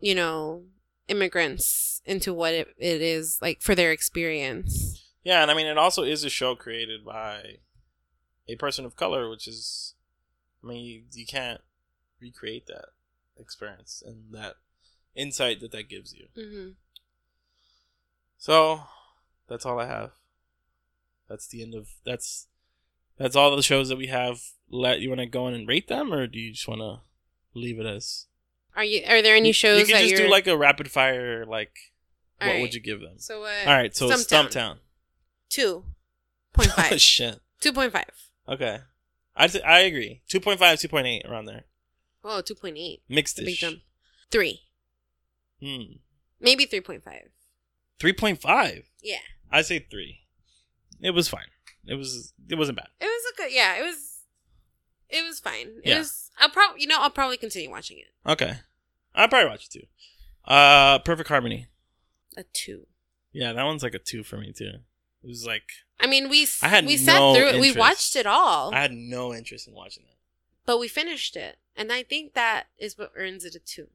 you 0.00 0.14
know, 0.14 0.64
immigrants 1.08 2.00
into 2.04 2.32
what 2.32 2.54
it, 2.54 2.68
it 2.78 3.02
is 3.02 3.38
like 3.42 3.60
for 3.60 3.74
their 3.74 3.92
experience. 3.92 5.04
yeah, 5.22 5.42
and 5.42 5.50
I 5.50 5.54
mean, 5.54 5.66
it 5.66 5.78
also 5.78 6.02
is 6.04 6.24
a 6.24 6.30
show 6.30 6.54
created 6.54 7.04
by 7.04 7.58
a 8.48 8.56
person 8.56 8.84
of 8.86 8.96
color, 8.96 9.28
which 9.28 9.46
is, 9.46 9.94
I 10.64 10.68
mean, 10.68 10.84
you, 10.84 11.02
you 11.12 11.26
can't 11.26 11.60
recreate 12.20 12.66
that 12.66 12.86
experience 13.38 14.02
and 14.04 14.32
that 14.32 14.54
insight 15.14 15.60
that 15.60 15.72
that 15.72 15.88
gives 15.88 16.14
you. 16.14 16.28
hmm 16.34 16.70
So 18.38 18.80
that's 19.48 19.66
all 19.66 19.78
I 19.78 19.86
have. 19.86 20.12
That's 21.28 21.46
the 21.46 21.62
end 21.62 21.74
of 21.74 21.88
that's 22.04 22.46
that's 23.18 23.36
all 23.36 23.54
the 23.54 23.62
shows 23.62 23.88
that 23.88 23.98
we 23.98 24.06
have. 24.06 24.40
Let 24.70 25.00
you 25.00 25.08
want 25.08 25.20
to 25.20 25.26
go 25.26 25.48
in 25.48 25.54
and 25.54 25.66
rate 25.68 25.88
them, 25.88 26.12
or 26.12 26.26
do 26.26 26.38
you 26.38 26.52
just 26.52 26.68
want 26.68 26.80
to 26.80 27.00
leave 27.58 27.78
it 27.80 27.86
as? 27.86 28.26
Are 28.76 28.84
you 28.84 29.02
are 29.08 29.22
there 29.22 29.34
any 29.36 29.52
shows 29.52 29.80
You 29.80 29.86
can 29.86 29.94
that 29.94 30.00
just 30.02 30.12
you're 30.12 30.26
do 30.26 30.30
like 30.30 30.46
a 30.46 30.56
rapid 30.56 30.90
fire. 30.90 31.44
Like, 31.44 31.72
what 32.38 32.46
Alright. 32.48 32.62
would 32.62 32.74
you 32.74 32.80
give 32.80 33.00
them? 33.00 33.14
so 33.18 33.40
what? 33.40 33.66
all 33.66 33.74
right, 33.74 33.94
so 33.94 34.08
Stumptown. 34.08 34.48
Stumptown. 34.50 34.76
Two 35.48 35.84
point 36.52 36.70
Oh 36.70 36.82
five. 36.82 37.00
shit. 37.00 37.40
Two 37.60 37.72
point 37.72 37.92
five. 37.92 38.10
Okay, 38.48 38.78
I 39.36 39.46
th- 39.48 39.64
I 39.64 39.80
agree. 39.80 40.22
2.5, 40.30 40.58
2.8 40.58 41.28
around 41.30 41.44
there. 41.44 41.64
Oh, 42.24 42.40
2.8. 42.42 43.00
Mixed 43.08 43.36
big 43.36 43.56
jump. 43.56 43.80
Three. 44.30 44.60
Hmm. 45.62 45.96
Maybe 46.40 46.66
3.5. 46.66 47.02
3.5. 48.00 48.84
Yeah. 49.02 49.16
I 49.50 49.62
say 49.62 49.78
three. 49.90 50.20
It 51.00 51.10
was 51.12 51.28
fine. 51.28 51.46
It 51.86 51.94
was. 51.94 52.32
It 52.48 52.56
wasn't 52.56 52.76
bad. 52.78 52.88
It 53.00 53.04
was 53.06 53.32
a 53.32 53.36
good, 53.36 53.52
yeah, 53.52 53.76
it 53.78 53.82
was, 53.82 54.20
it 55.08 55.24
was 55.24 55.40
fine. 55.40 55.68
It 55.84 55.90
Yeah. 55.90 55.98
was, 55.98 56.30
I'll 56.38 56.50
probably, 56.50 56.80
you 56.82 56.86
know, 56.86 56.98
I'll 57.00 57.10
probably 57.10 57.36
continue 57.36 57.70
watching 57.70 57.98
it. 57.98 58.06
Okay. 58.30 58.54
I'll 59.14 59.28
probably 59.28 59.48
watch 59.50 59.66
it 59.66 59.70
too. 59.72 59.86
Uh, 60.52 60.98
Perfect 61.00 61.28
Harmony. 61.28 61.66
A 62.36 62.44
two. 62.52 62.86
Yeah, 63.32 63.52
that 63.52 63.64
one's 63.64 63.82
like 63.82 63.94
a 63.94 63.98
two 63.98 64.22
for 64.24 64.36
me 64.38 64.52
too. 64.52 64.64
It 65.22 65.26
was 65.26 65.44
like 65.46 65.64
I 66.00 66.06
mean, 66.06 66.28
we, 66.28 66.46
I 66.62 66.68
had 66.68 66.86
we 66.86 66.96
sat 66.96 67.18
no 67.18 67.34
through 67.34 67.48
it. 67.48 67.60
We 67.60 67.72
watched 67.72 68.14
it 68.16 68.26
all, 68.26 68.72
I 68.74 68.80
had 68.80 68.92
no 68.92 69.34
interest 69.34 69.66
in 69.66 69.74
watching 69.74 70.04
it. 70.04 70.16
but 70.64 70.78
we 70.78 70.88
finished 70.88 71.34
it. 71.36 71.58
And 71.74 71.92
I 71.92 72.02
think 72.02 72.34
that 72.34 72.66
is 72.78 72.96
what 72.98 73.12
earns 73.16 73.44
it 73.44 73.54
a 73.54 73.58
two. 73.60 73.88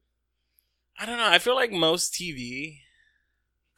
I 0.98 1.06
don't 1.06 1.18
know. 1.18 1.28
I 1.28 1.38
feel 1.38 1.54
like 1.54 1.70
most 1.72 2.12
TV 2.14 2.78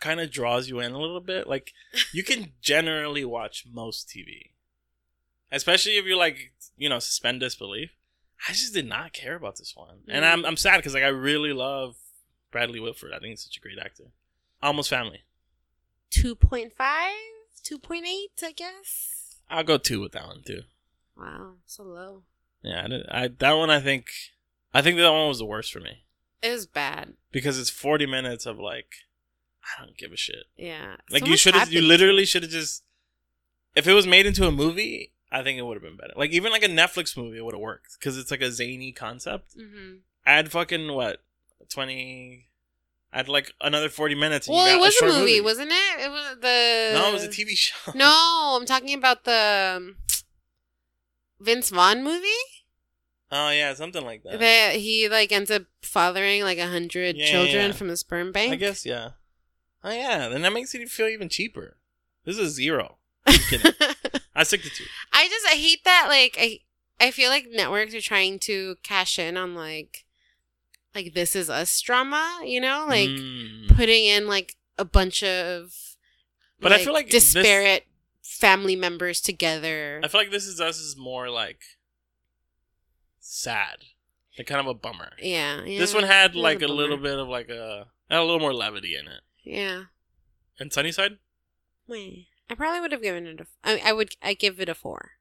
kind 0.01 0.21
of 0.21 0.31
draws 0.31 0.69
you 0.69 0.81
in 0.81 0.93
a 0.93 0.99
little 1.01 1.21
bit. 1.21 1.47
Like 1.47 1.73
you 2.13 2.23
can 2.25 2.53
generally 2.61 3.25
watch 3.25 3.65
most 3.71 4.09
TV, 4.09 4.51
especially 5.51 5.97
if 5.99 6.05
you're 6.05 6.17
like 6.17 6.53
you 6.77 6.89
know 6.89 6.99
suspend 6.99 7.41
disbelief. 7.41 7.91
I 8.49 8.53
just 8.53 8.75
did 8.75 8.87
not 8.87 9.13
care 9.15 9.35
about 9.37 9.57
this 9.57 9.75
one, 9.75 10.01
and 10.09 10.25
Mm. 10.25 10.33
I'm 10.33 10.45
I'm 10.45 10.57
sad 10.57 10.77
because 10.79 10.95
like 10.95 11.03
I 11.03 11.09
really 11.09 11.53
love 11.53 11.97
Bradley 12.51 12.81
Whitford. 12.81 13.13
I 13.13 13.19
think 13.19 13.31
he's 13.31 13.43
such 13.45 13.57
a 13.57 13.61
great 13.61 13.79
actor. 13.79 14.05
Almost 14.63 14.91
Family. 14.91 15.21
2.5? 16.13 16.71
2.8, 16.79 18.03
I 18.45 18.53
guess. 18.53 19.37
I'll 19.51 19.65
go 19.65 19.77
two 19.79 20.01
with 20.01 20.13
that 20.13 20.27
one 20.27 20.43
too. 20.47 20.63
Wow, 21.17 21.55
so 21.67 21.83
low. 21.83 22.23
Yeah, 22.63 22.87
I, 23.11 23.25
I 23.25 23.29
that 23.39 23.53
one 23.53 23.71
I 23.71 23.81
think 23.81 24.07
I 24.75 24.83
think 24.83 24.99
that 24.99 25.11
one 25.13 25.29
was 25.29 25.39
the 25.39 25.45
worst 25.45 25.73
for 25.73 25.81
me 25.81 26.05
It 26.43 26.51
was 26.51 26.67
bad. 26.67 27.15
because 27.33 27.59
it's 27.59 27.71
40 27.71 28.07
minutes 28.07 28.45
of 28.47 28.59
like 28.59 28.89
I 29.79 29.85
don't 29.85 29.97
give 29.97 30.13
a 30.13 30.17
shit. 30.17 30.45
Yeah. 30.57 30.97
Like 31.11 31.25
So 31.25 31.29
you 31.29 31.37
should 31.37 31.55
have 31.55 31.73
you 31.73 31.81
literally 31.83 32.25
should 32.25 32.43
have 32.43 32.53
just 32.53 32.83
if 33.75 33.87
it 33.87 33.93
was 33.93 34.07
made 34.07 34.25
into 34.27 34.47
a 34.47 34.53
movie, 34.53 35.13
I 35.31 35.43
think 35.43 35.59
it 35.59 35.63
would 35.63 35.75
have 35.75 35.83
been 35.83 35.97
better. 35.97 36.13
Like 36.17 36.31
even 36.31 36.53
like 36.53 36.63
a 36.63 36.69
Netflix 36.69 37.17
movie, 37.17 37.39
it 37.39 37.45
would 37.45 37.55
have 37.55 37.61
worked 37.61 37.99
because 37.99 38.17
it's 38.17 38.31
like 38.31 38.41
a 38.43 38.51
zany 38.53 38.93
concept. 38.93 39.57
Mhm. 39.59 39.99
Add 40.25 40.51
fucking 40.51 40.93
what 40.93 41.23
twenty. 41.69 42.49
Add 43.13 43.29
like 43.29 43.53
another 43.63 43.89
40 43.89 44.15
minutes. 44.15 44.47
and 44.47 44.55
you 44.55 44.59
Well, 44.59 44.67
got 44.67 44.77
it 44.77 44.81
was 44.81 44.95
a 44.95 44.99
short 44.99 45.13
movie, 45.13 45.41
wasn't 45.41 45.71
it? 45.73 46.01
It 46.05 46.11
was 46.11 46.37
the. 46.41 46.99
No, 46.99 47.09
it 47.09 47.13
was 47.15 47.25
a 47.25 47.29
TV 47.29 47.57
show. 47.57 47.93
No, 47.95 48.57
I'm 48.61 48.67
talking 48.67 48.93
about 48.95 49.25
the 49.25 49.75
um, 49.79 49.97
Vince 51.41 51.71
Vaughn 51.71 52.03
movie. 52.05 52.27
Oh 53.31 53.51
yeah, 53.51 53.75
something 53.75 54.05
like 54.05 54.23
that. 54.25 54.39
That 54.39 54.77
he 54.77 55.09
like 55.09 55.33
ends 55.33 55.51
up 55.51 55.63
fathering 55.83 56.43
like 56.43 56.59
a 56.59 56.69
hundred 56.69 57.17
Yeah, 57.17 57.25
yeah, 57.25 57.31
children 57.31 57.67
yeah. 57.69 57.73
from 57.73 57.91
a 57.91 57.97
sperm 57.97 58.33
bank. 58.33 58.53
I 58.53 58.57
guess 58.57 58.85
yeah. 58.87 59.11
Oh 59.85 59.91
yeah, 59.93 60.29
then 60.29 60.43
that 60.43 60.53
makes 60.53 60.75
it 60.75 60.89
feel 60.89 61.07
even 61.09 61.29
cheaper. 61.29 61.77
This 62.25 62.39
is 62.39 62.55
zero. 62.55 62.97
I 63.27 64.43
stick 64.43 64.63
to 64.63 64.71
two. 64.71 64.85
I 65.13 65.29
just 65.29 65.47
I 65.47 65.57
hate 65.57 65.85
that 65.85 66.07
like 66.09 66.37
I 66.41 66.61
I 67.01 67.11
feel 67.11 67.31
like 67.31 67.47
networks 67.51 67.95
are 67.95 68.01
trying 68.01 68.39
to 68.41 68.77
cash 68.83 69.19
in 69.19 69.37
on 69.37 69.55
like 69.55 70.05
like 70.95 71.15
this 71.15 71.37
is 71.37 71.49
us 71.51 71.81
drama, 71.81 72.41
you 72.45 72.61
know, 72.61 72.87
like 72.89 73.09
Mm. 73.09 73.75
putting 73.77 74.07
in 74.07 74.27
like 74.27 74.57
a 74.79 74.85
bunch 74.85 75.23
of 75.23 75.73
But 76.61 76.73
I 76.73 76.83
feel 76.83 76.93
like 76.93 77.11
this- 77.11 77.33
disparate 77.33 77.87
family 78.23 78.77
members 78.77 79.21
together. 79.21 80.01
I 80.03 80.09
feel 80.09 80.21
like 80.21 80.31
This 80.31 80.47
Is 80.47 80.61
Us 80.61 80.79
is 80.79 80.97
more 80.97 81.31
like 81.31 81.61
sad. 83.21 83.77
Like 84.39 84.47
kind 84.47 84.61
of 84.61 84.67
a 84.67 84.75
bummer. 84.75 85.13
yeah, 85.19 85.65
yeah, 85.65 85.79
this 85.79 85.95
one 85.95 86.03
had 86.05 86.35
like 86.35 86.59
a, 86.59 86.67
bummer. 86.67 86.75
little 86.75 86.97
bit 86.99 87.19
of 87.19 87.29
like 87.29 87.49
a 87.49 87.87
had 88.11 88.19
a 88.19 88.25
little 88.25 88.41
more 88.41 88.53
levity 88.53 88.95
in 88.95 89.07
it. 89.09 89.21
Yeah. 89.47 89.85
And 90.59 90.73
Sunnyside, 90.73 91.19
Wait, 91.87 92.27
I 92.51 92.55
probably 92.55 92.81
would 92.81 92.91
have 92.93 93.03
given 93.03 93.27
it 93.27 93.41
a. 93.41 93.47
I, 93.63 93.91
I 93.91 93.93
would. 93.93 94.17
I 94.23 94.35
give 94.35 94.59
it 94.61 94.69
a 94.69 94.75
four. 94.75 95.13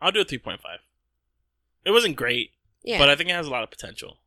I'll 0.00 0.12
do 0.12 0.20
a 0.20 0.24
three 0.24 0.38
point 0.38 0.60
five. 0.60 0.78
It 1.84 1.90
wasn't 1.90 2.16
great, 2.16 2.52
Yeah. 2.84 2.98
but 2.98 3.08
I 3.10 3.16
think 3.16 3.28
it 3.30 3.34
has 3.34 3.46
a 3.46 3.50
lot 3.50 3.62
of 3.64 3.70
potential. 3.70 4.18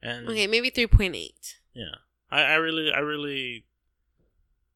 And 0.00 0.28
okay, 0.28 0.46
maybe 0.46 0.70
three 0.70 0.86
point 0.86 1.14
eight. 1.14 1.56
yeah, 1.74 1.96
I, 2.30 2.42
I 2.42 2.54
really, 2.54 2.90
I 2.92 2.98
really 3.00 3.66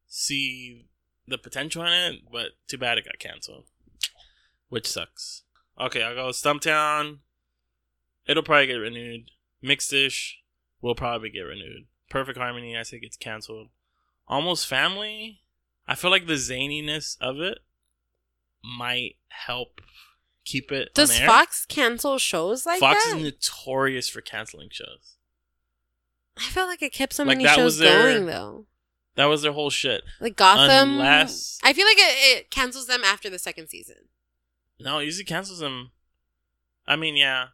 see 0.07 0.87
the 1.27 1.39
potential 1.39 1.83
in 1.85 1.93
it, 1.93 2.20
but 2.31 2.49
too 2.68 2.77
bad 2.79 2.99
it 2.99 3.05
got 3.07 3.18
canceled, 3.18 3.66
which 4.68 4.87
sucks. 4.87 5.43
Okay, 5.81 6.03
I'll 6.03 6.14
go 6.14 6.29
Stumptown, 6.29 7.18
it'll 8.27 8.43
probably 8.43 8.66
get 8.66 8.75
renewed. 8.75 9.31
Mixed-ish 9.62 10.41
will 10.81 10.95
probably 10.97 11.31
get 11.31 11.41
renewed. 11.43 11.87
Perfect 12.13 12.37
Harmony, 12.39 12.77
I 12.77 12.83
say 12.83 12.99
gets 13.01 13.17
canceled. 13.17 13.69
Almost 14.29 14.67
Family, 14.67 15.41
I 15.89 15.95
feel 15.95 16.11
like 16.11 16.27
the 16.27 16.35
zaniness 16.35 17.17
of 17.21 17.41
it 17.41 17.59
might 18.63 19.17
help 19.29 19.81
keep 20.45 20.71
it. 20.71 20.95
Does 20.95 21.11
on 21.17 21.23
air. 21.23 21.27
Fox 21.29 21.65
cancel 21.67 22.19
shows 22.19 22.67
like 22.67 22.81
Fox 22.81 23.05
that? 23.07 23.17
is 23.17 23.23
notorious 23.25 24.09
for 24.09 24.21
canceling 24.21 24.69
shows. 24.71 25.17
I 26.37 26.43
feel 26.43 26.67
like 26.67 26.83
it 26.83 26.93
kept 26.93 27.15
so 27.15 27.25
Like, 27.25 27.39
many 27.39 27.49
shows 27.49 27.79
their- 27.79 28.13
going 28.13 28.27
though. 28.27 28.67
That 29.15 29.27
was 29.27 29.43
their 29.43 29.53
whole 29.53 29.71
shit. 29.71 30.03
Like 30.21 30.37
Gotham. 30.37 30.93
Unless- 30.93 31.59
I 31.63 31.73
feel 31.73 31.87
like 31.87 31.99
it, 31.99 32.39
it 32.39 32.51
cancels 32.51 32.87
them 32.87 33.03
after 33.05 33.29
the 33.29 33.39
second 33.39 33.69
season. 33.69 34.09
No, 34.81 34.99
it 34.99 35.05
usually 35.05 35.25
cancels 35.25 35.59
them. 35.61 35.93
I 36.87 36.97
mean, 36.97 37.17
yeah. 37.17 37.49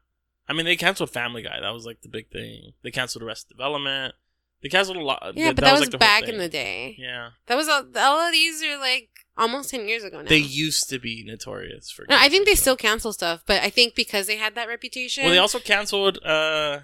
I 0.48 0.52
mean, 0.52 0.64
they 0.64 0.76
canceled 0.76 1.10
Family 1.10 1.42
Guy. 1.42 1.60
That 1.60 1.70
was 1.74 1.84
like 1.84 2.00
the 2.02 2.08
big 2.08 2.30
thing. 2.30 2.72
They 2.82 2.90
canceled 2.90 3.22
Arrested 3.22 3.48
Development. 3.56 4.14
They 4.62 4.68
canceled 4.68 4.96
a 4.96 5.02
lot. 5.02 5.32
Yeah, 5.36 5.52
but 5.52 5.64
that, 5.64 5.72
was, 5.72 5.82
like, 5.82 5.90
the 5.90 5.98
back 5.98 6.28
in 6.28 6.38
the 6.38 6.48
day. 6.48 6.96
Yeah. 6.98 7.30
That 7.46 7.56
was 7.56 7.68
all, 7.68 7.84
all 7.96 8.26
of 8.26 8.32
these 8.32 8.62
are 8.62 8.76
like 8.78 9.08
almost 9.36 9.70
ten 9.70 9.86
years 9.88 10.02
ago 10.02 10.20
now. 10.20 10.28
They 10.28 10.38
used 10.38 10.88
to 10.90 10.98
be 10.98 11.22
notorious 11.24 11.90
for. 11.90 12.04
no, 12.08 12.16
I 12.18 12.28
think 12.28 12.44
they 12.44 12.52
canceling 12.52 12.56
still 12.56 12.76
cancel 12.76 13.12
stuff, 13.12 13.42
but 13.46 13.62
I 13.62 13.70
think 13.70 13.94
because 13.94 14.26
they 14.26 14.36
had 14.36 14.54
that 14.56 14.66
reputation. 14.68 15.24
Well, 15.24 15.32
they 15.32 15.38
also 15.38 15.60
canceled 15.60 16.18
uh, 16.24 16.80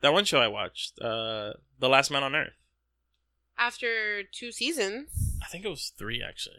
that 0.00 0.12
one 0.12 0.24
show 0.24 0.38
I 0.40 0.48
watched, 0.48 0.98
uh, 1.00 1.52
The 1.78 1.88
Last 1.88 2.10
Man 2.10 2.24
on 2.24 2.34
Earth. 2.34 2.54
after 3.58 4.22
two 4.24 4.52
seasons. 4.52 5.36
I 5.42 5.46
think 5.46 5.64
it 5.64 5.68
was 5.68 5.92
three 5.96 6.22
actually. 6.26 6.56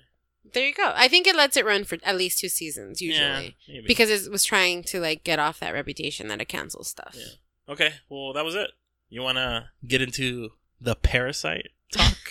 There 0.53 0.65
you 0.65 0.73
go. 0.73 0.93
I 0.95 1.09
think 1.09 1.27
it 1.27 1.35
lets 1.35 1.57
it 1.57 1.65
run 1.65 1.83
for 1.83 1.97
at 2.03 2.15
least 2.15 2.39
two 2.39 2.47
seasons 2.47 3.01
usually 3.01 3.57
Yeah, 3.65 3.81
because 3.85 4.09
it 4.09 4.31
was 4.31 4.45
trying 4.45 4.81
to 4.85 4.99
like 5.01 5.25
get 5.25 5.39
off 5.39 5.59
that 5.59 5.73
reputation 5.73 6.29
that 6.29 6.39
it 6.41 6.47
cancels 6.47 6.87
stuff. 6.87 7.15
Yeah. 7.17 7.73
Okay, 7.73 7.93
well 8.09 8.31
that 8.33 8.45
was 8.45 8.55
it. 8.55 8.71
You 9.09 9.21
want 9.21 9.37
to 9.37 9.69
get 9.87 10.01
into 10.01 10.49
the 10.81 10.95
Parasite 10.95 11.69
talk? 11.91 12.17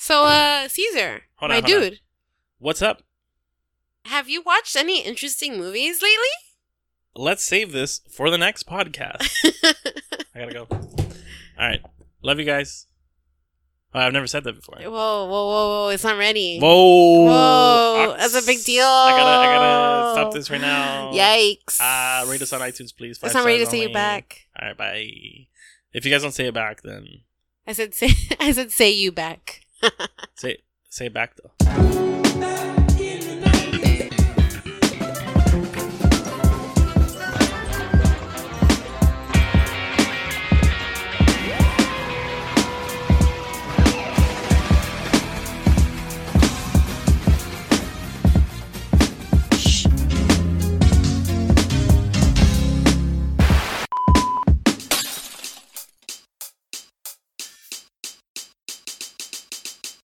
So, 0.00 0.24
uh, 0.26 0.68
Caesar, 0.68 1.22
Hold 1.36 1.50
my 1.50 1.56
on, 1.56 1.62
hold 1.64 1.74
on. 1.74 1.80
dude, 1.82 1.98
What's 2.60 2.80
up? 2.82 3.02
have 4.04 4.28
you 4.28 4.40
watched 4.42 4.76
any 4.76 5.02
interesting 5.02 5.58
movies 5.58 6.00
lately? 6.00 6.34
Let's 7.16 7.42
save 7.44 7.72
this 7.72 8.00
for 8.08 8.30
the 8.30 8.38
next 8.38 8.64
podcast. 8.66 9.28
I 10.36 10.38
gotta 10.38 10.52
go. 10.52 10.66
All 10.70 10.78
right, 11.58 11.80
love 12.22 12.38
you 12.38 12.44
guys. 12.44 12.86
Oh, 13.92 13.98
I've 13.98 14.12
never 14.12 14.28
said 14.28 14.44
that 14.44 14.54
before. 14.54 14.76
Whoa, 14.78 14.88
whoa, 14.88 15.26
whoa, 15.26 15.68
whoa! 15.84 15.88
It's 15.88 16.04
not 16.04 16.16
ready. 16.16 16.60
Whoa! 16.60 17.24
Whoa, 17.24 18.14
that's 18.16 18.40
a 18.40 18.46
big 18.46 18.62
deal. 18.64 18.84
I 18.86 19.10
gotta, 19.10 19.48
I 19.48 19.56
gotta 19.56 20.12
stop 20.14 20.32
this 20.32 20.48
right 20.48 20.60
now. 20.60 21.10
Yikes! 21.12 21.80
Uh, 21.80 22.24
rate 22.30 22.40
us 22.40 22.52
on 22.52 22.60
iTunes, 22.60 22.96
please. 22.96 23.16
It's 23.16 23.32
Five 23.32 23.34
not 23.34 23.44
ready 23.44 23.58
to 23.58 23.64
stars 23.66 23.72
say 23.72 23.80
it 23.80 23.86
only. 23.86 23.94
back. 23.94 24.46
All 24.62 24.68
right, 24.68 24.76
bye. 24.76 25.47
If 25.98 26.06
you 26.06 26.12
guys 26.12 26.22
don't 26.22 26.30
say 26.30 26.46
it 26.46 26.54
back, 26.54 26.82
then 26.82 27.22
I 27.66 27.72
said, 27.72 27.92
say, 27.92 28.10
I 28.40 28.52
said, 28.52 28.70
say 28.70 28.92
you 28.92 29.10
back. 29.10 29.62
say 30.36 30.58
say 30.88 31.06
it 31.06 31.12
back 31.12 31.34
though. 31.34 32.77